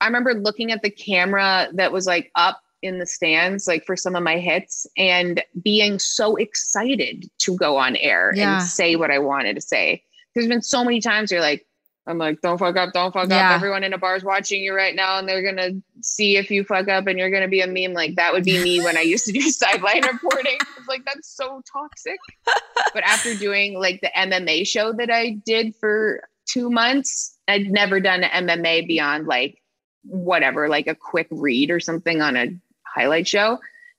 I 0.00 0.06
remember 0.06 0.34
looking 0.34 0.72
at 0.72 0.82
the 0.82 0.90
camera 0.90 1.68
that 1.74 1.92
was 1.92 2.06
like 2.06 2.30
up 2.34 2.60
in 2.82 2.98
the 2.98 3.06
stands, 3.06 3.66
like 3.66 3.84
for 3.84 3.96
some 3.96 4.14
of 4.14 4.22
my 4.22 4.38
hits, 4.38 4.86
and 4.96 5.42
being 5.62 5.98
so 5.98 6.36
excited 6.36 7.28
to 7.38 7.56
go 7.56 7.76
on 7.76 7.96
air 7.96 8.32
Yeah. 8.34 8.58
and 8.58 8.62
say 8.66 8.96
what 8.96 9.10
I 9.10 9.18
wanted 9.18 9.54
to 9.54 9.60
say. 9.60 10.02
There's 10.34 10.48
been 10.48 10.62
so 10.62 10.84
many 10.84 11.00
times 11.00 11.30
you're 11.30 11.40
like, 11.40 11.66
I'm 12.08 12.18
like, 12.18 12.40
don't 12.40 12.56
fuck 12.58 12.76
up, 12.76 12.92
don't 12.92 13.12
fuck 13.12 13.28
Yeah. 13.28 13.50
up. 13.50 13.56
Everyone 13.56 13.82
in 13.82 13.92
a 13.92 13.98
bar 13.98 14.14
is 14.16 14.22
watching 14.22 14.62
you 14.62 14.74
right 14.74 14.94
now, 14.94 15.18
and 15.18 15.28
they're 15.28 15.42
gonna 15.42 15.70
see 16.02 16.36
if 16.36 16.50
you 16.50 16.62
fuck 16.64 16.86
up, 16.88 17.06
and 17.08 17.18
you're 17.18 17.30
gonna 17.30 17.48
be 17.48 17.60
a 17.62 17.66
meme. 17.66 17.94
Like 17.94 18.14
that 18.16 18.32
would 18.32 18.44
be 18.44 18.62
me 18.62 18.80
when 18.80 18.96
I 18.96 19.00
used 19.00 19.26
to 19.26 19.32
do 19.32 19.40
sideline 19.50 20.02
reporting. 20.12 20.56
It's 20.78 20.88
like 20.88 21.04
that's 21.04 21.28
so 21.28 21.62
toxic. 21.70 22.18
but 22.94 23.02
after 23.04 23.34
doing 23.34 23.78
like 23.80 24.00
the 24.02 24.10
MMA 24.16 24.66
show 24.66 24.92
that 24.92 25.10
I 25.10 25.30
did 25.44 25.74
for 25.76 26.22
two 26.46 26.70
months, 26.70 27.36
I'd 27.48 27.70
never 27.70 27.98
done 28.00 28.22
an 28.22 28.46
MMA 28.46 28.86
beyond 28.86 29.26
like 29.26 29.60
whatever, 30.04 30.68
like 30.68 30.86
a 30.86 30.94
quick 30.94 31.26
read 31.30 31.70
or 31.70 31.80
something 31.80 32.22
on 32.22 32.36
a 32.36 32.46
highlight 32.84 33.26
show. 33.26 33.58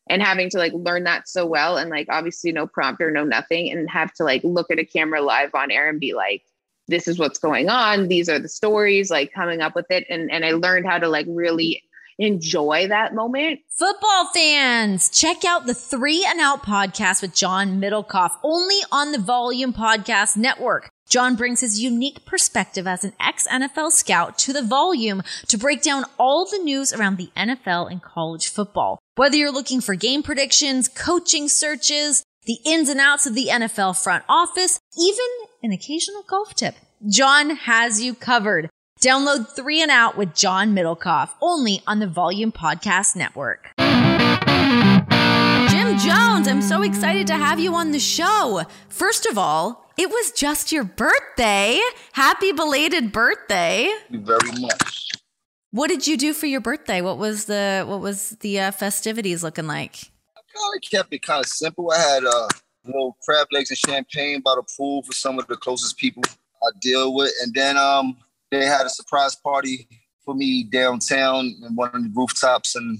And 0.09 0.21
having 0.23 0.49
to 0.51 0.57
like 0.57 0.71
learn 0.71 1.03
that 1.03 1.27
so 1.27 1.45
well 1.45 1.75
and 1.75 1.89
like 1.89 2.07
obviously 2.09 2.53
no 2.53 2.65
prompter, 2.65 3.11
no 3.11 3.25
nothing, 3.25 3.69
and 3.69 3.89
have 3.89 4.13
to 4.13 4.23
like 4.23 4.41
look 4.45 4.71
at 4.71 4.79
a 4.79 4.85
camera 4.85 5.21
live 5.21 5.53
on 5.53 5.69
air 5.69 5.89
and 5.89 5.99
be 5.99 6.13
like, 6.13 6.43
this 6.87 7.07
is 7.07 7.19
what's 7.19 7.39
going 7.39 7.69
on. 7.69 8.07
These 8.07 8.29
are 8.29 8.39
the 8.39 8.49
stories, 8.49 9.09
like 9.09 9.33
coming 9.33 9.61
up 9.61 9.75
with 9.75 9.89
it. 9.89 10.05
And 10.09 10.31
and 10.31 10.45
I 10.45 10.51
learned 10.51 10.85
how 10.85 10.97
to 10.97 11.07
like 11.07 11.25
really 11.29 11.83
enjoy 12.19 12.87
that 12.87 13.13
moment. 13.13 13.59
Football 13.69 14.29
fans, 14.33 15.09
check 15.09 15.45
out 15.45 15.65
the 15.65 15.73
Three 15.73 16.25
and 16.27 16.39
Out 16.39 16.63
podcast 16.63 17.21
with 17.21 17.35
John 17.35 17.79
Middlekauff 17.79 18.37
only 18.43 18.79
on 18.91 19.11
the 19.11 19.19
Volume 19.19 19.73
Podcast 19.73 20.35
Network. 20.35 20.89
John 21.07 21.35
brings 21.35 21.61
his 21.61 21.79
unique 21.79 22.25
perspective 22.25 22.85
as 22.85 23.03
an 23.03 23.13
ex 23.19 23.47
NFL 23.47 23.91
scout 23.91 24.37
to 24.39 24.51
the 24.51 24.61
volume 24.61 25.23
to 25.47 25.57
break 25.57 25.81
down 25.81 26.03
all 26.17 26.45
the 26.45 26.57
news 26.57 26.91
around 26.91 27.17
the 27.17 27.29
NFL 27.37 27.89
and 27.89 28.01
college 28.01 28.49
football. 28.49 28.99
Whether 29.15 29.37
you're 29.37 29.51
looking 29.51 29.79
for 29.79 29.95
game 29.95 30.21
predictions, 30.21 30.89
coaching 30.89 31.47
searches, 31.47 32.23
the 32.45 32.57
ins 32.65 32.89
and 32.89 32.99
outs 32.99 33.25
of 33.25 33.35
the 33.35 33.47
NFL 33.47 34.01
front 34.01 34.25
office, 34.27 34.79
even 34.97 35.25
an 35.67 35.73
occasional 35.73 36.23
golf 36.23 36.55
tip, 36.55 36.75
John 37.09 37.49
has 37.49 38.01
you 38.01 38.13
covered. 38.13 38.69
Download 39.01 39.53
Three 39.53 39.81
and 39.81 39.91
Out 39.91 40.15
with 40.15 40.33
John 40.33 40.73
Middlekauff 40.73 41.31
only 41.41 41.83
on 41.85 41.99
the 41.99 42.07
Volume 42.07 42.53
Podcast 42.53 43.17
Network. 43.17 43.71
Jim 45.69 45.97
Jones, 45.97 46.47
I'm 46.47 46.61
so 46.61 46.83
excited 46.83 47.27
to 47.27 47.35
have 47.35 47.59
you 47.59 47.75
on 47.75 47.91
the 47.91 47.99
show. 47.99 48.63
First 48.87 49.25
of 49.25 49.37
all, 49.37 49.91
it 49.97 50.09
was 50.09 50.31
just 50.31 50.71
your 50.71 50.85
birthday. 50.85 51.81
Happy 52.13 52.53
belated 52.53 53.11
birthday. 53.11 53.93
Thank 54.09 54.11
you 54.11 54.21
very 54.21 54.61
much. 54.61 55.09
What 55.71 55.89
did 55.89 56.07
you 56.07 56.15
do 56.15 56.33
for 56.33 56.45
your 56.45 56.61
birthday? 56.61 57.01
What 57.01 57.17
was 57.17 57.43
the 57.43 57.83
what 57.85 57.99
was 57.99 58.37
the 58.39 58.61
uh, 58.61 58.71
festivities 58.71 59.43
looking 59.43 59.67
like? 59.67 59.97
I 60.37 60.39
kind 60.57 60.81
of 60.81 60.89
kept 60.89 61.13
it 61.13 61.23
kind 61.23 61.43
of 61.43 61.49
simple. 61.51 61.91
I 61.91 61.99
had 61.99 62.23
uh, 62.23 62.47
little 62.87 63.17
crab 63.23 63.47
legs 63.51 63.69
and 63.69 63.77
champagne 63.77 64.41
by 64.41 64.55
the 64.55 64.63
pool 64.77 65.03
for 65.03 65.13
some 65.13 65.37
of 65.39 65.47
the 65.47 65.55
closest 65.55 65.97
people 65.97 66.23
I 66.63 66.69
deal 66.81 67.13
with, 67.13 67.31
and 67.43 67.53
then 67.53 67.77
um, 67.77 68.17
they 68.51 68.65
had 68.65 68.85
a 68.85 68.89
surprise 68.89 69.35
party 69.35 69.87
for 70.23 70.33
me 70.33 70.63
downtown 70.63 71.53
in 71.63 71.75
one 71.75 71.89
of 71.93 72.03
the 72.03 72.11
rooftops, 72.13 72.75
and 72.75 72.99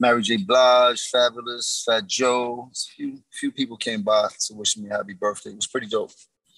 Mary 0.00 0.22
J. 0.22 0.36
Blige, 0.38 1.10
Fabolous, 1.12 1.84
Fat 1.84 2.06
Joe, 2.06 2.70
a 2.72 2.94
few 2.94 3.22
few 3.32 3.52
people 3.52 3.76
came 3.76 4.02
by 4.02 4.28
to 4.46 4.54
wish 4.54 4.76
me 4.76 4.88
a 4.90 4.96
happy 4.96 5.14
birthday. 5.14 5.50
It 5.50 5.56
was 5.56 5.66
pretty 5.66 5.86
dope. 5.86 6.12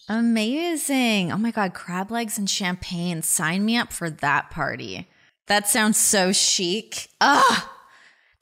Amazing. 0.08 1.30
Oh 1.30 1.38
my 1.38 1.50
god, 1.50 1.72
crab 1.72 2.10
legs 2.10 2.36
and 2.38 2.50
champagne. 2.50 3.22
Sign 3.22 3.64
me 3.64 3.76
up 3.76 3.92
for 3.92 4.10
that 4.10 4.50
party. 4.50 5.08
That 5.46 5.68
sounds 5.68 5.98
so 5.98 6.32
chic. 6.32 7.08
Ugh. 7.20 7.68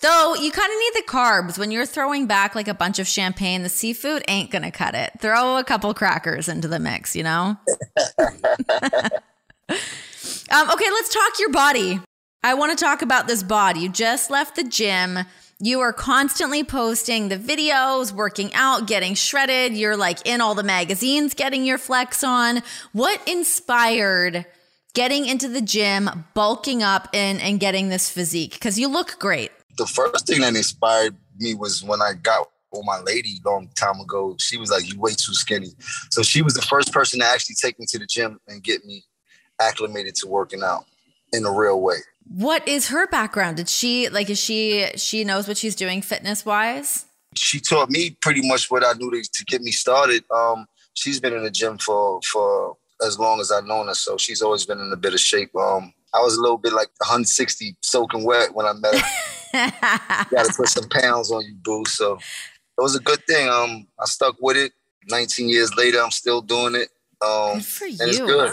Though 0.00 0.34
you 0.34 0.52
kind 0.52 0.70
of 0.70 0.78
need 0.78 0.92
the 0.94 1.08
carbs 1.08 1.58
when 1.58 1.72
you're 1.72 1.86
throwing 1.86 2.26
back 2.26 2.54
like 2.54 2.68
a 2.68 2.74
bunch 2.74 3.00
of 3.00 3.08
champagne. 3.08 3.62
The 3.62 3.68
seafood 3.68 4.22
ain't 4.28 4.50
gonna 4.50 4.70
cut 4.70 4.94
it. 4.94 5.12
Throw 5.20 5.58
a 5.58 5.64
couple 5.64 5.92
crackers 5.92 6.48
into 6.48 6.68
the 6.68 6.78
mix, 6.78 7.16
you 7.16 7.24
know. 7.24 7.56
um, 8.18 8.30
okay, 10.70 10.90
let's 10.90 11.12
talk 11.12 11.38
your 11.40 11.50
body. 11.50 12.00
I 12.44 12.54
want 12.54 12.78
to 12.78 12.84
talk 12.84 13.02
about 13.02 13.26
this 13.26 13.42
body. 13.42 13.80
You 13.80 13.88
just 13.88 14.30
left 14.30 14.54
the 14.54 14.62
gym. 14.62 15.18
You 15.58 15.80
are 15.80 15.92
constantly 15.92 16.62
posting 16.62 17.28
the 17.28 17.36
videos, 17.36 18.12
working 18.12 18.54
out, 18.54 18.86
getting 18.86 19.14
shredded. 19.14 19.76
You're 19.76 19.96
like 19.96 20.24
in 20.24 20.40
all 20.40 20.54
the 20.54 20.62
magazines 20.62 21.34
getting 21.34 21.64
your 21.64 21.78
flex 21.78 22.22
on. 22.22 22.62
What 22.92 23.20
inspired 23.28 24.46
getting 24.94 25.26
into 25.26 25.48
the 25.48 25.60
gym, 25.60 26.24
bulking 26.34 26.84
up 26.84 27.08
and, 27.12 27.40
and 27.40 27.58
getting 27.58 27.88
this 27.88 28.08
physique? 28.08 28.52
Because 28.52 28.78
you 28.78 28.86
look 28.86 29.18
great. 29.18 29.50
The 29.78 29.86
first 29.86 30.26
thing 30.26 30.40
that 30.42 30.54
inspired 30.54 31.16
me 31.38 31.54
was 31.54 31.82
when 31.82 32.02
I 32.02 32.12
got 32.20 32.48
with 32.72 32.84
my 32.84 33.00
lady 33.00 33.40
long 33.44 33.70
time 33.74 34.00
ago. 34.00 34.36
She 34.38 34.58
was 34.58 34.70
like, 34.70 34.86
"You 34.92 35.00
way 35.00 35.12
too 35.12 35.34
skinny." 35.34 35.74
So 36.10 36.22
she 36.22 36.42
was 36.42 36.54
the 36.54 36.62
first 36.62 36.92
person 36.92 37.20
to 37.20 37.26
actually 37.26 37.54
take 37.54 37.78
me 37.78 37.86
to 37.88 37.98
the 37.98 38.06
gym 38.06 38.38
and 38.46 38.62
get 38.62 38.84
me 38.84 39.04
acclimated 39.60 40.14
to 40.16 40.26
working 40.26 40.62
out 40.62 40.84
in 41.32 41.44
a 41.46 41.50
real 41.50 41.80
way. 41.80 41.98
What 42.28 42.66
is 42.68 42.88
her 42.88 43.06
background? 43.06 43.56
Did 43.56 43.68
she 43.68 44.08
like 44.08 44.28
is 44.28 44.38
she 44.38 44.88
she 44.96 45.24
knows 45.24 45.48
what 45.48 45.56
she's 45.56 45.74
doing 45.74 46.02
fitness 46.02 46.44
wise? 46.44 47.06
She 47.34 47.60
taught 47.60 47.90
me 47.90 48.10
pretty 48.10 48.46
much 48.46 48.70
what 48.70 48.84
I 48.84 48.92
knew 48.94 49.10
to, 49.10 49.22
to 49.22 49.44
get 49.44 49.62
me 49.62 49.70
started. 49.70 50.24
Um, 50.30 50.66
she's 50.94 51.20
been 51.20 51.34
in 51.34 51.44
the 51.44 51.50
gym 51.50 51.78
for 51.78 52.20
for 52.22 52.76
as 53.04 53.18
long 53.18 53.40
as 53.40 53.52
I've 53.52 53.64
known 53.64 53.86
her, 53.86 53.94
so 53.94 54.16
she's 54.18 54.42
always 54.42 54.66
been 54.66 54.80
in 54.80 54.92
a 54.92 54.96
bit 54.96 55.14
of 55.14 55.20
shape. 55.20 55.54
Um, 55.54 55.92
I 56.14 56.20
was 56.20 56.36
a 56.36 56.40
little 56.40 56.58
bit 56.58 56.72
like 56.72 56.88
160 56.98 57.76
soaking 57.82 58.24
wet 58.24 58.54
when 58.54 58.66
I 58.66 58.72
met 58.72 58.94
her. 58.94 59.06
got 59.52 60.46
to 60.46 60.52
put 60.56 60.68
some 60.68 60.88
pounds 60.88 61.30
on 61.30 61.42
you, 61.44 61.54
boo. 61.62 61.84
So 61.86 62.14
it 62.14 62.80
was 62.80 62.94
a 62.96 63.00
good 63.00 63.24
thing. 63.26 63.48
Um, 63.48 63.86
I 63.98 64.04
stuck 64.06 64.36
with 64.40 64.56
it. 64.56 64.72
19 65.10 65.48
years 65.48 65.74
later, 65.76 66.00
I'm 66.00 66.10
still 66.10 66.42
doing 66.42 66.74
it. 66.74 66.88
Um, 67.24 67.54
Good 67.54 67.64
for 67.64 67.84
and 67.86 68.00
it's 68.02 68.18
you. 68.18 68.26
good. 68.26 68.52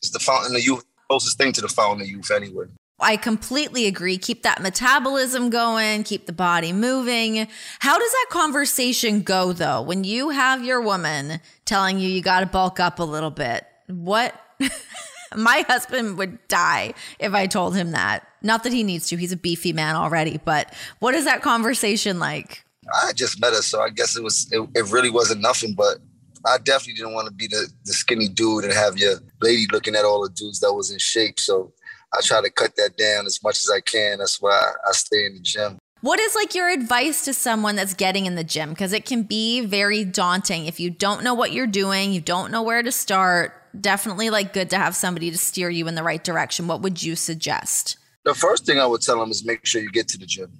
It's 0.00 0.10
the 0.10 0.18
fountain 0.18 0.54
of 0.54 0.62
youth, 0.62 0.84
closest 1.08 1.38
thing 1.38 1.52
to 1.52 1.60
the 1.60 1.68
fountain 1.68 2.02
of 2.02 2.08
youth, 2.08 2.30
anyway. 2.30 2.66
I 2.98 3.16
completely 3.16 3.86
agree. 3.86 4.16
Keep 4.16 4.42
that 4.42 4.62
metabolism 4.62 5.50
going, 5.50 6.02
keep 6.02 6.26
the 6.26 6.32
body 6.32 6.72
moving. 6.72 7.46
How 7.80 7.98
does 7.98 8.10
that 8.10 8.26
conversation 8.30 9.20
go 9.20 9.52
though? 9.52 9.82
When 9.82 10.04
you 10.04 10.30
have 10.30 10.64
your 10.64 10.80
woman 10.80 11.40
telling 11.66 11.98
you 11.98 12.08
you 12.08 12.22
got 12.22 12.40
to 12.40 12.46
bulk 12.46 12.80
up 12.80 12.98
a 12.98 13.04
little 13.04 13.30
bit, 13.30 13.66
what? 13.86 14.34
My 15.36 15.64
husband 15.68 16.16
would 16.16 16.46
die 16.48 16.94
if 17.18 17.34
I 17.34 17.46
told 17.46 17.76
him 17.76 17.90
that. 17.90 18.26
Not 18.46 18.64
that 18.64 18.72
he 18.72 18.82
needs 18.82 19.08
to, 19.08 19.16
he's 19.16 19.32
a 19.32 19.36
beefy 19.36 19.72
man 19.72 19.96
already, 19.96 20.40
but 20.44 20.72
what 21.00 21.14
is 21.14 21.24
that 21.24 21.42
conversation 21.42 22.18
like? 22.18 22.64
I 23.04 23.12
just 23.12 23.40
met 23.40 23.52
her, 23.52 23.62
so 23.62 23.80
I 23.80 23.90
guess 23.90 24.16
it 24.16 24.22
was 24.22 24.48
it, 24.52 24.66
it 24.74 24.90
really 24.92 25.10
wasn't 25.10 25.40
nothing. 25.40 25.74
But 25.74 25.98
I 26.46 26.58
definitely 26.58 26.94
didn't 26.94 27.14
want 27.14 27.28
to 27.28 27.34
be 27.34 27.48
the, 27.48 27.68
the 27.84 27.92
skinny 27.92 28.28
dude 28.28 28.64
and 28.64 28.72
have 28.72 28.96
your 28.96 29.16
lady 29.42 29.66
looking 29.72 29.96
at 29.96 30.04
all 30.04 30.22
the 30.22 30.30
dudes 30.30 30.60
that 30.60 30.72
was 30.72 30.90
in 30.90 30.98
shape. 30.98 31.40
So 31.40 31.72
I 32.14 32.20
try 32.22 32.40
to 32.40 32.50
cut 32.50 32.76
that 32.76 32.96
down 32.96 33.26
as 33.26 33.42
much 33.42 33.58
as 33.58 33.70
I 33.70 33.80
can. 33.80 34.18
That's 34.18 34.40
why 34.40 34.52
I, 34.52 34.88
I 34.88 34.92
stay 34.92 35.26
in 35.26 35.34
the 35.34 35.40
gym. 35.40 35.78
What 36.02 36.20
is 36.20 36.34
like 36.34 36.54
your 36.54 36.68
advice 36.68 37.24
to 37.24 37.34
someone 37.34 37.74
that's 37.74 37.94
getting 37.94 38.26
in 38.26 38.36
the 38.36 38.44
gym? 38.44 38.70
Because 38.70 38.92
it 38.92 39.06
can 39.06 39.24
be 39.24 39.62
very 39.62 40.04
daunting 40.04 40.66
if 40.66 40.78
you 40.78 40.90
don't 40.90 41.24
know 41.24 41.34
what 41.34 41.52
you're 41.52 41.66
doing, 41.66 42.12
you 42.12 42.20
don't 42.20 42.52
know 42.52 42.62
where 42.62 42.82
to 42.82 42.92
start. 42.92 43.54
Definitely 43.78 44.30
like 44.30 44.52
good 44.52 44.70
to 44.70 44.78
have 44.78 44.94
somebody 44.94 45.30
to 45.30 45.38
steer 45.38 45.68
you 45.68 45.88
in 45.88 45.96
the 45.96 46.02
right 46.02 46.22
direction. 46.22 46.68
What 46.68 46.82
would 46.82 47.02
you 47.02 47.16
suggest? 47.16 47.96
The 48.26 48.34
first 48.34 48.66
thing 48.66 48.80
I 48.80 48.86
would 48.86 49.02
tell 49.02 49.20
them 49.20 49.30
is 49.30 49.44
make 49.44 49.64
sure 49.64 49.80
you 49.80 49.90
get 49.90 50.08
to 50.08 50.18
the 50.18 50.26
gym. 50.26 50.50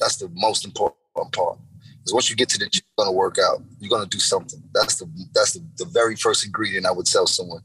That's 0.00 0.16
the 0.16 0.28
most 0.34 0.64
important 0.64 0.98
part. 1.32 1.56
Because 1.80 2.12
once 2.12 2.28
you 2.28 2.34
get 2.34 2.48
to 2.48 2.58
the 2.58 2.66
gym, 2.66 2.82
you're 2.98 3.04
gonna 3.06 3.16
work 3.16 3.38
out. 3.38 3.62
You're 3.78 3.90
gonna 3.90 4.10
do 4.10 4.18
something. 4.18 4.60
That's 4.74 4.96
the 4.96 5.08
that's 5.32 5.52
the, 5.52 5.64
the 5.76 5.84
very 5.84 6.16
first 6.16 6.44
ingredient 6.44 6.84
I 6.84 6.90
would 6.90 7.06
tell 7.06 7.28
someone. 7.28 7.62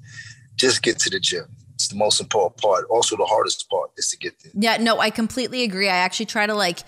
Just 0.57 0.83
get 0.83 0.99
to 0.99 1.09
the 1.09 1.19
gym. 1.19 1.45
It's 1.73 1.87
the 1.87 1.95
most 1.95 2.21
important 2.21 2.61
part. 2.61 2.85
Also, 2.91 3.17
the 3.17 3.25
hardest 3.25 3.67
part 3.67 3.89
is 3.97 4.09
to 4.09 4.17
get 4.17 4.39
there. 4.43 4.51
Yeah, 4.53 4.77
no, 4.77 4.99
I 4.99 5.09
completely 5.09 5.63
agree. 5.63 5.89
I 5.89 5.97
actually 5.97 6.27
try 6.27 6.45
to 6.45 6.53
like 6.53 6.81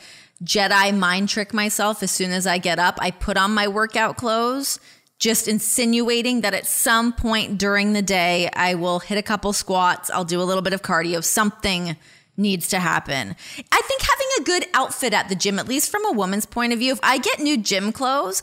Jedi 0.44 0.96
mind 0.96 1.30
trick 1.30 1.56
myself 1.56 2.04
as 2.04 2.12
soon 2.12 2.30
as 2.30 2.46
I 2.46 2.60
get 2.60 2.78
up. 2.78 3.00
I 3.02 3.10
put 3.10 3.36
on 3.36 3.52
my 3.56 3.68
workout 3.68 4.16
clothes, 4.16 4.80
just 5.18 5.48
insinuating 5.48 6.42
that 6.42 6.54
at 6.54 6.68
some 6.68 7.14
point 7.14 7.58
during 7.58 7.94
the 7.94 8.04
day, 8.04 8.52
I 8.54 8.76
will 8.76 9.00
hit 9.00 9.18
a 9.18 9.24
couple 9.24 9.54
squats, 9.54 10.12
I'll 10.12 10.24
do 10.24 10.40
a 10.40 10.44
little 10.44 10.62
bit 10.62 10.74
of 10.74 10.84
cardio, 10.84 11.24
something 11.24 11.98
needs 12.38 12.68
to 12.70 12.80
happen. 12.80 13.36
I 13.72 13.82
think 13.82 14.02
having 14.02 14.28
a 14.40 14.44
good 14.44 14.66
outfit 14.74 15.14
at 15.14 15.30
the 15.30 15.36
gym, 15.36 15.60
at 15.60 15.68
least 15.68 15.92
from 15.92 16.06
a 16.06 16.12
woman's 16.12 16.46
point 16.46 16.74
of 16.74 16.80
view, 16.80 16.92
if 16.92 17.00
I 17.04 17.18
get 17.18 17.40
new 17.40 17.58
gym 17.58 17.92
clothes, 17.92 18.42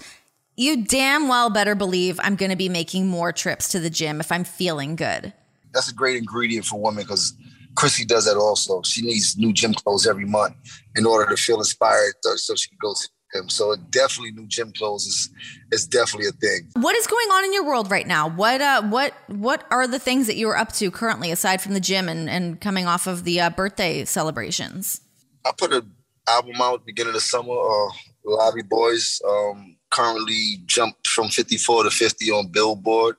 you 0.57 0.85
damn 0.85 1.29
well 1.29 1.51
better 1.51 1.75
believe 1.75 2.21
I'm 2.23 2.37
going 2.37 2.51
to 2.51 2.57
be 2.57 2.69
making 2.69 3.09
more 3.09 3.33
trips 3.33 3.69
to 3.71 3.81
the 3.81 3.91
gym 3.91 4.21
if 4.21 4.31
I'm 4.31 4.45
feeling 4.45 4.97
good. 4.97 5.33
That's 5.73 5.91
a 5.91 5.95
great 5.95 6.17
ingredient 6.17 6.67
for 6.67 6.81
women 6.81 7.05
because 7.05 7.35
Chrissy 7.77 8.05
does 8.05 8.27
that 8.27 8.37
also. 8.37 8.83
She 8.83 9.03
needs 9.03 9.39
new 9.39 9.53
gym 9.53 9.73
clothes 9.73 10.07
every 10.07 10.27
month 10.27 10.55
in 10.97 11.07
order 11.07 11.31
to 11.31 11.37
feel 11.37 11.59
inspired 11.59 12.15
so 12.23 12.55
she 12.55 12.69
can 12.69 12.79
go 12.81 12.95
to 12.95 13.09
him. 13.35 13.49
So 13.49 13.77
definitely 13.91 14.33
new 14.33 14.47
gym 14.47 14.73
clothes 14.73 15.07
is 15.07 15.31
is 15.73 15.87
definitely 15.87 16.29
a 16.29 16.33
thing. 16.33 16.69
What 16.75 16.97
is 16.97 17.07
going 17.07 17.29
on 17.29 17.45
in 17.45 17.53
your 17.53 17.65
world 17.65 17.91
right 17.91 18.07
now? 18.07 18.29
What 18.29 18.61
uh 18.61 18.83
what 18.83 19.15
what 19.29 19.65
are 19.71 19.87
the 19.87 19.99
things 19.99 20.27
that 20.27 20.37
you're 20.37 20.57
up 20.57 20.73
to 20.75 20.91
currently 20.91 21.31
aside 21.31 21.61
from 21.61 21.75
the 21.75 21.81
gym 21.81 22.09
and 22.09 22.29
and 22.29 22.61
coming 22.61 22.87
off 22.87 23.07
of 23.07 23.25
the 23.25 23.41
uh, 23.41 23.51
birthday 23.51 24.05
celebrations? 24.05 25.01
I 25.45 25.53
put 25.57 25.73
an 25.73 25.91
album 26.29 26.57
out 26.61 26.85
beginning 26.85 27.15
of 27.15 27.23
summer. 27.23 27.53
Uh, 27.53 27.89
Lobby 28.25 28.63
Boys 28.63 29.21
um, 29.27 29.77
currently 29.91 30.59
jumped 30.67 31.07
from 31.09 31.29
54 31.29 31.85
to 31.85 31.91
50 31.91 32.31
on 32.31 32.49
Billboard. 32.49 33.17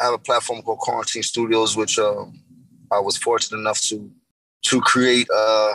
I 0.00 0.04
have 0.04 0.14
a 0.14 0.18
platform 0.18 0.62
called 0.62 0.78
Quarantine 0.78 1.22
Studios, 1.22 1.76
which 1.76 1.98
um, 1.98 2.40
I 2.90 2.98
was 2.98 3.16
fortunate 3.16 3.58
enough 3.58 3.80
to 3.82 4.10
to 4.62 4.80
create 4.80 5.28
uh, 5.34 5.72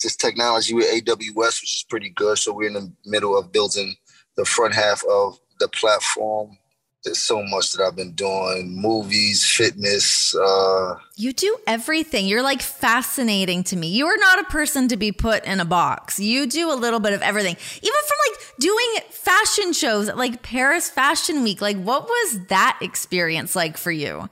this 0.00 0.16
technology 0.16 0.74
with 0.74 0.86
AWS, 0.86 1.60
which 1.60 1.76
is 1.76 1.84
pretty 1.88 2.10
good. 2.10 2.38
So 2.38 2.52
we're 2.52 2.68
in 2.68 2.74
the 2.74 2.92
middle 3.04 3.38
of 3.38 3.52
building 3.52 3.94
the 4.36 4.44
front 4.44 4.74
half 4.74 5.02
of 5.10 5.38
the 5.58 5.68
platform. 5.68 6.56
There's 7.04 7.18
so 7.18 7.42
much 7.42 7.72
that 7.72 7.82
I've 7.82 7.96
been 7.96 8.12
doing 8.12 8.76
movies, 8.78 9.46
fitness. 9.46 10.34
Uh, 10.34 10.96
you 11.16 11.32
do 11.32 11.56
everything. 11.66 12.26
You're 12.26 12.42
like 12.42 12.60
fascinating 12.60 13.64
to 13.64 13.76
me. 13.76 13.88
You 13.88 14.06
are 14.06 14.18
not 14.18 14.40
a 14.40 14.44
person 14.44 14.86
to 14.88 14.98
be 14.98 15.10
put 15.10 15.42
in 15.46 15.60
a 15.60 15.64
box. 15.64 16.20
You 16.20 16.46
do 16.46 16.70
a 16.70 16.74
little 16.74 17.00
bit 17.00 17.14
of 17.14 17.22
everything, 17.22 17.56
even 17.76 18.00
from 18.06 18.18
like 18.28 18.40
doing 18.58 18.86
fashion 19.08 19.72
shows 19.72 20.12
like 20.12 20.42
Paris 20.42 20.90
Fashion 20.90 21.42
Week. 21.42 21.62
Like, 21.62 21.78
what 21.78 22.04
was 22.04 22.46
that 22.48 22.78
experience 22.82 23.56
like 23.56 23.78
for 23.78 23.90
you? 23.90 24.28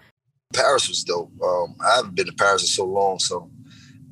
Paris 0.55 0.89
was 0.89 1.05
dope. 1.05 1.33
Um, 1.43 1.75
I 1.81 1.97
haven't 1.97 2.16
been 2.16 2.27
to 2.27 2.33
Paris 2.33 2.62
in 2.62 2.69
so 2.69 2.85
long, 2.85 3.19
so 3.19 3.51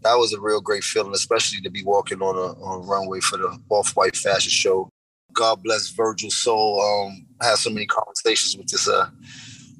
that 0.06 0.18
was 0.18 0.32
a 0.32 0.40
real 0.40 0.60
great 0.60 0.84
feeling, 0.84 1.14
especially 1.14 1.60
to 1.60 1.70
be 1.70 1.82
walking 1.82 2.22
on 2.22 2.36
a, 2.36 2.62
on 2.62 2.82
a 2.82 2.86
runway 2.86 3.20
for 3.20 3.36
the 3.36 3.58
Off 3.70 3.96
White 3.96 4.16
fashion 4.16 4.50
show. 4.50 4.88
God 5.32 5.62
bless 5.62 5.90
Virgil 5.90 6.30
Soul. 6.30 6.80
Um, 6.80 7.26
had 7.42 7.56
so 7.56 7.70
many 7.70 7.86
conversations 7.86 8.56
with 8.56 8.68
this 8.68 8.88
uh, 8.88 9.08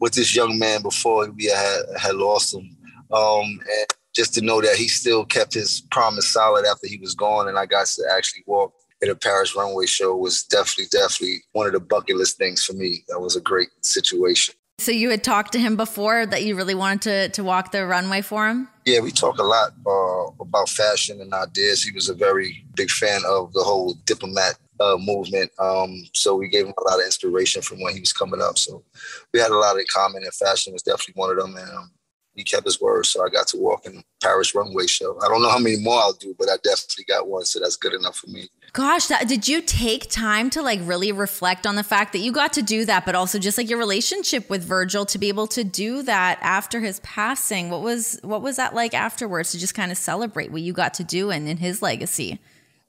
with 0.01 0.13
this 0.13 0.35
young 0.35 0.59
man 0.59 0.83
before 0.83 1.31
we 1.31 1.45
had 1.47 1.83
had 1.97 2.17
lost 2.17 2.55
him, 2.55 2.77
um, 3.13 3.45
and 3.45 3.87
just 4.15 4.35
to 4.35 4.41
know 4.41 4.61
that 4.61 4.77
he 4.77 4.89
still 4.89 5.25
kept 5.25 5.55
his 5.55 5.83
promise 5.91 6.33
solid 6.33 6.67
after 6.67 6.89
he 6.89 6.99
was 6.99 7.15
gone, 7.15 7.49
and 7.49 7.59
I 7.59 7.67
got 7.67 7.87
to 7.87 8.03
actually 8.15 8.43
walk 8.47 8.75
at 9.03 9.09
a 9.09 9.15
Paris 9.15 9.55
runway 9.55 9.87
show 9.87 10.17
was 10.17 10.45
definitely 10.45 10.87
definitely 10.91 11.43
one 11.53 11.67
of 11.67 11.73
the 11.73 11.81
bucket 11.81 12.17
list 12.17 12.37
things 12.37 12.65
for 12.65 12.73
me. 12.73 13.05
That 13.09 13.21
was 13.21 13.37
a 13.37 13.41
great 13.41 13.69
situation. 13.83 14.55
So 14.79 14.93
you 14.93 15.09
had 15.11 15.25
talked 15.25 15.53
to 15.53 15.59
him 15.59 15.77
before 15.77 16.27
that 16.27 16.45
you 16.45 16.55
really 16.55 16.75
wanted 16.75 17.03
to 17.03 17.29
to 17.31 17.45
walk 17.45 17.73
the 17.73 17.87
runway 17.87 18.21
for 18.21 18.47
him? 18.47 18.69
Yeah, 18.85 19.01
we 19.01 19.11
talk 19.11 19.39
a 19.39 19.43
lot 19.43 19.73
uh, 19.87 20.31
about 20.39 20.69
fashion 20.69 21.21
and 21.21 21.33
ideas. 21.33 21.83
He 21.83 21.93
was 21.93 22.09
a 22.09 22.15
very 22.15 22.65
big 22.75 22.91
fan 22.91 23.23
of 23.27 23.53
the 23.53 23.63
whole 23.63 23.95
diplomat 24.05 24.59
uh, 24.79 24.97
movement. 24.99 25.51
Um, 25.59 26.05
so 26.13 26.37
we 26.37 26.49
gave 26.49 26.67
him 26.67 26.75
a 26.79 26.91
lot 26.91 26.99
of 26.99 27.07
inspiration 27.07 27.63
from 27.63 27.81
when 27.81 27.95
he 27.95 28.01
was 28.01 28.13
coming 28.13 28.43
up. 28.43 28.59
So 28.59 28.85
we 29.33 29.41
had 29.41 29.51
a 29.51 29.57
lot 29.57 29.79
in 29.79 29.87
common, 29.93 30.23
and 30.23 30.35
fashion 30.35 30.75
was 30.75 30.83
definitely 30.83 31.15
one 31.21 31.31
of 31.31 31.39
them. 31.39 31.57
And 31.57 31.71
um, 31.71 31.91
he 32.37 32.45
kept 32.45 32.67
his 32.67 32.81
word, 32.81 33.07
so 33.07 33.25
I 33.25 33.31
got 33.31 33.49
to 33.49 33.57
walk 33.57 33.87
in 33.87 34.05
Paris 34.23 34.55
runway 34.55 34.87
show. 34.87 35.19
I 35.25 35.29
don't 35.29 35.43
know 35.43 35.49
how 35.49 35.59
many 35.59 35.79
more 35.79 35.99
I'll 35.99 36.13
do, 36.13 36.35
but 36.39 36.49
I 36.51 36.57
definitely 36.63 37.05
got 37.09 37.27
one, 37.27 37.47
so 37.47 37.59
that's 37.59 37.77
good 37.77 37.95
enough 37.95 38.17
for 38.17 38.29
me. 38.29 38.49
Gosh, 38.75 39.07
that, 39.07 39.27
did 39.27 39.49
you 39.49 39.63
take 39.63 40.11
time 40.11 40.51
to 40.51 40.61
like 40.61 40.81
really 40.83 41.13
reflect 41.13 41.67
on 41.67 41.77
the 41.77 41.83
fact 41.83 42.13
that 42.13 42.19
you 42.19 42.31
got 42.31 42.53
to 42.53 42.63
do 42.63 42.85
that, 42.85 43.07
but 43.07 43.15
also 43.15 43.39
just 43.39 43.57
like 43.57 43.71
your 43.71 43.79
relationship 43.79 44.51
with 44.51 44.63
Virgil 44.63 45.07
to 45.07 45.19
be 45.19 45.29
able 45.29 45.47
to 45.49 45.65
do 45.65 46.03
that 46.03 46.39
after 46.43 46.81
his 46.81 47.01
passing? 47.01 47.71
What 47.71 47.81
was 47.81 48.21
what 48.23 48.43
was 48.43 48.57
that 48.57 48.75
like 48.75 48.93
afterwards 48.93 49.53
to 49.53 49.59
just 49.59 49.75
kind 49.75 49.91
of 49.91 49.97
celebrate 49.97 50.53
what 50.53 50.61
you 50.61 50.75
got 50.75 50.93
to 50.95 51.05
do 51.05 51.31
and 51.31 51.49
in 51.49 51.57
his 51.57 51.81
legacy? 51.81 52.39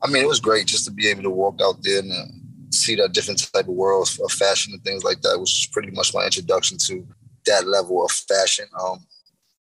I 0.01 0.07
mean, 0.09 0.23
it 0.23 0.27
was 0.27 0.41
great 0.41 0.67
just 0.67 0.85
to 0.85 0.91
be 0.91 1.07
able 1.07 1.23
to 1.23 1.29
walk 1.29 1.61
out 1.63 1.81
there 1.83 1.99
and 1.99 2.11
uh, 2.11 2.25
see 2.71 2.95
that 2.95 3.13
different 3.13 3.51
type 3.53 3.67
of 3.67 3.73
world 3.73 4.09
of 4.23 4.31
fashion 4.33 4.73
and 4.73 4.83
things 4.83 5.05
like 5.05 5.21
that, 5.21 5.39
which 5.39 5.51
was 5.51 5.69
pretty 5.71 5.91
much 5.91 6.13
my 6.13 6.25
introduction 6.25 6.77
to 6.79 7.07
that 7.45 7.65
level 7.65 8.03
of 8.03 8.11
fashion. 8.11 8.65
Um, 8.79 9.05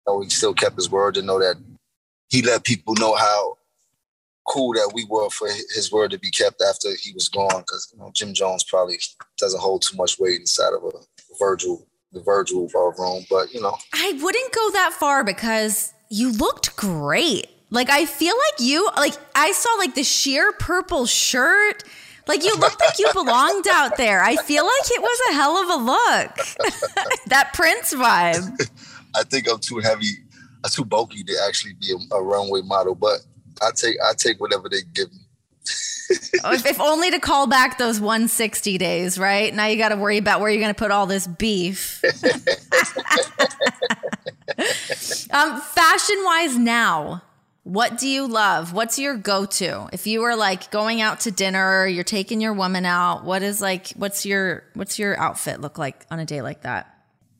know, 0.07 0.21
he 0.21 0.29
still 0.29 0.53
kept 0.53 0.75
his 0.75 0.89
word 0.89 1.15
to 1.15 1.21
know 1.21 1.39
that 1.39 1.57
he 2.29 2.41
let 2.41 2.63
people 2.63 2.95
know 2.95 3.15
how 3.15 3.57
cool 4.47 4.73
that 4.73 4.91
we 4.93 5.05
were 5.09 5.29
for 5.29 5.47
his 5.47 5.91
word 5.91 6.11
to 6.11 6.19
be 6.19 6.29
kept 6.29 6.61
after 6.61 6.89
he 7.01 7.11
was 7.13 7.29
gone. 7.29 7.61
Because 7.61 7.91
you 7.93 7.99
know, 7.99 8.11
Jim 8.13 8.33
Jones 8.33 8.63
probably 8.63 8.99
doesn't 9.37 9.59
hold 9.59 9.81
too 9.81 9.97
much 9.97 10.19
weight 10.19 10.39
inside 10.39 10.73
of 10.73 10.83
a 10.83 10.91
Virgil, 11.39 11.85
the 12.11 12.21
Virgil 12.21 12.65
of 12.65 12.75
our 12.75 12.93
room. 12.97 13.25
But 13.29 13.53
you 13.53 13.61
know, 13.61 13.77
I 13.93 14.17
wouldn't 14.21 14.53
go 14.53 14.71
that 14.71 14.93
far 14.93 15.23
because 15.23 15.93
you 16.09 16.31
looked 16.31 16.75
great. 16.75 17.47
Like 17.69 17.89
I 17.89 18.05
feel 18.05 18.35
like 18.35 18.59
you, 18.59 18.89
like 18.95 19.15
I 19.33 19.51
saw 19.51 19.69
like 19.77 19.95
the 19.95 20.03
sheer 20.03 20.51
purple 20.53 21.05
shirt. 21.05 21.83
Like 22.27 22.43
you 22.43 22.55
looked 22.55 22.79
like 22.79 22.97
you 22.97 23.07
belonged 23.13 23.67
out 23.71 23.97
there. 23.97 24.23
I 24.23 24.35
feel 24.35 24.65
like 24.65 24.91
it 24.91 24.99
was 25.01 25.21
a 25.29 25.33
hell 25.33 25.57
of 25.57 25.69
a 25.69 25.83
look. 25.83 26.73
that 27.27 27.51
Prince 27.53 27.93
vibe. 27.93 28.71
I 29.15 29.23
think 29.23 29.49
I'm 29.49 29.59
too 29.59 29.79
heavy, 29.79 30.11
I'm 30.63 30.69
too 30.69 30.85
bulky 30.85 31.23
to 31.23 31.33
actually 31.47 31.73
be 31.73 31.91
a, 31.91 32.15
a 32.15 32.21
runway 32.21 32.61
model. 32.61 32.95
But 32.95 33.19
I 33.61 33.71
take 33.75 33.95
I 34.03 34.13
take 34.13 34.39
whatever 34.39 34.69
they 34.69 34.81
give 34.93 35.11
me. 35.11 35.19
Oh, 36.43 36.53
if, 36.53 36.65
if, 36.65 36.79
only 36.79 37.09
to 37.11 37.19
call 37.19 37.47
back 37.47 37.79
those 37.79 37.99
160 37.99 38.77
days, 38.77 39.17
right? 39.17 39.51
Now 39.53 39.65
you 39.65 39.77
got 39.77 39.89
to 39.89 39.95
worry 39.95 40.17
about 40.17 40.39
where 40.39 40.51
you're 40.51 40.61
going 40.61 40.73
to 40.73 40.77
put 40.77 40.91
all 40.91 41.07
this 41.07 41.25
beef. 41.25 42.03
um, 45.31 45.61
fashion 45.61 46.17
wise, 46.23 46.57
now, 46.57 47.23
what 47.63 47.97
do 47.97 48.07
you 48.07 48.27
love? 48.27 48.73
What's 48.73 48.99
your 48.99 49.17
go 49.17 49.45
to? 49.45 49.89
If 49.91 50.05
you 50.05 50.21
were 50.21 50.35
like 50.35 50.69
going 50.69 51.01
out 51.01 51.21
to 51.21 51.31
dinner, 51.31 51.87
you're 51.87 52.03
taking 52.03 52.39
your 52.39 52.53
woman 52.53 52.85
out. 52.85 53.23
What 53.23 53.41
is 53.41 53.59
like? 53.59 53.89
What's 53.95 54.23
your 54.25 54.63
what's 54.75 54.99
your 54.99 55.19
outfit 55.19 55.59
look 55.61 55.79
like 55.79 56.05
on 56.11 56.19
a 56.19 56.25
day 56.25 56.43
like 56.43 56.61
that? 56.61 56.95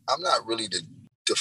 I'm 0.10 0.22
not 0.22 0.48
really 0.48 0.68
the 0.68 0.82
the 1.26 1.36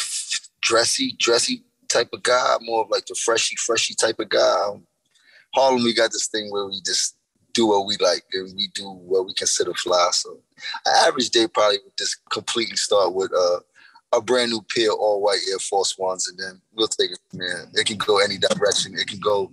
dressy, 0.60 1.14
dressy 1.18 1.64
type 1.88 2.08
of 2.12 2.22
guy, 2.22 2.56
more 2.62 2.82
of 2.82 2.90
like 2.90 3.06
the 3.06 3.14
freshy, 3.14 3.56
freshy 3.56 3.94
type 3.94 4.18
of 4.18 4.28
guy. 4.28 4.66
Um, 4.68 4.86
Harlem, 5.54 5.84
we 5.84 5.94
got 5.94 6.10
this 6.10 6.26
thing 6.26 6.50
where 6.50 6.66
we 6.66 6.80
just 6.84 7.16
do 7.52 7.68
what 7.68 7.86
we 7.86 7.96
like 8.00 8.24
and 8.32 8.52
we 8.56 8.68
do 8.74 8.90
what 8.90 9.26
we 9.26 9.34
consider 9.34 9.72
fly. 9.74 10.08
So, 10.12 10.40
average 11.04 11.30
day 11.30 11.46
probably 11.46 11.78
would 11.84 11.96
just 11.96 12.20
completely 12.30 12.76
start 12.76 13.14
with 13.14 13.30
uh, 13.32 13.60
a 14.12 14.20
brand 14.20 14.50
new 14.50 14.64
pair 14.74 14.92
of 14.92 14.98
all 14.98 15.22
white 15.22 15.38
Air 15.50 15.58
Force 15.58 15.96
Ones, 15.96 16.28
and 16.28 16.38
then 16.38 16.60
we'll 16.72 16.88
take 16.88 17.12
it 17.12 17.18
there. 17.32 17.68
It 17.74 17.86
can 17.86 17.98
go 17.98 18.18
any 18.18 18.38
direction. 18.38 18.94
It 18.98 19.06
can 19.06 19.20
go 19.20 19.52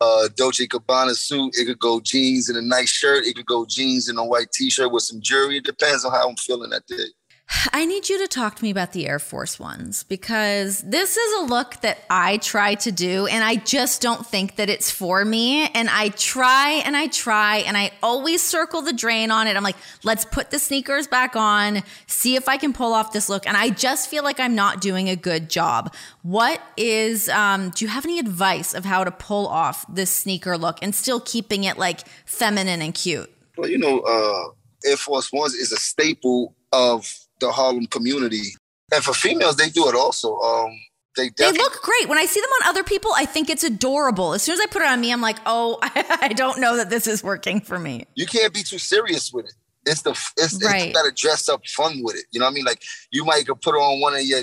uh, 0.00 0.28
Dolce 0.36 0.66
Gabbana 0.66 1.14
suit. 1.14 1.54
It 1.56 1.66
could 1.66 1.78
go 1.78 2.00
jeans 2.00 2.48
and 2.48 2.58
a 2.58 2.62
nice 2.62 2.88
shirt. 2.88 3.26
It 3.26 3.36
could 3.36 3.46
go 3.46 3.66
jeans 3.66 4.08
and 4.08 4.18
a 4.18 4.24
white 4.24 4.52
T-shirt 4.52 4.90
with 4.90 5.02
some 5.02 5.20
jewelry. 5.20 5.58
It 5.58 5.64
depends 5.64 6.04
on 6.04 6.12
how 6.12 6.28
I'm 6.28 6.36
feeling 6.36 6.70
that 6.70 6.86
day 6.86 7.04
I 7.72 7.84
need 7.86 8.08
you 8.08 8.18
to 8.18 8.28
talk 8.28 8.56
to 8.56 8.64
me 8.64 8.70
about 8.70 8.92
the 8.92 9.06
Air 9.06 9.18
Force 9.18 9.58
Ones 9.58 10.04
because 10.04 10.80
this 10.80 11.16
is 11.16 11.40
a 11.40 11.44
look 11.46 11.80
that 11.82 11.98
I 12.10 12.38
try 12.38 12.74
to 12.76 12.92
do 12.92 13.26
and 13.26 13.44
I 13.44 13.56
just 13.56 14.02
don't 14.02 14.26
think 14.26 14.56
that 14.56 14.68
it's 14.68 14.90
for 14.90 15.24
me. 15.24 15.66
And 15.68 15.88
I 15.88 16.10
try 16.10 16.82
and 16.84 16.96
I 16.96 17.06
try 17.08 17.58
and 17.58 17.76
I 17.76 17.92
always 18.02 18.42
circle 18.42 18.82
the 18.82 18.92
drain 18.92 19.30
on 19.30 19.46
it. 19.46 19.56
I'm 19.56 19.62
like, 19.62 19.76
let's 20.02 20.24
put 20.24 20.50
the 20.50 20.58
sneakers 20.58 21.06
back 21.06 21.36
on, 21.36 21.82
see 22.06 22.36
if 22.36 22.48
I 22.48 22.56
can 22.56 22.72
pull 22.72 22.92
off 22.92 23.12
this 23.12 23.28
look. 23.28 23.46
And 23.46 23.56
I 23.56 23.70
just 23.70 24.08
feel 24.08 24.24
like 24.24 24.40
I'm 24.40 24.54
not 24.54 24.80
doing 24.80 25.08
a 25.08 25.16
good 25.16 25.48
job. 25.48 25.94
What 26.22 26.60
is, 26.76 27.28
um, 27.28 27.70
do 27.70 27.84
you 27.84 27.90
have 27.90 28.04
any 28.04 28.18
advice 28.18 28.74
of 28.74 28.84
how 28.84 29.04
to 29.04 29.10
pull 29.10 29.46
off 29.46 29.84
this 29.92 30.10
sneaker 30.10 30.56
look 30.56 30.78
and 30.82 30.94
still 30.94 31.20
keeping 31.20 31.64
it 31.64 31.78
like 31.78 32.06
feminine 32.24 32.82
and 32.82 32.94
cute? 32.94 33.30
Well, 33.56 33.68
you 33.68 33.78
know, 33.78 34.00
uh, 34.00 34.88
Air 34.88 34.96
Force 34.96 35.32
Ones 35.32 35.54
is 35.54 35.72
a 35.72 35.76
staple 35.76 36.54
of 36.72 37.21
the 37.42 37.52
Harlem 37.52 37.86
community. 37.86 38.54
And 38.92 39.02
for 39.02 39.12
females, 39.14 39.56
they 39.56 39.68
do 39.68 39.88
it 39.88 39.94
also. 39.94 40.38
Um, 40.38 40.70
they, 41.16 41.30
they 41.36 41.52
look 41.52 41.82
great. 41.82 42.08
When 42.08 42.18
I 42.18 42.24
see 42.24 42.40
them 42.40 42.50
on 42.62 42.68
other 42.70 42.84
people, 42.84 43.10
I 43.14 43.26
think 43.26 43.50
it's 43.50 43.64
adorable. 43.64 44.32
As 44.32 44.42
soon 44.42 44.54
as 44.54 44.60
I 44.60 44.66
put 44.66 44.82
it 44.82 44.88
on 44.88 45.00
me, 45.00 45.12
I'm 45.12 45.20
like, 45.20 45.36
oh, 45.44 45.78
I 45.82 46.32
don't 46.34 46.58
know 46.58 46.76
that 46.76 46.88
this 46.88 47.06
is 47.06 47.22
working 47.22 47.60
for 47.60 47.78
me. 47.78 48.06
You 48.14 48.26
can't 48.26 48.52
be 48.52 48.62
too 48.62 48.78
serious 48.78 49.32
with 49.32 49.46
it. 49.46 49.54
It's 49.84 50.02
the 50.02 50.10
it's, 50.36 50.64
right. 50.64 50.86
it's 50.86 50.96
gotta 50.96 51.12
dress 51.12 51.48
up 51.48 51.66
fun 51.66 52.02
with 52.02 52.14
it. 52.14 52.24
You 52.30 52.38
know 52.38 52.46
what 52.46 52.52
I 52.52 52.54
mean? 52.54 52.64
Like 52.64 52.82
you 53.10 53.24
might 53.24 53.46
could 53.46 53.60
put 53.60 53.74
on 53.74 54.00
one 54.00 54.14
of 54.14 54.22
your 54.22 54.42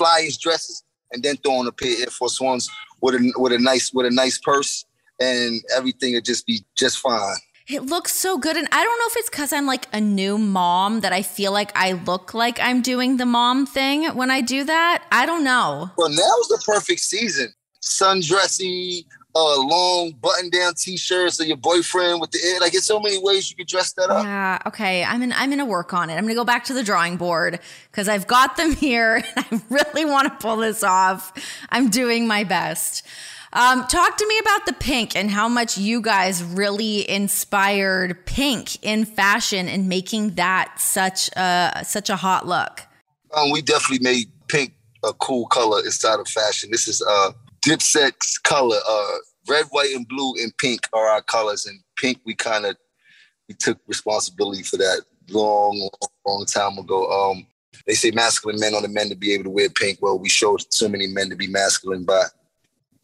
flyest 0.00 0.38
dresses 0.40 0.84
and 1.10 1.22
then 1.22 1.36
throw 1.38 1.54
on 1.54 1.66
a 1.66 1.72
pair 1.72 1.92
of 1.92 2.00
Air 2.00 2.06
Force 2.06 2.40
Ones 2.40 2.70
with 3.02 3.16
a 3.16 3.32
with 3.36 3.52
a 3.52 3.58
nice 3.58 3.92
with 3.92 4.06
a 4.06 4.10
nice 4.10 4.38
purse 4.38 4.84
and 5.20 5.60
everything 5.76 6.14
would 6.14 6.24
just 6.24 6.46
be 6.46 6.64
just 6.76 6.98
fine. 6.98 7.36
It 7.72 7.86
looks 7.86 8.12
so 8.12 8.36
good. 8.36 8.56
And 8.56 8.66
I 8.72 8.82
don't 8.82 8.98
know 8.98 9.06
if 9.06 9.16
it's 9.16 9.30
because 9.30 9.52
I'm 9.52 9.64
like 9.64 9.86
a 9.92 10.00
new 10.00 10.38
mom 10.38 11.00
that 11.00 11.12
I 11.12 11.22
feel 11.22 11.52
like 11.52 11.70
I 11.76 11.92
look 11.92 12.34
like 12.34 12.58
I'm 12.60 12.82
doing 12.82 13.16
the 13.16 13.26
mom 13.26 13.64
thing 13.64 14.06
when 14.16 14.28
I 14.28 14.40
do 14.40 14.64
that. 14.64 15.04
I 15.12 15.24
don't 15.24 15.44
know. 15.44 15.88
Well, 15.96 16.08
now's 16.08 16.48
the 16.48 16.60
perfect 16.66 16.98
season. 16.98 17.54
Sundressy, 17.80 19.04
uh, 19.36 19.60
long 19.60 20.10
button 20.20 20.50
down 20.50 20.74
t 20.74 20.96
shirts 20.96 21.38
of 21.38 21.46
your 21.46 21.56
boyfriend 21.58 22.20
with 22.20 22.32
the 22.32 22.40
air. 22.44 22.58
Like, 22.58 22.74
it's 22.74 22.86
so 22.86 22.98
many 22.98 23.18
ways 23.18 23.48
you 23.50 23.56
could 23.56 23.68
dress 23.68 23.92
that 23.92 24.10
up. 24.10 24.24
Yeah. 24.24 24.58
Okay. 24.66 25.04
I'm 25.04 25.22
in, 25.22 25.32
I'm 25.32 25.48
going 25.48 25.60
to 25.60 25.64
work 25.64 25.94
on 25.94 26.10
it. 26.10 26.14
I'm 26.14 26.24
going 26.24 26.34
to 26.34 26.40
go 26.40 26.44
back 26.44 26.64
to 26.64 26.74
the 26.74 26.82
drawing 26.82 27.18
board 27.18 27.60
because 27.92 28.08
I've 28.08 28.26
got 28.26 28.56
them 28.56 28.72
here 28.74 29.22
and 29.36 29.46
I 29.48 29.62
really 29.70 30.04
want 30.04 30.26
to 30.26 30.36
pull 30.44 30.56
this 30.56 30.82
off. 30.82 31.32
I'm 31.68 31.88
doing 31.88 32.26
my 32.26 32.42
best. 32.42 33.06
Um, 33.52 33.86
talk 33.88 34.16
to 34.16 34.26
me 34.28 34.38
about 34.38 34.66
the 34.66 34.72
pink 34.72 35.16
and 35.16 35.30
how 35.30 35.48
much 35.48 35.76
you 35.76 36.00
guys 36.00 36.42
really 36.42 37.08
inspired 37.10 38.24
pink 38.24 38.82
in 38.84 39.04
fashion 39.04 39.68
and 39.68 39.88
making 39.88 40.34
that 40.36 40.74
such 40.78 41.28
a 41.36 41.82
such 41.84 42.10
a 42.10 42.16
hot 42.16 42.46
look. 42.46 42.86
Um, 43.34 43.50
we 43.50 43.60
definitely 43.60 44.04
made 44.04 44.26
pink 44.48 44.74
a 45.04 45.12
cool 45.14 45.46
color 45.46 45.80
inside 45.84 46.20
of 46.20 46.28
fashion. 46.28 46.70
This 46.70 46.86
is 46.86 47.02
uh 47.02 47.32
Dipset's 47.62 48.38
color. 48.38 48.78
Uh, 48.88 49.16
red, 49.48 49.66
white, 49.70 49.90
and 49.94 50.06
blue, 50.08 50.34
and 50.42 50.56
pink 50.58 50.88
are 50.92 51.08
our 51.08 51.22
colors. 51.22 51.66
And 51.66 51.80
pink, 51.96 52.20
we 52.24 52.34
kind 52.34 52.64
of 52.66 52.76
we 53.48 53.54
took 53.54 53.78
responsibility 53.86 54.62
for 54.62 54.76
that 54.76 55.02
long, 55.28 55.88
long, 56.24 56.46
time 56.46 56.78
ago. 56.78 57.10
Um, 57.10 57.46
they 57.86 57.94
say 57.94 58.10
masculine 58.12 58.60
men 58.60 58.74
are 58.74 58.82
the 58.82 58.88
men 58.88 59.08
to 59.08 59.16
be 59.16 59.32
able 59.32 59.44
to 59.44 59.50
wear 59.50 59.68
pink. 59.68 59.98
Well, 60.00 60.18
we 60.18 60.28
showed 60.28 60.72
so 60.72 60.88
many 60.88 61.08
men 61.08 61.30
to 61.30 61.36
be 61.36 61.48
masculine 61.48 62.04
by 62.04 62.24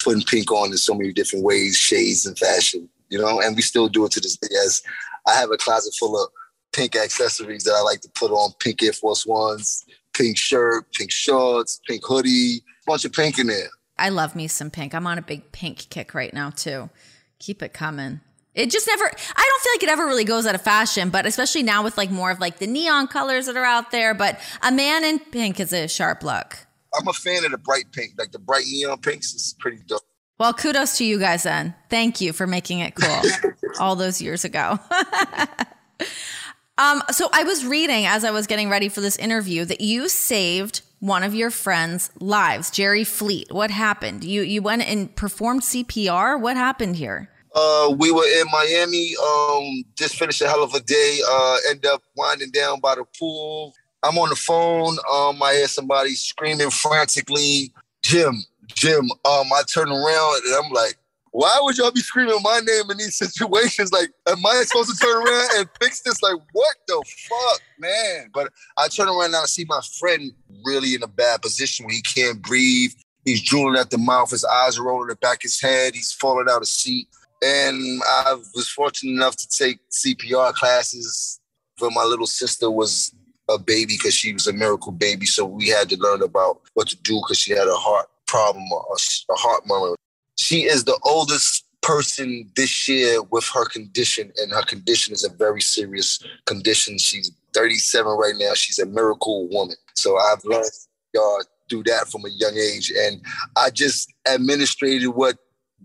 putting 0.02 0.22
pink 0.22 0.50
on 0.52 0.70
in 0.70 0.76
so 0.76 0.94
many 0.94 1.12
different 1.12 1.44
ways, 1.44 1.76
shades, 1.76 2.26
and 2.26 2.38
fashion. 2.38 2.88
You 3.08 3.20
know, 3.20 3.40
and 3.40 3.54
we 3.54 3.62
still 3.62 3.88
do 3.88 4.04
it 4.04 4.12
to 4.12 4.20
this 4.20 4.36
day. 4.36 4.54
As 4.64 4.82
I 5.26 5.34
have 5.34 5.50
a 5.50 5.56
closet 5.56 5.94
full 5.98 6.20
of 6.20 6.30
pink 6.72 6.96
accessories 6.96 7.64
that 7.64 7.74
I 7.74 7.82
like 7.82 8.00
to 8.02 8.08
put 8.10 8.30
on: 8.30 8.52
pink 8.58 8.82
Air 8.82 8.92
Force 8.92 9.26
Ones, 9.26 9.84
pink 10.12 10.36
shirt, 10.36 10.86
pink 10.92 11.10
shorts, 11.10 11.80
pink 11.86 12.02
hoodie, 12.04 12.62
bunch 12.86 13.04
of 13.04 13.12
pink 13.12 13.38
in 13.38 13.48
there. 13.48 13.68
I 13.98 14.10
love 14.10 14.36
me 14.36 14.46
some 14.48 14.70
pink. 14.70 14.94
I'm 14.94 15.06
on 15.06 15.18
a 15.18 15.22
big 15.22 15.52
pink 15.52 15.88
kick 15.88 16.14
right 16.14 16.32
now 16.32 16.50
too. 16.50 16.90
Keep 17.38 17.62
it 17.62 17.72
coming. 17.72 18.20
It 18.54 18.70
just 18.70 18.86
never 18.86 19.04
I 19.04 19.08
don't 19.08 19.62
feel 19.62 19.72
like 19.74 19.82
it 19.82 19.88
ever 19.90 20.06
really 20.06 20.24
goes 20.24 20.46
out 20.46 20.54
of 20.54 20.62
fashion, 20.62 21.10
but 21.10 21.26
especially 21.26 21.62
now 21.62 21.84
with 21.84 21.96
like 21.98 22.10
more 22.10 22.30
of 22.30 22.40
like 22.40 22.58
the 22.58 22.66
neon 22.66 23.06
colors 23.06 23.46
that 23.46 23.56
are 23.56 23.64
out 23.64 23.90
there, 23.90 24.14
but 24.14 24.40
a 24.62 24.72
man 24.72 25.04
in 25.04 25.18
pink 25.18 25.60
is 25.60 25.72
a 25.72 25.86
sharp 25.86 26.22
look. 26.22 26.65
I'm 26.94 27.08
a 27.08 27.12
fan 27.12 27.44
of 27.44 27.50
the 27.50 27.58
bright 27.58 27.92
pink, 27.92 28.14
like 28.18 28.32
the 28.32 28.38
bright 28.38 28.64
neon 28.70 28.98
pinks 28.98 29.34
is 29.34 29.54
pretty 29.58 29.78
dope. 29.86 30.02
Well, 30.38 30.52
kudos 30.52 30.98
to 30.98 31.04
you 31.04 31.18
guys 31.18 31.44
then. 31.44 31.74
Thank 31.88 32.20
you 32.20 32.32
for 32.32 32.46
making 32.46 32.80
it 32.80 32.94
cool 32.94 33.22
all 33.80 33.96
those 33.96 34.20
years 34.20 34.44
ago. 34.44 34.78
um, 36.78 37.02
so 37.10 37.30
I 37.32 37.44
was 37.44 37.64
reading 37.64 38.04
as 38.04 38.22
I 38.22 38.30
was 38.30 38.46
getting 38.46 38.68
ready 38.68 38.90
for 38.90 39.00
this 39.00 39.16
interview 39.16 39.64
that 39.64 39.80
you 39.80 40.08
saved 40.08 40.82
one 41.00 41.22
of 41.22 41.34
your 41.34 41.50
friends' 41.50 42.10
lives, 42.20 42.70
Jerry 42.70 43.04
Fleet. 43.04 43.50
What 43.50 43.70
happened? 43.70 44.24
You 44.24 44.42
you 44.42 44.60
went 44.60 44.82
and 44.82 45.14
performed 45.14 45.62
CPR. 45.62 46.38
What 46.38 46.56
happened 46.56 46.96
here? 46.96 47.30
Uh, 47.54 47.94
we 47.98 48.10
were 48.10 48.26
in 48.26 48.44
Miami. 48.52 49.14
Um, 49.16 49.84
just 49.96 50.16
finished 50.16 50.42
a 50.42 50.48
hell 50.48 50.62
of 50.62 50.74
a 50.74 50.80
day. 50.80 51.20
Uh, 51.26 51.56
end 51.70 51.86
up 51.86 52.02
winding 52.14 52.50
down 52.50 52.80
by 52.80 52.94
the 52.94 53.04
pool. 53.18 53.72
I'm 54.02 54.18
on 54.18 54.28
the 54.28 54.36
phone. 54.36 54.96
Um, 55.12 55.42
I 55.42 55.54
hear 55.54 55.68
somebody 55.68 56.14
screaming 56.14 56.70
frantically, 56.70 57.72
Jim, 58.02 58.44
Jim. 58.66 59.10
Um, 59.24 59.52
I 59.52 59.62
turn 59.72 59.88
around 59.88 60.42
and 60.44 60.64
I'm 60.64 60.72
like, 60.72 60.96
why 61.36 61.58
would 61.60 61.76
y'all 61.76 61.90
be 61.90 62.00
screaming 62.00 62.38
my 62.42 62.60
name 62.60 62.90
in 62.90 62.96
these 62.96 63.16
situations? 63.18 63.92
Like, 63.92 64.08
am 64.26 64.44
I 64.46 64.62
supposed 64.64 64.90
to 64.90 64.96
turn 64.96 65.16
around 65.16 65.50
and 65.56 65.68
fix 65.80 66.00
this? 66.00 66.22
Like, 66.22 66.36
what 66.52 66.76
the 66.88 67.02
fuck, 67.28 67.60
man? 67.78 68.30
But 68.32 68.52
I 68.78 68.88
turn 68.88 69.08
around 69.08 69.26
and 69.26 69.36
I 69.36 69.44
see 69.44 69.66
my 69.68 69.80
friend 69.98 70.32
really 70.64 70.94
in 70.94 71.02
a 71.02 71.08
bad 71.08 71.42
position 71.42 71.84
where 71.84 71.94
he 71.94 72.00
can't 72.00 72.40
breathe. 72.40 72.92
He's 73.26 73.42
drooling 73.42 73.78
at 73.78 73.90
the 73.90 73.98
mouth. 73.98 74.30
His 74.30 74.44
eyes 74.44 74.78
are 74.78 74.84
rolling 74.84 75.08
the 75.08 75.16
back 75.16 75.38
of 75.38 75.42
his 75.42 75.60
head. 75.60 75.94
He's 75.94 76.12
falling 76.12 76.46
out 76.48 76.62
of 76.62 76.68
seat. 76.68 77.08
And 77.42 78.00
I 78.06 78.34
was 78.54 78.68
fortunate 78.68 79.12
enough 79.12 79.36
to 79.36 79.48
take 79.48 79.80
CPR 79.90 80.54
classes 80.54 81.38
when 81.80 81.92
my 81.92 82.04
little 82.04 82.26
sister 82.26 82.70
was 82.70 83.14
a 83.48 83.58
baby 83.58 83.94
because 83.94 84.14
she 84.14 84.32
was 84.32 84.46
a 84.46 84.52
miracle 84.52 84.92
baby. 84.92 85.26
So 85.26 85.44
we 85.44 85.68
had 85.68 85.88
to 85.90 85.96
learn 85.98 86.22
about 86.22 86.60
what 86.74 86.88
to 86.88 86.96
do 86.96 87.20
because 87.22 87.38
she 87.38 87.52
had 87.52 87.68
a 87.68 87.74
heart 87.74 88.08
problem, 88.26 88.64
a, 88.72 89.32
a 89.32 89.36
heart 89.36 89.62
murmur. 89.66 89.94
She 90.36 90.62
is 90.62 90.84
the 90.84 90.98
oldest 91.04 91.64
person 91.82 92.50
this 92.56 92.88
year 92.88 93.22
with 93.22 93.48
her 93.54 93.64
condition, 93.64 94.32
and 94.38 94.52
her 94.52 94.62
condition 94.62 95.14
is 95.14 95.24
a 95.24 95.30
very 95.30 95.60
serious 95.60 96.18
condition. 96.44 96.98
She's 96.98 97.30
37 97.54 98.10
right 98.12 98.34
now. 98.36 98.54
She's 98.54 98.78
a 98.78 98.86
miracle 98.86 99.48
woman. 99.48 99.76
So 99.94 100.18
I've 100.18 100.44
learned 100.44 100.70
y'all 101.14 101.42
do 101.68 101.82
that 101.84 102.08
from 102.08 102.24
a 102.24 102.28
young 102.28 102.56
age. 102.56 102.92
And 102.96 103.20
I 103.56 103.70
just 103.70 104.12
administrated 104.28 105.08
what 105.08 105.36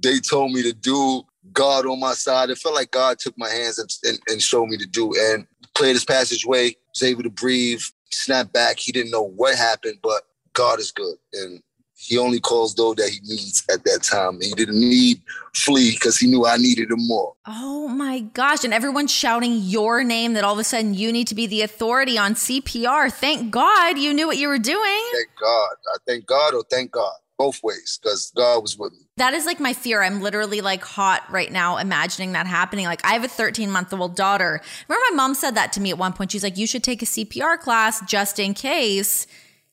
they 0.01 0.19
told 0.19 0.51
me 0.51 0.63
to 0.63 0.73
do. 0.73 1.23
God 1.53 1.87
on 1.87 1.99
my 1.99 2.13
side. 2.13 2.49
It 2.49 2.59
felt 2.59 2.75
like 2.75 2.91
God 2.91 3.17
took 3.17 3.35
my 3.37 3.49
hands 3.49 3.79
and, 3.79 3.89
and, 4.03 4.19
and 4.27 4.41
showed 4.41 4.67
me 4.67 4.77
to 4.77 4.85
do. 4.85 5.11
And 5.17 5.47
cleared 5.73 5.95
his 5.95 6.05
passageway, 6.05 6.75
was 6.93 7.03
able 7.03 7.23
to 7.23 7.29
breathe, 7.29 7.81
snap 8.09 8.51
back. 8.53 8.79
He 8.79 8.91
didn't 8.91 9.11
know 9.11 9.23
what 9.23 9.55
happened, 9.55 9.97
but 10.01 10.23
God 10.53 10.79
is 10.79 10.91
good. 10.91 11.15
And 11.33 11.61
he 11.95 12.17
only 12.17 12.39
calls 12.39 12.73
those 12.73 12.95
that 12.95 13.09
he 13.09 13.19
needs 13.19 13.63
at 13.71 13.83
that 13.85 14.01
time. 14.01 14.41
He 14.41 14.51
didn't 14.51 14.79
need 14.79 15.21
flee 15.53 15.91
because 15.91 16.17
he 16.17 16.25
knew 16.27 16.45
I 16.47 16.57
needed 16.57 16.89
him 16.89 17.07
more. 17.07 17.33
Oh 17.45 17.87
my 17.87 18.21
gosh. 18.21 18.63
And 18.63 18.73
everyone's 18.73 19.11
shouting 19.11 19.57
your 19.57 20.03
name 20.03 20.33
that 20.33 20.43
all 20.43 20.53
of 20.53 20.59
a 20.59 20.63
sudden 20.63 20.95
you 20.95 21.11
need 21.11 21.27
to 21.27 21.35
be 21.35 21.45
the 21.45 21.61
authority 21.61 22.17
on 22.17 22.33
CPR. 22.33 23.11
Thank 23.11 23.51
God 23.51 23.99
you 23.99 24.13
knew 24.13 24.25
what 24.25 24.37
you 24.37 24.47
were 24.47 24.57
doing. 24.57 25.01
Thank 25.13 25.29
God. 25.39 25.69
I 25.93 25.97
thank 26.07 26.25
God 26.25 26.55
or 26.55 26.63
thank 26.71 26.91
God 26.91 27.13
both 27.41 27.63
ways 27.63 27.99
because 27.99 28.31
God 28.35 28.61
was 28.61 28.77
with 28.77 28.93
me. 28.93 28.99
That 29.17 29.33
is 29.33 29.47
like 29.47 29.59
my 29.59 29.73
fear. 29.73 30.03
I'm 30.03 30.21
literally 30.21 30.61
like 30.61 30.83
hot 30.83 31.23
right 31.31 31.51
now 31.51 31.77
imagining 31.77 32.33
that 32.33 32.45
happening. 32.45 32.85
Like 32.85 33.03
I 33.03 33.13
have 33.13 33.23
a 33.23 33.27
13 33.27 33.71
month 33.71 33.91
old 33.93 34.15
daughter. 34.15 34.61
Remember 34.87 35.05
my 35.09 35.15
mom 35.15 35.33
said 35.33 35.55
that 35.55 35.73
to 35.73 35.81
me 35.81 35.89
at 35.89 35.97
one 35.97 36.13
point. 36.13 36.31
She's 36.31 36.43
like, 36.43 36.55
you 36.55 36.67
should 36.67 36.83
take 36.83 37.01
a 37.01 37.05
CPR 37.05 37.59
class 37.59 37.99
just 38.05 38.37
in 38.37 38.53
case. 38.53 39.25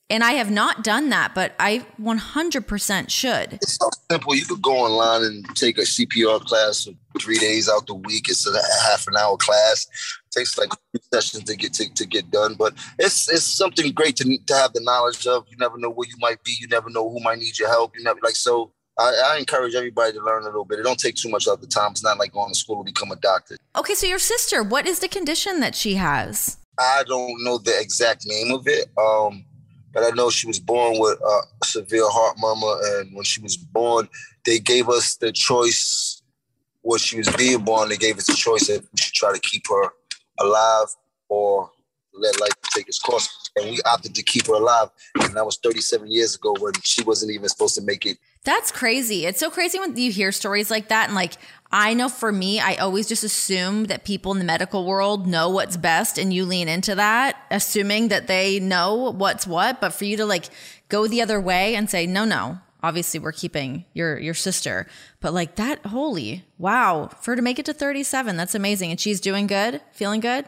And 0.09 0.23
I 0.23 0.31
have 0.31 0.49
not 0.49 0.83
done 0.83 1.09
that, 1.09 1.35
but 1.35 1.53
I 1.59 1.85
100% 2.01 3.09
should. 3.11 3.53
It's 3.53 3.77
so 3.77 3.91
simple. 4.09 4.35
You 4.35 4.45
could 4.45 4.63
go 4.63 4.77
online 4.77 5.23
and 5.23 5.45
take 5.55 5.77
a 5.77 5.81
CPR 5.81 6.41
class 6.41 6.85
for 6.85 7.19
three 7.19 7.37
days 7.37 7.69
out 7.69 7.85
the 7.85 7.93
week. 7.93 8.27
It's 8.29 8.47
a 8.47 8.59
half 8.89 9.05
an 9.07 9.15
hour 9.15 9.37
class. 9.37 9.85
It 10.29 10.39
takes 10.39 10.57
like 10.57 10.69
two 10.69 11.01
sessions 11.11 11.43
to 11.45 11.55
get 11.55 11.73
to, 11.73 11.91
to 11.91 12.05
get 12.05 12.29
done, 12.29 12.53
but 12.53 12.73
it's 12.99 13.29
it's 13.29 13.43
something 13.43 13.91
great 13.91 14.15
to, 14.17 14.37
to 14.37 14.53
have 14.55 14.73
the 14.73 14.81
knowledge 14.81 15.25
of. 15.25 15.45
You 15.49 15.57
never 15.57 15.77
know 15.77 15.89
where 15.89 16.07
you 16.07 16.15
might 16.19 16.43
be. 16.43 16.55
You 16.59 16.67
never 16.67 16.89
know 16.89 17.09
who 17.09 17.19
might 17.19 17.39
need 17.39 17.57
your 17.57 17.69
help. 17.69 17.97
You 17.97 18.03
never 18.03 18.19
like 18.23 18.35
so. 18.35 18.71
I, 18.99 19.31
I, 19.33 19.37
encourage 19.37 19.75
everybody 19.75 20.11
to 20.11 20.21
learn 20.21 20.41
a 20.43 20.47
little 20.47 20.65
bit. 20.65 20.79
It 20.79 20.83
don't 20.83 20.99
take 20.99 21.15
too 21.15 21.29
much 21.29 21.47
of 21.47 21.61
the 21.61 21.67
time. 21.67 21.91
It's 21.91 22.03
not 22.03 22.19
like 22.19 22.33
going 22.33 22.51
to 22.51 22.59
school 22.59 22.83
to 22.83 22.83
become 22.83 23.11
a 23.11 23.15
doctor. 23.15 23.55
Okay, 23.77 23.95
so 23.95 24.05
your 24.05 24.19
sister, 24.19 24.61
what 24.61 24.85
is 24.85 24.99
the 24.99 25.07
condition 25.07 25.61
that 25.61 25.73
she 25.73 25.95
has? 25.95 26.57
I 26.77 27.03
don't 27.07 27.43
know 27.45 27.57
the 27.59 27.79
exact 27.79 28.25
name 28.27 28.51
of 28.51 28.67
it. 28.67 28.87
Um, 28.97 29.45
but 29.93 30.03
I 30.03 30.09
know 30.09 30.29
she 30.29 30.47
was 30.47 30.59
born 30.59 30.99
with 30.99 31.19
a 31.21 31.65
severe 31.65 32.07
heart 32.09 32.37
murmur, 32.39 32.99
and 32.99 33.15
when 33.15 33.23
she 33.23 33.41
was 33.41 33.57
born, 33.57 34.07
they 34.45 34.59
gave 34.59 34.89
us 34.89 35.15
the 35.15 35.31
choice. 35.31 36.21
When 36.81 36.99
she 36.99 37.17
was 37.17 37.29
being 37.35 37.63
born, 37.63 37.89
they 37.89 37.97
gave 37.97 38.17
us 38.17 38.27
the 38.27 38.33
choice 38.33 38.67
that 38.67 38.81
we 38.81 38.97
should 38.97 39.13
try 39.13 39.33
to 39.33 39.39
keep 39.39 39.63
her 39.69 39.91
alive 40.39 40.87
or 41.27 41.69
let 42.13 42.39
life 42.39 42.51
take 42.73 42.87
its 42.87 42.99
course. 42.99 43.49
And 43.55 43.69
we 43.69 43.79
opted 43.85 44.15
to 44.15 44.23
keep 44.23 44.47
her 44.47 44.53
alive. 44.53 44.89
And 45.21 45.33
that 45.35 45.45
was 45.45 45.57
37 45.57 46.09
years 46.09 46.35
ago 46.35 46.55
when 46.59 46.73
she 46.83 47.03
wasn't 47.03 47.31
even 47.31 47.49
supposed 47.49 47.75
to 47.75 47.81
make 47.81 48.05
it. 48.05 48.17
That's 48.43 48.71
crazy. 48.71 49.25
It's 49.25 49.39
so 49.39 49.49
crazy 49.49 49.79
when 49.79 49.95
you 49.97 50.11
hear 50.11 50.31
stories 50.31 50.71
like 50.71 50.87
that. 50.89 51.07
And 51.07 51.15
like, 51.15 51.33
I 51.71 51.93
know 51.93 52.09
for 52.09 52.31
me, 52.31 52.59
I 52.59 52.75
always 52.75 53.07
just 53.07 53.23
assume 53.23 53.85
that 53.85 54.05
people 54.05 54.31
in 54.31 54.39
the 54.39 54.45
medical 54.45 54.85
world 54.85 55.27
know 55.27 55.49
what's 55.49 55.77
best 55.77 56.17
and 56.17 56.33
you 56.33 56.45
lean 56.45 56.67
into 56.67 56.95
that, 56.95 57.37
assuming 57.51 58.07
that 58.07 58.27
they 58.27 58.59
know 58.59 59.11
what's 59.11 59.45
what. 59.45 59.81
But 59.81 59.93
for 59.93 60.05
you 60.05 60.17
to 60.17 60.25
like 60.25 60.45
go 60.87 61.07
the 61.07 61.21
other 61.21 61.39
way 61.39 61.75
and 61.75 61.89
say, 61.89 62.07
no, 62.07 62.25
no, 62.25 62.59
obviously 62.81 63.19
we're 63.19 63.31
keeping 63.31 63.85
your 63.93 64.17
your 64.17 64.33
sister 64.33 64.87
but 65.19 65.33
like 65.33 65.55
that 65.55 65.85
holy 65.87 66.45
wow 66.57 67.09
for 67.21 67.31
her 67.31 67.35
to 67.35 67.41
make 67.41 67.59
it 67.59 67.65
to 67.65 67.73
37 67.73 68.37
that's 68.37 68.55
amazing 68.55 68.91
and 68.91 68.99
she's 68.99 69.19
doing 69.19 69.47
good 69.47 69.81
feeling 69.91 70.19
good 70.19 70.45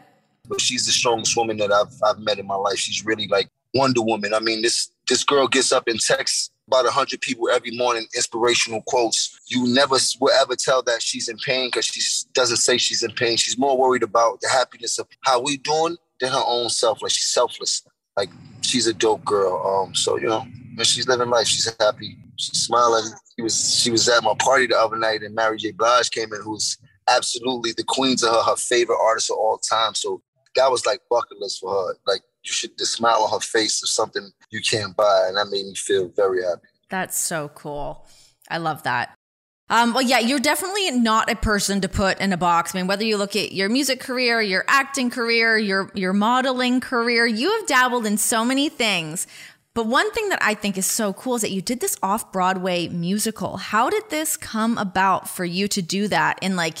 she's 0.58 0.86
the 0.86 0.92
strongest 0.92 1.36
woman 1.36 1.56
that 1.58 1.72
I've 1.72 1.92
I've 2.04 2.18
met 2.18 2.38
in 2.38 2.46
my 2.46 2.54
life. 2.54 2.78
She's 2.78 3.04
really 3.04 3.28
like 3.28 3.48
Wonder 3.74 4.02
Woman. 4.02 4.34
I 4.34 4.40
mean, 4.40 4.62
this 4.62 4.90
this 5.08 5.24
girl 5.24 5.48
gets 5.48 5.72
up 5.72 5.84
and 5.86 6.00
texts 6.00 6.50
about 6.66 6.86
hundred 6.86 7.20
people 7.20 7.48
every 7.50 7.76
morning, 7.76 8.06
inspirational 8.14 8.82
quotes. 8.86 9.38
You 9.46 9.66
never 9.66 9.96
will 10.20 10.32
ever 10.40 10.56
tell 10.56 10.82
that 10.84 11.02
she's 11.02 11.28
in 11.28 11.36
pain 11.38 11.68
because 11.68 11.86
she 11.86 12.00
doesn't 12.32 12.58
say 12.58 12.78
she's 12.78 13.02
in 13.02 13.12
pain. 13.12 13.36
She's 13.36 13.58
more 13.58 13.76
worried 13.76 14.02
about 14.02 14.40
the 14.40 14.48
happiness 14.48 14.98
of 14.98 15.06
how 15.22 15.40
we 15.40 15.56
doing 15.58 15.96
than 16.20 16.30
her 16.30 16.42
own 16.46 16.70
self. 16.70 17.02
Like 17.02 17.12
she's 17.12 17.28
selfless. 17.28 17.82
Like 18.16 18.30
she's 18.62 18.86
a 18.86 18.94
dope 18.94 19.24
girl. 19.24 19.86
Um, 19.86 19.94
so 19.94 20.16
you 20.18 20.28
know, 20.28 20.46
and 20.76 20.86
she's 20.86 21.08
living 21.08 21.30
life. 21.30 21.46
She's 21.46 21.72
happy. 21.78 22.16
She's 22.36 22.62
smiling. 22.62 23.04
She 23.36 23.42
was 23.42 23.80
she 23.80 23.90
was 23.90 24.08
at 24.08 24.22
my 24.22 24.34
party 24.38 24.66
the 24.66 24.78
other 24.78 24.96
night, 24.96 25.22
and 25.22 25.34
Mary 25.34 25.58
J. 25.58 25.72
Blige 25.72 26.10
came 26.10 26.32
in, 26.32 26.40
who's 26.42 26.78
absolutely 27.08 27.72
the 27.72 27.84
queen 27.84 28.14
of 28.14 28.20
her, 28.20 28.42
her 28.50 28.56
favorite 28.56 28.98
artist 29.02 29.30
of 29.30 29.36
all 29.36 29.58
time. 29.58 29.94
So 29.94 30.22
that 30.56 30.70
was 30.70 30.86
like 30.86 31.00
bucket 31.10 31.38
list 31.38 31.60
for 31.60 31.72
her. 31.72 31.96
Like 32.06 32.22
you 32.44 32.52
should 32.52 32.76
the 32.78 32.86
smile 32.86 33.22
on 33.22 33.30
her 33.30 33.40
face 33.40 33.82
is 33.82 33.90
something 33.90 34.30
you 34.50 34.60
can't 34.60 34.96
buy, 34.96 35.26
and 35.28 35.36
that 35.36 35.46
made 35.50 35.66
me 35.66 35.74
feel 35.74 36.08
very 36.14 36.42
happy. 36.42 36.68
That's 36.88 37.18
so 37.18 37.50
cool. 37.54 38.06
I 38.48 38.58
love 38.58 38.82
that. 38.82 39.14
Um, 39.70 39.94
well, 39.94 40.02
yeah, 40.02 40.18
you're 40.18 40.38
definitely 40.38 40.90
not 40.90 41.30
a 41.30 41.34
person 41.34 41.80
to 41.80 41.88
put 41.88 42.20
in 42.20 42.30
a 42.34 42.36
box. 42.36 42.74
I 42.74 42.78
mean, 42.78 42.86
whether 42.86 43.04
you 43.04 43.16
look 43.16 43.34
at 43.34 43.52
your 43.52 43.70
music 43.70 44.00
career, 44.00 44.42
your 44.42 44.64
acting 44.68 45.08
career, 45.08 45.56
your 45.56 45.90
your 45.94 46.12
modeling 46.12 46.80
career, 46.80 47.24
you 47.24 47.50
have 47.56 47.66
dabbled 47.66 48.04
in 48.04 48.18
so 48.18 48.44
many 48.44 48.68
things. 48.68 49.26
But 49.74 49.86
one 49.86 50.10
thing 50.12 50.28
that 50.28 50.38
I 50.42 50.54
think 50.54 50.76
is 50.76 50.86
so 50.86 51.12
cool 51.12 51.36
is 51.36 51.42
that 51.42 51.50
you 51.50 51.62
did 51.62 51.80
this 51.80 51.96
off 52.02 52.30
Broadway 52.30 52.88
musical. 52.88 53.56
How 53.56 53.88
did 53.88 54.10
this 54.10 54.36
come 54.36 54.76
about 54.76 55.28
for 55.28 55.44
you 55.44 55.66
to 55.68 55.80
do 55.80 56.08
that 56.08 56.38
and 56.42 56.56
like 56.56 56.78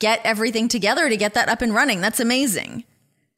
get 0.00 0.20
everything 0.24 0.68
together 0.68 1.08
to 1.08 1.16
get 1.16 1.34
that 1.34 1.48
up 1.48 1.62
and 1.62 1.74
running? 1.74 2.00
That's 2.00 2.20
amazing 2.20 2.84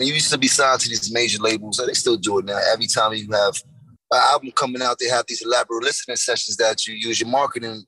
you 0.07 0.15
used 0.15 0.31
to 0.33 0.39
be 0.39 0.49
signed 0.49 0.81
to 0.81 0.89
these 0.89 1.13
major 1.13 1.39
labels, 1.39 1.79
and 1.79 1.89
they 1.89 1.95
still 1.95 2.17
do 2.17 2.39
it 2.39 2.45
now. 2.45 2.59
Every 2.73 2.87
time 2.87 3.13
you 3.13 3.31
have 3.33 3.63
an 4.11 4.23
album 4.33 4.51
coming 4.53 4.83
out, 4.83 4.99
they 4.99 5.09
have 5.09 5.27
these 5.27 5.43
elaborate 5.43 5.85
listening 5.85 6.17
sessions 6.17 6.57
that 6.57 6.87
you 6.87 6.95
use 6.95 7.21
your 7.21 7.29
marketing 7.29 7.85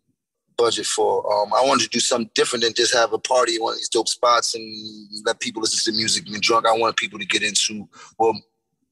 budget 0.59 0.87
for. 0.87 1.21
Um, 1.33 1.53
I 1.55 1.65
wanted 1.65 1.85
to 1.85 1.89
do 1.89 2.01
something 2.01 2.31
different 2.35 2.65
than 2.65 2.75
just 2.75 2.95
have 2.95 3.13
a 3.13 3.19
party 3.19 3.57
in 3.57 3.63
one 3.63 3.73
of 3.73 3.79
these 3.79 3.89
dope 3.89 4.09
spots 4.09 4.55
and 4.55 4.65
let 5.25 5.41
people 5.41 5.63
listen 5.63 5.93
to 5.93 5.97
music 5.97 6.29
and 6.29 6.41
drunk. 6.41 6.67
I 6.67 6.77
wanted 6.77 6.97
people 6.97 7.19
to 7.19 7.27
get 7.27 7.43
into 7.43 7.89
what 8.17 8.37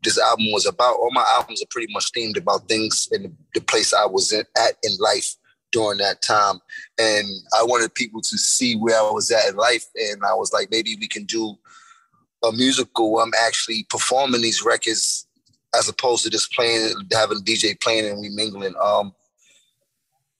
this 0.02 0.18
album 0.18 0.46
was 0.52 0.66
about. 0.66 0.96
All 0.96 1.10
my 1.12 1.24
albums 1.34 1.62
are 1.62 1.70
pretty 1.70 1.92
much 1.92 2.12
themed 2.12 2.36
about 2.36 2.68
things 2.68 3.08
in 3.12 3.34
the, 3.54 3.60
place 3.60 3.92
I 3.92 4.06
was 4.06 4.32
in, 4.32 4.44
at 4.56 4.74
in 4.82 4.92
life 4.98 5.36
during 5.72 5.98
that 5.98 6.22
time. 6.22 6.60
And 6.98 7.28
I 7.58 7.62
wanted 7.62 7.94
people 7.94 8.20
to 8.22 8.38
see 8.38 8.76
where 8.76 8.98
I 8.98 9.10
was 9.10 9.30
at 9.30 9.48
in 9.48 9.56
life. 9.56 9.84
And 9.94 10.22
I 10.24 10.34
was 10.34 10.52
like, 10.52 10.70
maybe 10.70 10.96
we 11.00 11.06
can 11.06 11.24
do 11.24 11.56
a 12.42 12.52
musical, 12.52 13.12
where 13.12 13.24
I'm 13.24 13.32
actually 13.46 13.86
performing 13.90 14.40
these 14.40 14.64
records 14.64 15.26
as 15.76 15.88
opposed 15.88 16.24
to 16.24 16.30
just 16.30 16.52
playing, 16.52 16.94
having 17.12 17.38
a 17.38 17.42
DJ 17.42 17.80
playing 17.80 18.06
and 18.06 18.20
we 18.20 18.30
mingling. 18.30 18.74
Um, 18.82 19.14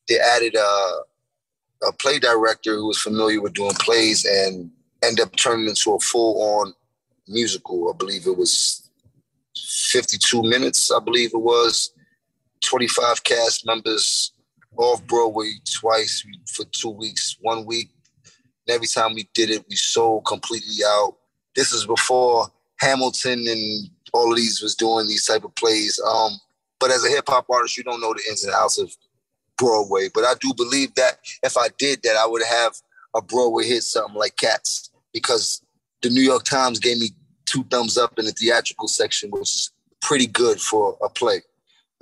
they 0.08 0.18
added 0.18 0.56
a, 0.56 1.86
a 1.86 1.92
play 1.92 2.18
director 2.18 2.74
who 2.74 2.88
was 2.88 3.00
familiar 3.00 3.40
with 3.40 3.52
doing 3.52 3.74
plays 3.74 4.24
and 4.24 4.70
ended 5.04 5.24
up 5.24 5.36
turning 5.36 5.68
into 5.68 5.94
a 5.94 6.00
full 6.00 6.42
on 6.42 6.74
musical. 7.28 7.92
I 7.92 7.96
believe 7.96 8.26
it 8.26 8.36
was 8.36 8.89
52 9.70 10.42
minutes, 10.42 10.90
I 10.90 10.98
believe 11.00 11.30
it 11.32 11.40
was. 11.40 11.92
25 12.64 13.24
cast 13.24 13.66
members 13.66 14.32
off 14.76 15.04
Broadway 15.06 15.52
twice 15.72 16.24
for 16.52 16.64
two 16.66 16.90
weeks, 16.90 17.36
one 17.40 17.64
week. 17.64 17.90
And 18.66 18.74
every 18.74 18.86
time 18.86 19.14
we 19.14 19.28
did 19.34 19.50
it, 19.50 19.64
we 19.68 19.76
sold 19.76 20.26
completely 20.26 20.84
out 20.84 21.16
this 21.54 21.72
is 21.72 21.86
before 21.86 22.46
Hamilton 22.78 23.44
and 23.46 23.90
all 24.12 24.30
of 24.30 24.36
these 24.36 24.62
was 24.62 24.74
doing 24.74 25.06
these 25.06 25.26
type 25.26 25.44
of 25.44 25.54
plays. 25.54 26.00
Um, 26.00 26.32
but 26.78 26.90
as 26.90 27.04
a 27.04 27.08
hip 27.08 27.24
hop 27.28 27.46
artist, 27.50 27.76
you 27.76 27.84
don't 27.84 28.00
know 28.00 28.14
the 28.14 28.22
ins 28.28 28.44
and 28.44 28.54
outs 28.54 28.78
of 28.78 28.90
Broadway. 29.58 30.08
But 30.12 30.24
I 30.24 30.34
do 30.40 30.54
believe 30.54 30.94
that 30.94 31.18
if 31.42 31.56
I 31.56 31.68
did 31.78 32.02
that, 32.02 32.16
I 32.16 32.26
would 32.26 32.42
have 32.44 32.72
a 33.14 33.22
Broadway 33.22 33.66
hit 33.66 33.82
something 33.82 34.16
like 34.16 34.36
Cats 34.36 34.90
because 35.12 35.62
the 36.02 36.10
New 36.10 36.22
York 36.22 36.44
Times 36.44 36.78
gave 36.78 36.98
me 36.98 37.10
two 37.50 37.64
thumbs 37.64 37.98
up 37.98 38.18
in 38.18 38.24
the 38.24 38.32
theatrical 38.32 38.88
section, 38.88 39.30
which 39.30 39.42
is 39.42 39.72
pretty 40.00 40.26
good 40.26 40.60
for 40.60 40.96
a 41.02 41.08
play, 41.08 41.42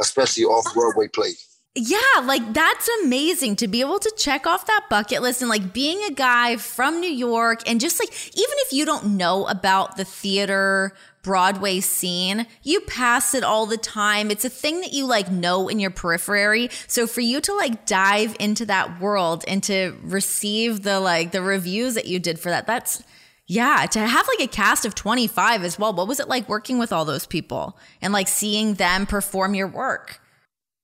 especially 0.00 0.44
off 0.44 0.72
Broadway 0.74 1.08
play. 1.08 1.32
Yeah, 1.74 1.98
like 2.24 2.54
that's 2.54 2.88
amazing 3.04 3.54
to 3.56 3.68
be 3.68 3.80
able 3.80 4.00
to 4.00 4.12
check 4.16 4.46
off 4.46 4.66
that 4.66 4.86
bucket 4.90 5.22
list 5.22 5.42
and 5.42 5.48
like 5.48 5.72
being 5.72 6.02
a 6.04 6.12
guy 6.12 6.56
from 6.56 7.00
New 7.00 7.10
York 7.10 7.62
and 7.68 7.80
just 7.80 8.00
like 8.00 8.10
even 8.10 8.54
if 8.66 8.72
you 8.72 8.84
don't 8.84 9.16
know 9.16 9.46
about 9.46 9.96
the 9.96 10.04
theater 10.04 10.92
Broadway 11.22 11.78
scene, 11.78 12.46
you 12.62 12.80
pass 12.80 13.34
it 13.34 13.44
all 13.44 13.66
the 13.66 13.76
time. 13.76 14.30
It's 14.30 14.44
a 14.44 14.50
thing 14.50 14.80
that 14.80 14.92
you 14.92 15.06
like 15.06 15.30
know 15.30 15.68
in 15.68 15.78
your 15.78 15.90
periphery. 15.90 16.70
So 16.88 17.06
for 17.06 17.20
you 17.20 17.40
to 17.42 17.54
like 17.54 17.86
dive 17.86 18.34
into 18.40 18.66
that 18.66 19.00
world 19.00 19.44
and 19.46 19.62
to 19.64 19.96
receive 20.02 20.82
the 20.82 20.98
like 20.98 21.30
the 21.30 21.42
reviews 21.42 21.94
that 21.94 22.06
you 22.06 22.18
did 22.18 22.40
for 22.40 22.50
that, 22.50 22.66
that's 22.66 23.04
yeah, 23.48 23.86
to 23.86 24.00
have 24.00 24.28
like 24.28 24.46
a 24.46 24.52
cast 24.52 24.84
of 24.84 24.94
25 24.94 25.64
as 25.64 25.78
well. 25.78 25.94
What 25.94 26.06
was 26.06 26.20
it 26.20 26.28
like 26.28 26.48
working 26.48 26.78
with 26.78 26.92
all 26.92 27.06
those 27.06 27.26
people 27.26 27.78
and 28.02 28.12
like 28.12 28.28
seeing 28.28 28.74
them 28.74 29.06
perform 29.06 29.54
your 29.54 29.66
work? 29.66 30.20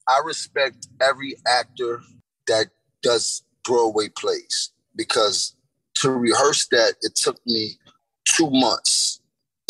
I 0.09 0.23
respect 0.25 0.89
every 1.01 1.37
actor 1.47 2.01
that 2.49 2.69
does 3.03 3.43
Broadway 3.65 4.09
plays 4.09 4.73
because 4.97 5.55
to 5.97 6.11
rehearse 6.11 6.67
that, 6.69 6.95
it 7.03 7.15
took 7.15 7.39
me 7.47 7.79
two 8.25 8.51
months, 8.51 9.21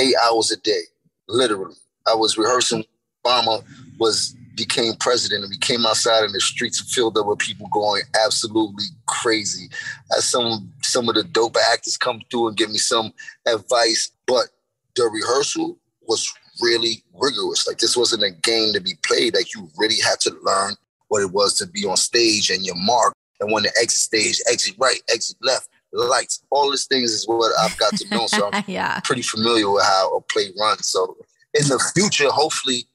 eight 0.01 0.15
hours 0.25 0.53
a 0.53 0.57
day, 0.57 0.83
literally. 1.29 1.77
I 2.07 2.15
was 2.15 2.39
rehearsing. 2.39 2.85
Obama 3.25 3.65
was 3.99 4.37
became 4.57 4.95
president, 4.95 5.43
and 5.43 5.51
we 5.51 5.59
came 5.59 5.85
outside 5.87 6.25
in 6.25 6.33
the 6.33 6.41
streets 6.41 6.81
filled 6.95 7.19
up 7.19 7.27
with 7.27 7.39
people 7.39 7.69
going 7.73 8.03
absolutely 8.25 8.85
crazy. 9.07 9.69
As 10.17 10.25
some 10.25 10.73
some 10.95 11.09
of 11.09 11.17
the 11.17 11.25
dope 11.25 11.57
actors 11.73 11.97
come 11.97 12.21
through 12.31 12.49
and 12.49 12.57
give 12.57 12.71
me 12.71 12.79
some 12.79 13.13
advice, 13.47 14.13
but 14.27 14.47
the 14.95 15.05
rehearsal 15.05 15.77
was 16.07 16.33
really 16.61 17.03
rigorous. 17.13 17.67
Like 17.67 17.79
this 17.79 17.97
wasn't 17.97 18.23
a 18.23 18.31
game 18.31 18.73
to 18.75 18.81
be 18.81 18.93
played. 19.05 19.35
Like 19.35 19.53
you 19.55 19.69
really 19.77 20.01
had 20.05 20.21
to 20.21 20.31
learn 20.43 20.75
what 21.09 21.23
it 21.23 21.33
was 21.33 21.55
to 21.55 21.67
be 21.67 21.85
on 21.85 21.97
stage 21.97 22.49
and 22.49 22.65
your 22.65 22.77
mark. 22.77 23.13
And 23.41 23.53
when 23.53 23.65
the 23.65 23.73
exit 23.83 23.99
stage, 23.99 24.41
exit 24.49 24.77
right, 24.79 25.01
exit 25.13 25.37
left, 25.43 25.69
lights, 25.93 26.45
all 26.51 26.71
these 26.71 26.87
things 26.87 27.11
is 27.11 27.27
what 27.27 27.53
I've 27.61 27.77
got 27.77 27.97
to 27.97 28.09
know. 28.11 28.29
So 28.29 28.49
I'm 28.53 28.65
yeah. 28.69 29.01
pretty 29.01 29.23
familiar 29.23 29.69
with 29.69 29.85
how 29.85 30.17
a 30.17 30.21
play 30.21 30.53
runs. 30.59 30.87
So 30.87 31.17
in 31.55 31.67
the 31.67 31.93
future, 31.93 32.31
hopefully 32.31 32.87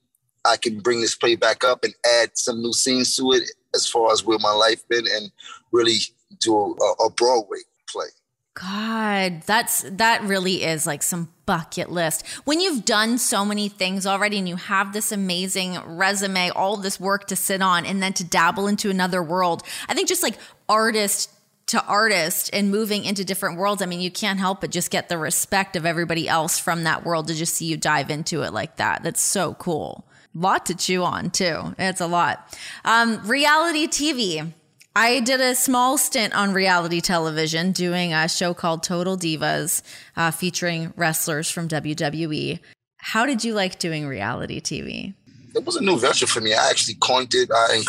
I 0.45 0.55
can 0.55 0.79
bring 0.79 1.01
this 1.01 1.15
play 1.15 1.35
back 1.35 1.65
up 1.65 1.83
and 1.83 1.93
add 2.21 2.31
some 2.37 2.61
new 2.61 2.71
scenes 2.71 3.17
to 3.17 3.33
it 3.33 3.43
as 3.75 3.85
far 3.85 4.13
as 4.13 4.25
where 4.25 4.39
my 4.39 4.53
life 4.53 4.87
been 4.87 5.05
and 5.05 5.29
really 5.73 5.97
do 6.39 6.55
a, 6.55 7.03
a 7.03 7.09
Broadway 7.11 7.59
play. 7.91 8.07
God, 8.55 9.41
that's 9.45 9.85
that 9.89 10.23
really 10.23 10.63
is 10.63 10.85
like 10.85 11.01
some 11.01 11.29
bucket 11.45 11.91
list. 11.91 12.27
When 12.43 12.59
you've 12.59 12.83
done 12.83 13.17
so 13.17 13.45
many 13.45 13.69
things 13.69 14.05
already 14.05 14.37
and 14.37 14.49
you 14.49 14.57
have 14.57 14.91
this 14.91 15.11
amazing 15.11 15.79
resume, 15.85 16.49
all 16.49 16.75
this 16.75 16.99
work 16.99 17.27
to 17.27 17.35
sit 17.35 17.61
on 17.61 17.85
and 17.85 18.03
then 18.03 18.13
to 18.13 18.23
dabble 18.23 18.67
into 18.67 18.89
another 18.89 19.23
world. 19.23 19.63
I 19.87 19.93
think 19.93 20.09
just 20.09 20.23
like 20.23 20.37
artist 20.67 21.31
to 21.67 21.85
artist 21.85 22.49
and 22.51 22.71
moving 22.71 23.05
into 23.05 23.23
different 23.23 23.57
worlds, 23.57 23.81
I 23.81 23.85
mean, 23.85 24.01
you 24.01 24.11
can't 24.11 24.39
help 24.39 24.61
but 24.61 24.71
just 24.71 24.91
get 24.91 25.07
the 25.07 25.17
respect 25.17 25.75
of 25.75 25.85
everybody 25.85 26.27
else 26.27 26.59
from 26.59 26.83
that 26.83 27.05
world 27.05 27.27
to 27.27 27.35
just 27.35 27.53
see 27.53 27.65
you 27.65 27.77
dive 27.77 28.09
into 28.09 28.41
it 28.41 28.51
like 28.51 28.77
that. 28.77 29.03
That's 29.03 29.21
so 29.21 29.53
cool. 29.53 30.05
Lot 30.33 30.65
to 30.65 30.75
chew 30.75 31.03
on 31.03 31.29
too. 31.29 31.75
It's 31.77 32.01
a 32.01 32.07
lot. 32.07 32.57
Um, 32.83 33.25
reality 33.27 33.87
TV. 33.87 34.51
I 34.95 35.19
did 35.19 35.39
a 35.39 35.53
small 35.53 35.97
stint 35.97 36.33
on 36.33 36.51
reality 36.51 36.99
television 36.99 37.71
doing 37.71 38.11
a 38.11 38.27
show 38.27 38.53
called 38.53 38.81
Total 38.83 39.15
Divas 39.15 39.83
uh, 40.17 40.31
featuring 40.31 40.93
wrestlers 40.95 41.49
from 41.49 41.67
WWE. 41.67 42.59
How 42.97 43.25
did 43.25 43.43
you 43.43 43.53
like 43.53 43.79
doing 43.79 44.07
reality 44.07 44.59
TV? 44.59 45.13
It 45.55 45.63
was 45.63 45.75
a 45.75 45.81
new 45.81 45.97
venture 45.97 46.27
for 46.27 46.41
me. 46.41 46.53
I 46.53 46.69
actually 46.69 46.95
coined 46.95 47.33
it. 47.33 47.49
I, 47.51 47.81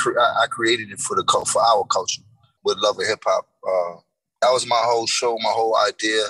I 0.43 0.47
created 0.47 0.91
it 0.91 0.99
for 0.99 1.17
the 1.17 1.25
for 1.47 1.63
our 1.63 1.85
culture 1.85 2.23
with 2.65 2.79
love 2.79 2.99
of 2.99 3.07
hip 3.07 3.23
hop. 3.25 3.47
Uh, 3.67 4.01
that 4.43 4.51
was 4.53 4.67
my 4.67 4.81
whole 4.81 5.07
show, 5.07 5.37
my 5.39 5.51
whole 5.51 5.77
idea. 5.77 6.25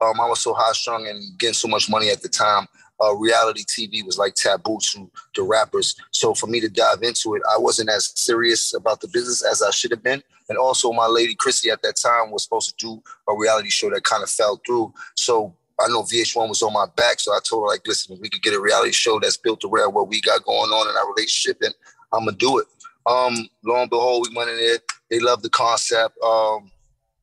Um, 0.00 0.20
I 0.20 0.28
was 0.28 0.40
so 0.40 0.54
high 0.54 0.72
strung 0.72 1.06
and 1.06 1.38
getting 1.38 1.54
so 1.54 1.68
much 1.68 1.88
money 1.88 2.10
at 2.10 2.22
the 2.22 2.28
time. 2.28 2.66
Uh, 3.02 3.14
reality 3.14 3.64
TV 3.64 4.04
was 4.04 4.18
like 4.18 4.34
taboo 4.34 4.78
to 4.92 5.10
the 5.34 5.42
rappers. 5.42 5.96
So 6.10 6.34
for 6.34 6.46
me 6.46 6.60
to 6.60 6.68
dive 6.68 7.02
into 7.02 7.34
it, 7.34 7.42
I 7.52 7.58
wasn't 7.58 7.90
as 7.90 8.12
serious 8.18 8.74
about 8.74 9.00
the 9.00 9.08
business 9.08 9.44
as 9.44 9.62
I 9.62 9.70
should 9.70 9.90
have 9.90 10.02
been. 10.02 10.22
And 10.48 10.58
also, 10.58 10.92
my 10.92 11.06
lady 11.06 11.34
Chrissy 11.34 11.70
at 11.70 11.82
that 11.82 11.96
time 11.96 12.30
was 12.30 12.42
supposed 12.42 12.70
to 12.70 12.86
do 12.86 13.02
a 13.28 13.36
reality 13.36 13.68
show 13.68 13.90
that 13.90 14.04
kind 14.04 14.22
of 14.22 14.30
fell 14.30 14.60
through. 14.64 14.94
So 15.14 15.54
I 15.80 15.88
know 15.88 16.02
VH1 16.02 16.48
was 16.48 16.62
on 16.62 16.72
my 16.72 16.86
back, 16.96 17.20
so 17.20 17.32
I 17.32 17.38
told 17.44 17.64
her 17.64 17.68
like, 17.68 17.86
listen, 17.86 18.18
we 18.20 18.28
could 18.28 18.42
get 18.42 18.54
a 18.54 18.60
reality 18.60 18.92
show 18.92 19.20
that's 19.20 19.36
built 19.36 19.62
around 19.64 19.94
what 19.94 20.08
we 20.08 20.20
got 20.20 20.44
going 20.44 20.70
on 20.70 20.88
in 20.88 20.96
our 20.96 21.12
relationship, 21.14 21.58
and 21.62 21.74
I'm 22.12 22.24
gonna 22.24 22.36
do 22.36 22.58
it. 22.58 22.66
Um, 23.06 23.48
lo 23.64 23.80
and 23.80 23.90
behold, 23.90 24.26
we 24.28 24.36
went 24.36 24.50
in 24.50 24.56
there. 24.56 24.78
They 25.10 25.20
loved 25.20 25.42
the 25.42 25.50
concept. 25.50 26.18
Um, 26.22 26.70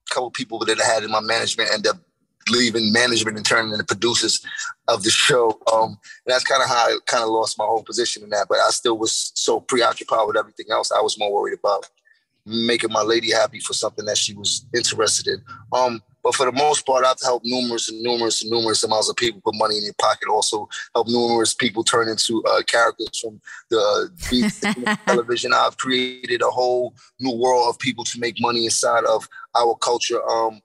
a 0.09 0.13
couple 0.13 0.31
people 0.31 0.59
that 0.59 0.79
I 0.79 0.85
had 0.85 1.03
in 1.03 1.11
my 1.11 1.19
management 1.19 1.71
ended 1.73 1.91
up 1.91 1.97
leaving 2.49 2.91
management 2.91 3.37
and 3.37 3.45
turning 3.45 3.71
into 3.71 3.83
producers 3.83 4.45
of 4.87 5.03
the 5.03 5.09
show. 5.09 5.59
Um, 5.73 5.97
that's 6.25 6.43
kind 6.43 6.61
of 6.61 6.69
how 6.69 6.87
I 6.87 6.97
kind 7.05 7.23
of 7.23 7.29
lost 7.29 7.57
my 7.57 7.65
whole 7.65 7.83
position 7.83 8.23
in 8.23 8.29
that. 8.29 8.47
But 8.47 8.59
I 8.59 8.69
still 8.69 8.97
was 8.97 9.31
so 9.35 9.59
preoccupied 9.59 10.27
with 10.27 10.37
everything 10.37 10.67
else. 10.69 10.91
I 10.91 11.01
was 11.01 11.17
more 11.19 11.33
worried 11.33 11.57
about 11.57 11.89
making 12.45 12.91
my 12.91 13.01
lady 13.01 13.31
happy 13.31 13.59
for 13.59 13.73
something 13.73 14.05
that 14.05 14.17
she 14.17 14.35
was 14.35 14.65
interested 14.73 15.27
in. 15.27 15.41
Um, 15.73 16.01
but 16.23 16.35
for 16.35 16.45
the 16.45 16.51
most 16.51 16.85
part, 16.85 17.05
I've 17.05 17.21
helped 17.21 17.45
numerous 17.45 17.89
and 17.89 18.01
numerous 18.01 18.41
and 18.41 18.51
numerous 18.51 18.83
amounts 18.83 19.09
of 19.09 19.15
people 19.15 19.41
put 19.41 19.55
money 19.55 19.77
in 19.77 19.83
their 19.83 19.93
pocket. 19.99 20.27
Also, 20.27 20.67
help 20.93 21.07
numerous 21.07 21.53
people 21.53 21.83
turn 21.83 22.09
into 22.09 22.43
uh, 22.49 22.61
characters 22.63 23.19
from 23.19 23.39
the 23.69 24.09
uh, 24.87 24.95
television. 25.07 25.53
I've 25.53 25.77
created 25.77 26.41
a 26.41 26.49
whole 26.49 26.95
new 27.19 27.35
world 27.35 27.69
of 27.69 27.79
people 27.79 28.03
to 28.05 28.19
make 28.19 28.37
money 28.39 28.65
inside 28.65 29.05
of 29.05 29.27
our 29.55 29.75
culture. 29.75 30.27
Um, 30.27 30.61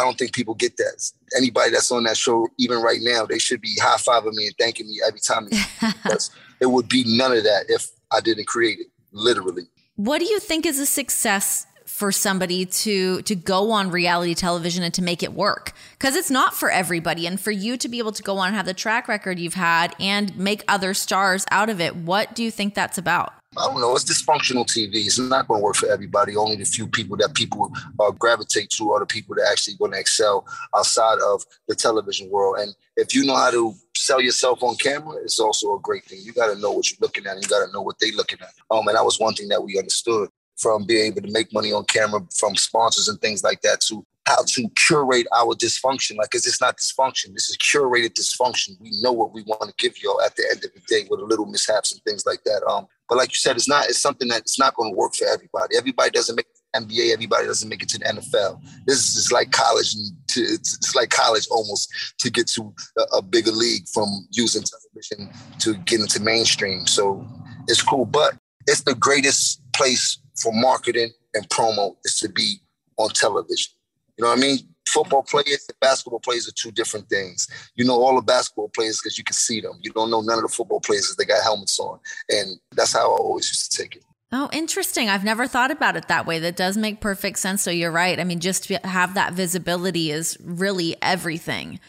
I 0.00 0.04
don't 0.04 0.18
think 0.18 0.32
people 0.32 0.54
get 0.54 0.78
that. 0.78 1.12
Anybody 1.36 1.72
that's 1.72 1.92
on 1.92 2.04
that 2.04 2.16
show, 2.16 2.48
even 2.58 2.80
right 2.80 3.00
now, 3.02 3.26
they 3.26 3.38
should 3.38 3.60
be 3.60 3.76
high 3.80 3.98
fiving 3.98 4.32
me 4.32 4.46
and 4.46 4.56
thanking 4.58 4.88
me 4.88 5.00
every 5.06 5.20
time. 5.20 5.48
it 6.60 6.66
would 6.66 6.88
be 6.88 7.04
none 7.06 7.36
of 7.36 7.44
that 7.44 7.66
if 7.68 7.90
I 8.10 8.20
didn't 8.20 8.46
create 8.46 8.80
it, 8.80 8.86
literally. 9.12 9.64
What 9.96 10.20
do 10.20 10.24
you 10.24 10.40
think 10.40 10.64
is 10.64 10.78
a 10.78 10.86
success 10.86 11.66
for 11.84 12.12
somebody 12.12 12.64
to 12.64 13.20
to 13.22 13.34
go 13.34 13.72
on 13.72 13.90
reality 13.90 14.32
television 14.32 14.82
and 14.82 14.94
to 14.94 15.02
make 15.02 15.22
it 15.22 15.32
work 15.32 15.72
because 15.98 16.14
it's 16.14 16.30
not 16.30 16.54
for 16.54 16.70
everybody 16.70 17.26
and 17.26 17.40
for 17.40 17.50
you 17.50 17.76
to 17.76 17.88
be 17.88 17.98
able 17.98 18.12
to 18.12 18.22
go 18.22 18.38
on 18.38 18.46
and 18.46 18.56
have 18.56 18.64
the 18.64 18.72
track 18.72 19.08
record 19.08 19.40
you've 19.40 19.54
had 19.54 19.94
and 19.98 20.34
make 20.38 20.62
other 20.68 20.94
stars 20.94 21.44
out 21.50 21.68
of 21.68 21.80
it 21.80 21.96
what 21.96 22.32
do 22.34 22.44
you 22.44 22.50
think 22.50 22.74
that's 22.74 22.96
about 22.96 23.34
I 23.56 23.66
don't 23.66 23.80
know. 23.80 23.96
It's 23.96 24.04
dysfunctional 24.04 24.64
TV. 24.64 25.06
It's 25.06 25.18
not 25.18 25.48
going 25.48 25.60
to 25.60 25.64
work 25.64 25.74
for 25.74 25.90
everybody. 25.90 26.36
Only 26.36 26.54
the 26.54 26.64
few 26.64 26.86
people 26.86 27.16
that 27.16 27.34
people 27.34 27.72
uh, 27.98 28.12
gravitate 28.12 28.70
to 28.70 28.92
are 28.92 29.00
the 29.00 29.06
people 29.06 29.34
that 29.34 29.48
actually 29.50 29.74
going 29.74 29.90
to 29.90 29.98
excel 29.98 30.46
outside 30.76 31.18
of 31.18 31.44
the 31.66 31.74
television 31.74 32.30
world. 32.30 32.58
And 32.60 32.72
if 32.96 33.12
you 33.12 33.24
know 33.24 33.34
how 33.34 33.50
to 33.50 33.74
sell 33.96 34.20
yourself 34.20 34.62
on 34.62 34.76
camera, 34.76 35.16
it's 35.24 35.40
also 35.40 35.74
a 35.74 35.80
great 35.80 36.04
thing. 36.04 36.20
You 36.22 36.32
got 36.32 36.54
to 36.54 36.60
know 36.60 36.70
what 36.70 36.88
you're 36.90 36.98
looking 37.00 37.26
at. 37.26 37.34
And 37.34 37.42
you 37.42 37.48
got 37.48 37.66
to 37.66 37.72
know 37.72 37.82
what 37.82 37.96
they're 37.98 38.14
looking 38.14 38.38
at. 38.40 38.52
Um, 38.70 38.86
and 38.86 38.96
that 38.96 39.04
was 39.04 39.18
one 39.18 39.34
thing 39.34 39.48
that 39.48 39.64
we 39.64 39.78
understood 39.78 40.28
from 40.56 40.84
being 40.84 41.06
able 41.06 41.22
to 41.22 41.32
make 41.32 41.52
money 41.52 41.72
on 41.72 41.84
camera 41.86 42.20
from 42.32 42.54
sponsors 42.54 43.08
and 43.08 43.20
things 43.20 43.42
like 43.42 43.62
that 43.62 43.80
to 43.80 44.06
how 44.26 44.44
to 44.46 44.68
curate 44.76 45.26
our 45.34 45.54
dysfunction. 45.54 46.16
Like, 46.16 46.30
cause 46.30 46.46
it's 46.46 46.60
not 46.60 46.76
dysfunction. 46.76 47.32
This 47.34 47.50
is 47.50 47.56
curated 47.56 48.12
dysfunction. 48.12 48.80
We 48.80 48.92
know 49.00 49.10
what 49.12 49.32
we 49.32 49.42
want 49.42 49.62
to 49.62 49.74
give 49.76 50.00
y'all 50.00 50.22
at 50.22 50.36
the 50.36 50.44
end 50.50 50.64
of 50.64 50.72
the 50.72 50.80
day 50.86 51.08
with 51.10 51.20
a 51.20 51.24
little 51.24 51.46
mishaps 51.46 51.92
and 51.92 52.00
things 52.02 52.24
like 52.26 52.44
that. 52.44 52.62
Um, 52.70 52.86
but 53.10 53.18
like 53.18 53.32
you 53.32 53.38
said, 53.38 53.56
it's 53.56 53.68
not, 53.68 53.86
it's 53.86 54.00
something 54.00 54.28
that 54.28 54.42
it's 54.42 54.58
not 54.58 54.74
going 54.74 54.92
to 54.92 54.96
work 54.96 55.14
for 55.14 55.26
everybody. 55.26 55.76
Everybody 55.76 56.10
doesn't 56.10 56.36
make 56.36 56.46
NBA. 56.76 57.12
Everybody 57.12 57.44
doesn't 57.44 57.68
make 57.68 57.82
it 57.82 57.88
to 57.88 57.98
the 57.98 58.04
NFL. 58.04 58.62
This 58.86 59.16
is 59.16 59.32
like 59.32 59.50
college, 59.50 59.92
to, 60.28 60.40
it's, 60.40 60.94
like 60.94 61.10
college 61.10 61.48
almost 61.50 61.92
to 62.20 62.30
get 62.30 62.46
to 62.50 62.72
a, 62.96 63.16
a 63.16 63.22
bigger 63.22 63.50
league 63.50 63.86
from 63.92 64.28
using 64.30 64.62
television 64.62 65.36
to 65.58 65.74
get 65.78 66.00
into 66.00 66.22
mainstream. 66.22 66.86
So 66.86 67.26
it's 67.66 67.82
cool, 67.82 68.06
but 68.06 68.36
it's 68.68 68.82
the 68.82 68.94
greatest 68.94 69.60
place 69.72 70.16
for 70.40 70.52
marketing 70.52 71.10
and 71.34 71.48
promo 71.48 71.96
is 72.04 72.16
to 72.20 72.28
be 72.28 72.60
on 72.96 73.10
television. 73.10 73.72
You 74.16 74.24
know 74.24 74.30
what 74.30 74.38
I 74.38 74.40
mean? 74.40 74.58
Football 74.92 75.22
players 75.22 75.66
and 75.68 75.78
basketball 75.80 76.20
players 76.20 76.48
are 76.48 76.52
two 76.52 76.70
different 76.70 77.08
things. 77.08 77.48
You 77.76 77.84
know 77.84 78.02
all 78.02 78.16
the 78.16 78.22
basketball 78.22 78.68
players 78.68 79.00
because 79.00 79.18
you 79.18 79.24
can 79.24 79.34
see 79.34 79.60
them. 79.60 79.78
You 79.82 79.92
don't 79.92 80.10
know 80.10 80.20
none 80.20 80.38
of 80.38 80.42
the 80.42 80.48
football 80.48 80.80
players 80.80 81.02
because 81.02 81.16
they 81.16 81.24
got 81.24 81.42
helmets 81.42 81.78
on. 81.78 81.98
And 82.28 82.58
that's 82.72 82.92
how 82.92 83.00
I 83.00 83.18
always 83.18 83.48
used 83.48 83.70
to 83.70 83.82
take 83.82 83.96
it. 83.96 84.04
Oh, 84.32 84.48
interesting. 84.52 85.08
I've 85.08 85.24
never 85.24 85.46
thought 85.46 85.70
about 85.70 85.96
it 85.96 86.08
that 86.08 86.26
way. 86.26 86.38
That 86.38 86.56
does 86.56 86.76
make 86.76 87.00
perfect 87.00 87.38
sense. 87.38 87.62
So 87.62 87.70
you're 87.70 87.90
right. 87.90 88.18
I 88.20 88.24
mean, 88.24 88.40
just 88.40 88.64
to 88.64 88.78
have 88.84 89.14
that 89.14 89.32
visibility 89.32 90.12
is 90.12 90.36
really 90.40 90.96
everything. 91.02 91.80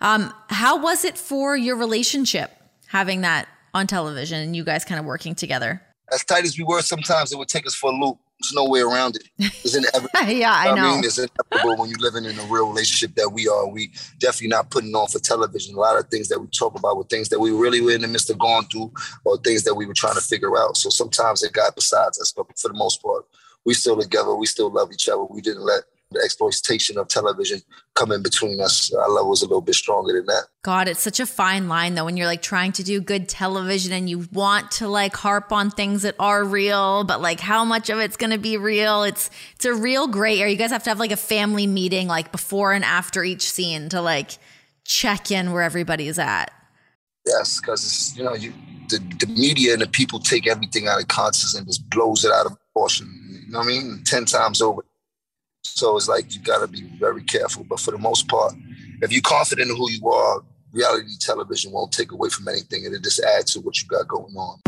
Um, 0.00 0.32
how 0.48 0.80
was 0.80 1.04
it 1.04 1.18
for 1.18 1.56
your 1.56 1.76
relationship 1.76 2.52
having 2.86 3.22
that 3.22 3.48
on 3.74 3.88
television 3.88 4.40
and 4.40 4.54
you 4.54 4.62
guys 4.62 4.84
kind 4.84 5.00
of 5.00 5.06
working 5.06 5.34
together? 5.34 5.82
as 6.12 6.24
tight 6.24 6.44
as 6.44 6.58
we 6.58 6.64
were, 6.64 6.82
sometimes 6.82 7.32
it 7.32 7.38
would 7.38 7.48
take 7.48 7.66
us 7.66 7.74
for 7.74 7.90
a 7.90 7.94
loop. 7.94 8.18
There's 8.40 8.54
no 8.54 8.68
way 8.68 8.80
around 8.80 9.16
it. 9.16 9.24
It's 9.38 9.74
inevitable. 9.74 10.08
yeah, 10.32 10.52
I, 10.52 10.70
I 10.70 10.74
know. 10.74 10.94
mean, 10.94 11.04
it's 11.04 11.18
inevitable 11.18 11.76
when 11.76 11.90
you're 11.90 11.98
living 11.98 12.24
in 12.24 12.38
a 12.38 12.42
real 12.44 12.68
relationship 12.68 13.16
that 13.16 13.30
we 13.30 13.48
are. 13.48 13.68
We 13.68 13.90
definitely 14.20 14.48
not 14.48 14.70
putting 14.70 14.94
on 14.94 15.08
for 15.08 15.18
television. 15.18 15.74
A 15.74 15.78
lot 15.80 15.98
of 15.98 16.08
things 16.08 16.28
that 16.28 16.38
we 16.38 16.46
talk 16.48 16.78
about 16.78 16.96
were 16.96 17.04
things 17.04 17.30
that 17.30 17.40
we 17.40 17.50
really 17.50 17.80
were 17.80 17.92
in 17.92 18.02
the 18.02 18.08
midst 18.08 18.30
of 18.30 18.38
going 18.38 18.66
through 18.66 18.92
or 19.24 19.38
things 19.38 19.64
that 19.64 19.74
we 19.74 19.86
were 19.86 19.94
trying 19.94 20.14
to 20.14 20.20
figure 20.20 20.56
out. 20.56 20.76
So 20.76 20.88
sometimes 20.88 21.42
it 21.42 21.52
got 21.52 21.74
besides 21.74 22.20
us, 22.20 22.32
but 22.32 22.46
for 22.56 22.68
the 22.68 22.74
most 22.74 23.02
part, 23.02 23.24
we 23.64 23.74
still 23.74 24.00
together. 24.00 24.34
We 24.34 24.46
still 24.46 24.70
love 24.70 24.92
each 24.92 25.08
other. 25.08 25.24
We 25.24 25.40
didn't 25.40 25.62
let 25.62 25.82
the 26.10 26.20
exploitation 26.24 26.96
of 26.96 27.08
television 27.08 27.60
coming 27.94 28.22
between 28.22 28.60
us. 28.60 28.92
Our 28.92 29.10
love 29.10 29.26
was 29.26 29.42
a 29.42 29.44
little 29.44 29.60
bit 29.60 29.74
stronger 29.74 30.14
than 30.14 30.26
that. 30.26 30.44
God, 30.62 30.88
it's 30.88 31.00
such 31.00 31.20
a 31.20 31.26
fine 31.26 31.68
line 31.68 31.94
though 31.94 32.06
when 32.06 32.16
you're 32.16 32.26
like 32.26 32.42
trying 32.42 32.72
to 32.72 32.82
do 32.82 33.00
good 33.00 33.28
television 33.28 33.92
and 33.92 34.08
you 34.08 34.26
want 34.32 34.70
to 34.72 34.88
like 34.88 35.14
harp 35.14 35.52
on 35.52 35.70
things 35.70 36.02
that 36.02 36.14
are 36.18 36.44
real, 36.44 37.04
but 37.04 37.20
like 37.20 37.40
how 37.40 37.64
much 37.64 37.90
of 37.90 37.98
it's 37.98 38.16
going 38.16 38.30
to 38.30 38.38
be 38.38 38.56
real? 38.56 39.02
It's 39.02 39.30
it's 39.54 39.66
a 39.66 39.74
real 39.74 40.08
gray 40.08 40.40
area. 40.40 40.52
You 40.52 40.58
guys 40.58 40.70
have 40.70 40.84
to 40.84 40.90
have 40.90 41.00
like 41.00 41.12
a 41.12 41.16
family 41.16 41.66
meeting 41.66 42.08
like 42.08 42.32
before 42.32 42.72
and 42.72 42.84
after 42.84 43.22
each 43.22 43.50
scene 43.50 43.90
to 43.90 44.00
like 44.00 44.38
check 44.84 45.30
in 45.30 45.52
where 45.52 45.62
everybody's 45.62 46.18
at. 46.18 46.50
Yes, 47.26 47.60
because 47.60 48.16
you 48.16 48.24
know 48.24 48.34
you 48.34 48.54
the, 48.88 48.98
the 49.20 49.26
media 49.26 49.74
and 49.74 49.82
the 49.82 49.86
people 49.86 50.18
take 50.18 50.46
everything 50.46 50.88
out 50.88 51.00
of 51.00 51.08
context 51.08 51.54
and 51.54 51.66
just 51.66 51.88
blows 51.90 52.24
it 52.24 52.32
out 52.32 52.46
of 52.46 52.58
proportion. 52.58 53.42
You 53.46 53.52
know 53.52 53.58
what 53.58 53.66
I 53.66 53.68
mean? 53.68 54.02
Ten 54.04 54.24
times 54.24 54.62
over 54.62 54.82
so 55.74 55.96
it's 55.96 56.08
like 56.08 56.34
you 56.34 56.40
got 56.40 56.60
to 56.60 56.66
be 56.66 56.82
very 56.98 57.22
careful. 57.22 57.64
But 57.64 57.80
for 57.80 57.90
the 57.90 57.98
most 57.98 58.28
part, 58.28 58.54
if 59.02 59.12
you're 59.12 59.22
confident 59.22 59.70
in 59.70 59.76
who 59.76 59.90
you 59.90 60.08
are, 60.08 60.42
reality 60.72 61.08
television 61.20 61.72
won't 61.72 61.92
take 61.92 62.12
away 62.12 62.28
from 62.28 62.48
anything. 62.48 62.84
It'll 62.84 63.00
just 63.00 63.20
add 63.20 63.46
to 63.48 63.60
what 63.60 63.80
you 63.80 63.88
got 63.88 64.08
going 64.08 64.34
on. 64.36 64.58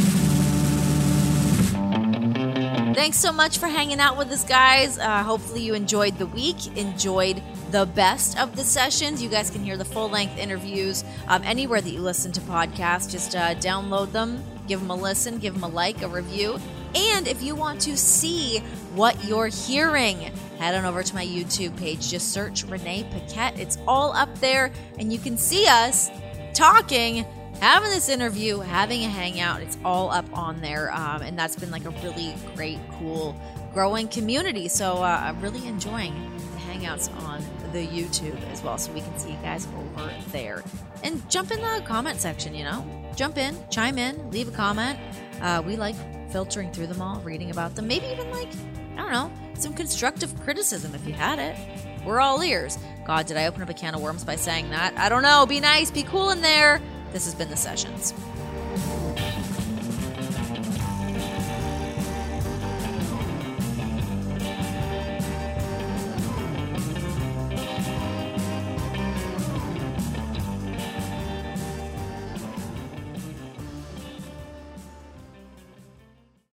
Thanks 2.94 3.18
so 3.18 3.32
much 3.32 3.58
for 3.58 3.66
hanging 3.66 4.00
out 4.00 4.18
with 4.18 4.30
us, 4.30 4.44
guys. 4.44 4.98
Uh, 4.98 5.22
hopefully, 5.22 5.62
you 5.62 5.74
enjoyed 5.74 6.18
the 6.18 6.26
week, 6.26 6.76
enjoyed 6.76 7.42
the 7.70 7.86
best 7.86 8.38
of 8.38 8.56
the 8.56 8.64
sessions. 8.64 9.22
You 9.22 9.28
guys 9.28 9.48
can 9.48 9.62
hear 9.62 9.76
the 9.76 9.84
full 9.84 10.10
length 10.10 10.36
interviews 10.36 11.04
um, 11.28 11.42
anywhere 11.44 11.80
that 11.80 11.90
you 11.90 12.00
listen 12.00 12.32
to 12.32 12.40
podcasts. 12.42 13.10
Just 13.10 13.36
uh, 13.36 13.54
download 13.54 14.12
them, 14.12 14.42
give 14.66 14.80
them 14.80 14.90
a 14.90 14.94
listen, 14.96 15.38
give 15.38 15.54
them 15.54 15.62
a 15.62 15.68
like, 15.68 16.02
a 16.02 16.08
review. 16.08 16.58
And 16.94 17.28
if 17.28 17.42
you 17.42 17.54
want 17.54 17.80
to 17.82 17.96
see 17.96 18.58
what 18.94 19.24
you're 19.24 19.48
hearing, 19.48 20.32
head 20.58 20.74
on 20.74 20.84
over 20.84 21.02
to 21.02 21.14
my 21.14 21.24
YouTube 21.24 21.76
page. 21.76 22.10
Just 22.10 22.32
search 22.32 22.64
Renee 22.64 23.06
Paquette. 23.10 23.58
It's 23.58 23.78
all 23.86 24.12
up 24.12 24.38
there, 24.40 24.72
and 24.98 25.12
you 25.12 25.18
can 25.18 25.38
see 25.38 25.66
us 25.66 26.10
talking, 26.52 27.24
having 27.60 27.90
this 27.90 28.08
interview, 28.08 28.58
having 28.58 29.04
a 29.04 29.08
hangout. 29.08 29.62
It's 29.62 29.78
all 29.84 30.10
up 30.10 30.26
on 30.36 30.60
there. 30.60 30.92
Um, 30.92 31.22
and 31.22 31.38
that's 31.38 31.56
been 31.56 31.70
like 31.70 31.84
a 31.84 31.90
really 32.02 32.34
great, 32.54 32.78
cool, 32.98 33.40
growing 33.72 34.08
community. 34.08 34.68
So 34.68 34.96
uh, 35.02 35.20
I'm 35.22 35.40
really 35.40 35.66
enjoying 35.66 36.14
the 36.36 36.58
hangouts 36.58 37.14
on 37.22 37.42
the 37.72 37.86
YouTube 37.86 38.38
as 38.50 38.62
well. 38.62 38.78
So 38.78 38.92
we 38.92 39.00
can 39.00 39.16
see 39.18 39.30
you 39.30 39.38
guys 39.42 39.66
over 39.76 40.10
there. 40.32 40.62
And 41.02 41.28
jump 41.30 41.50
in 41.50 41.60
the 41.60 41.82
comment 41.86 42.20
section, 42.20 42.54
you 42.54 42.64
know? 42.64 42.84
Jump 43.16 43.38
in, 43.38 43.56
chime 43.70 43.98
in, 43.98 44.30
leave 44.30 44.48
a 44.48 44.52
comment. 44.52 44.98
Uh, 45.40 45.62
we 45.64 45.76
like 45.76 45.96
filtering 46.30 46.70
through 46.72 46.86
them 46.86 47.02
all, 47.02 47.20
reading 47.20 47.50
about 47.50 47.74
them, 47.74 47.86
maybe 47.86 48.06
even 48.06 48.30
like, 48.30 48.48
I 48.96 49.02
don't 49.02 49.12
know, 49.12 49.30
some 49.54 49.74
constructive 49.74 50.38
criticism 50.40 50.94
if 50.94 51.06
you 51.06 51.12
had 51.12 51.38
it. 51.38 51.56
We're 52.04 52.20
all 52.20 52.42
ears. 52.42 52.78
God, 53.04 53.26
did 53.26 53.36
I 53.36 53.46
open 53.46 53.62
up 53.62 53.68
a 53.68 53.74
can 53.74 53.94
of 53.94 54.00
worms 54.00 54.24
by 54.24 54.36
saying 54.36 54.70
that? 54.70 54.96
I 54.96 55.08
don't 55.08 55.22
know. 55.22 55.46
Be 55.46 55.60
nice, 55.60 55.90
be 55.90 56.02
cool 56.02 56.30
in 56.30 56.40
there. 56.40 56.80
This 57.12 57.24
has 57.24 57.34
been 57.34 57.50
The 57.50 57.56
Sessions. 57.56 58.14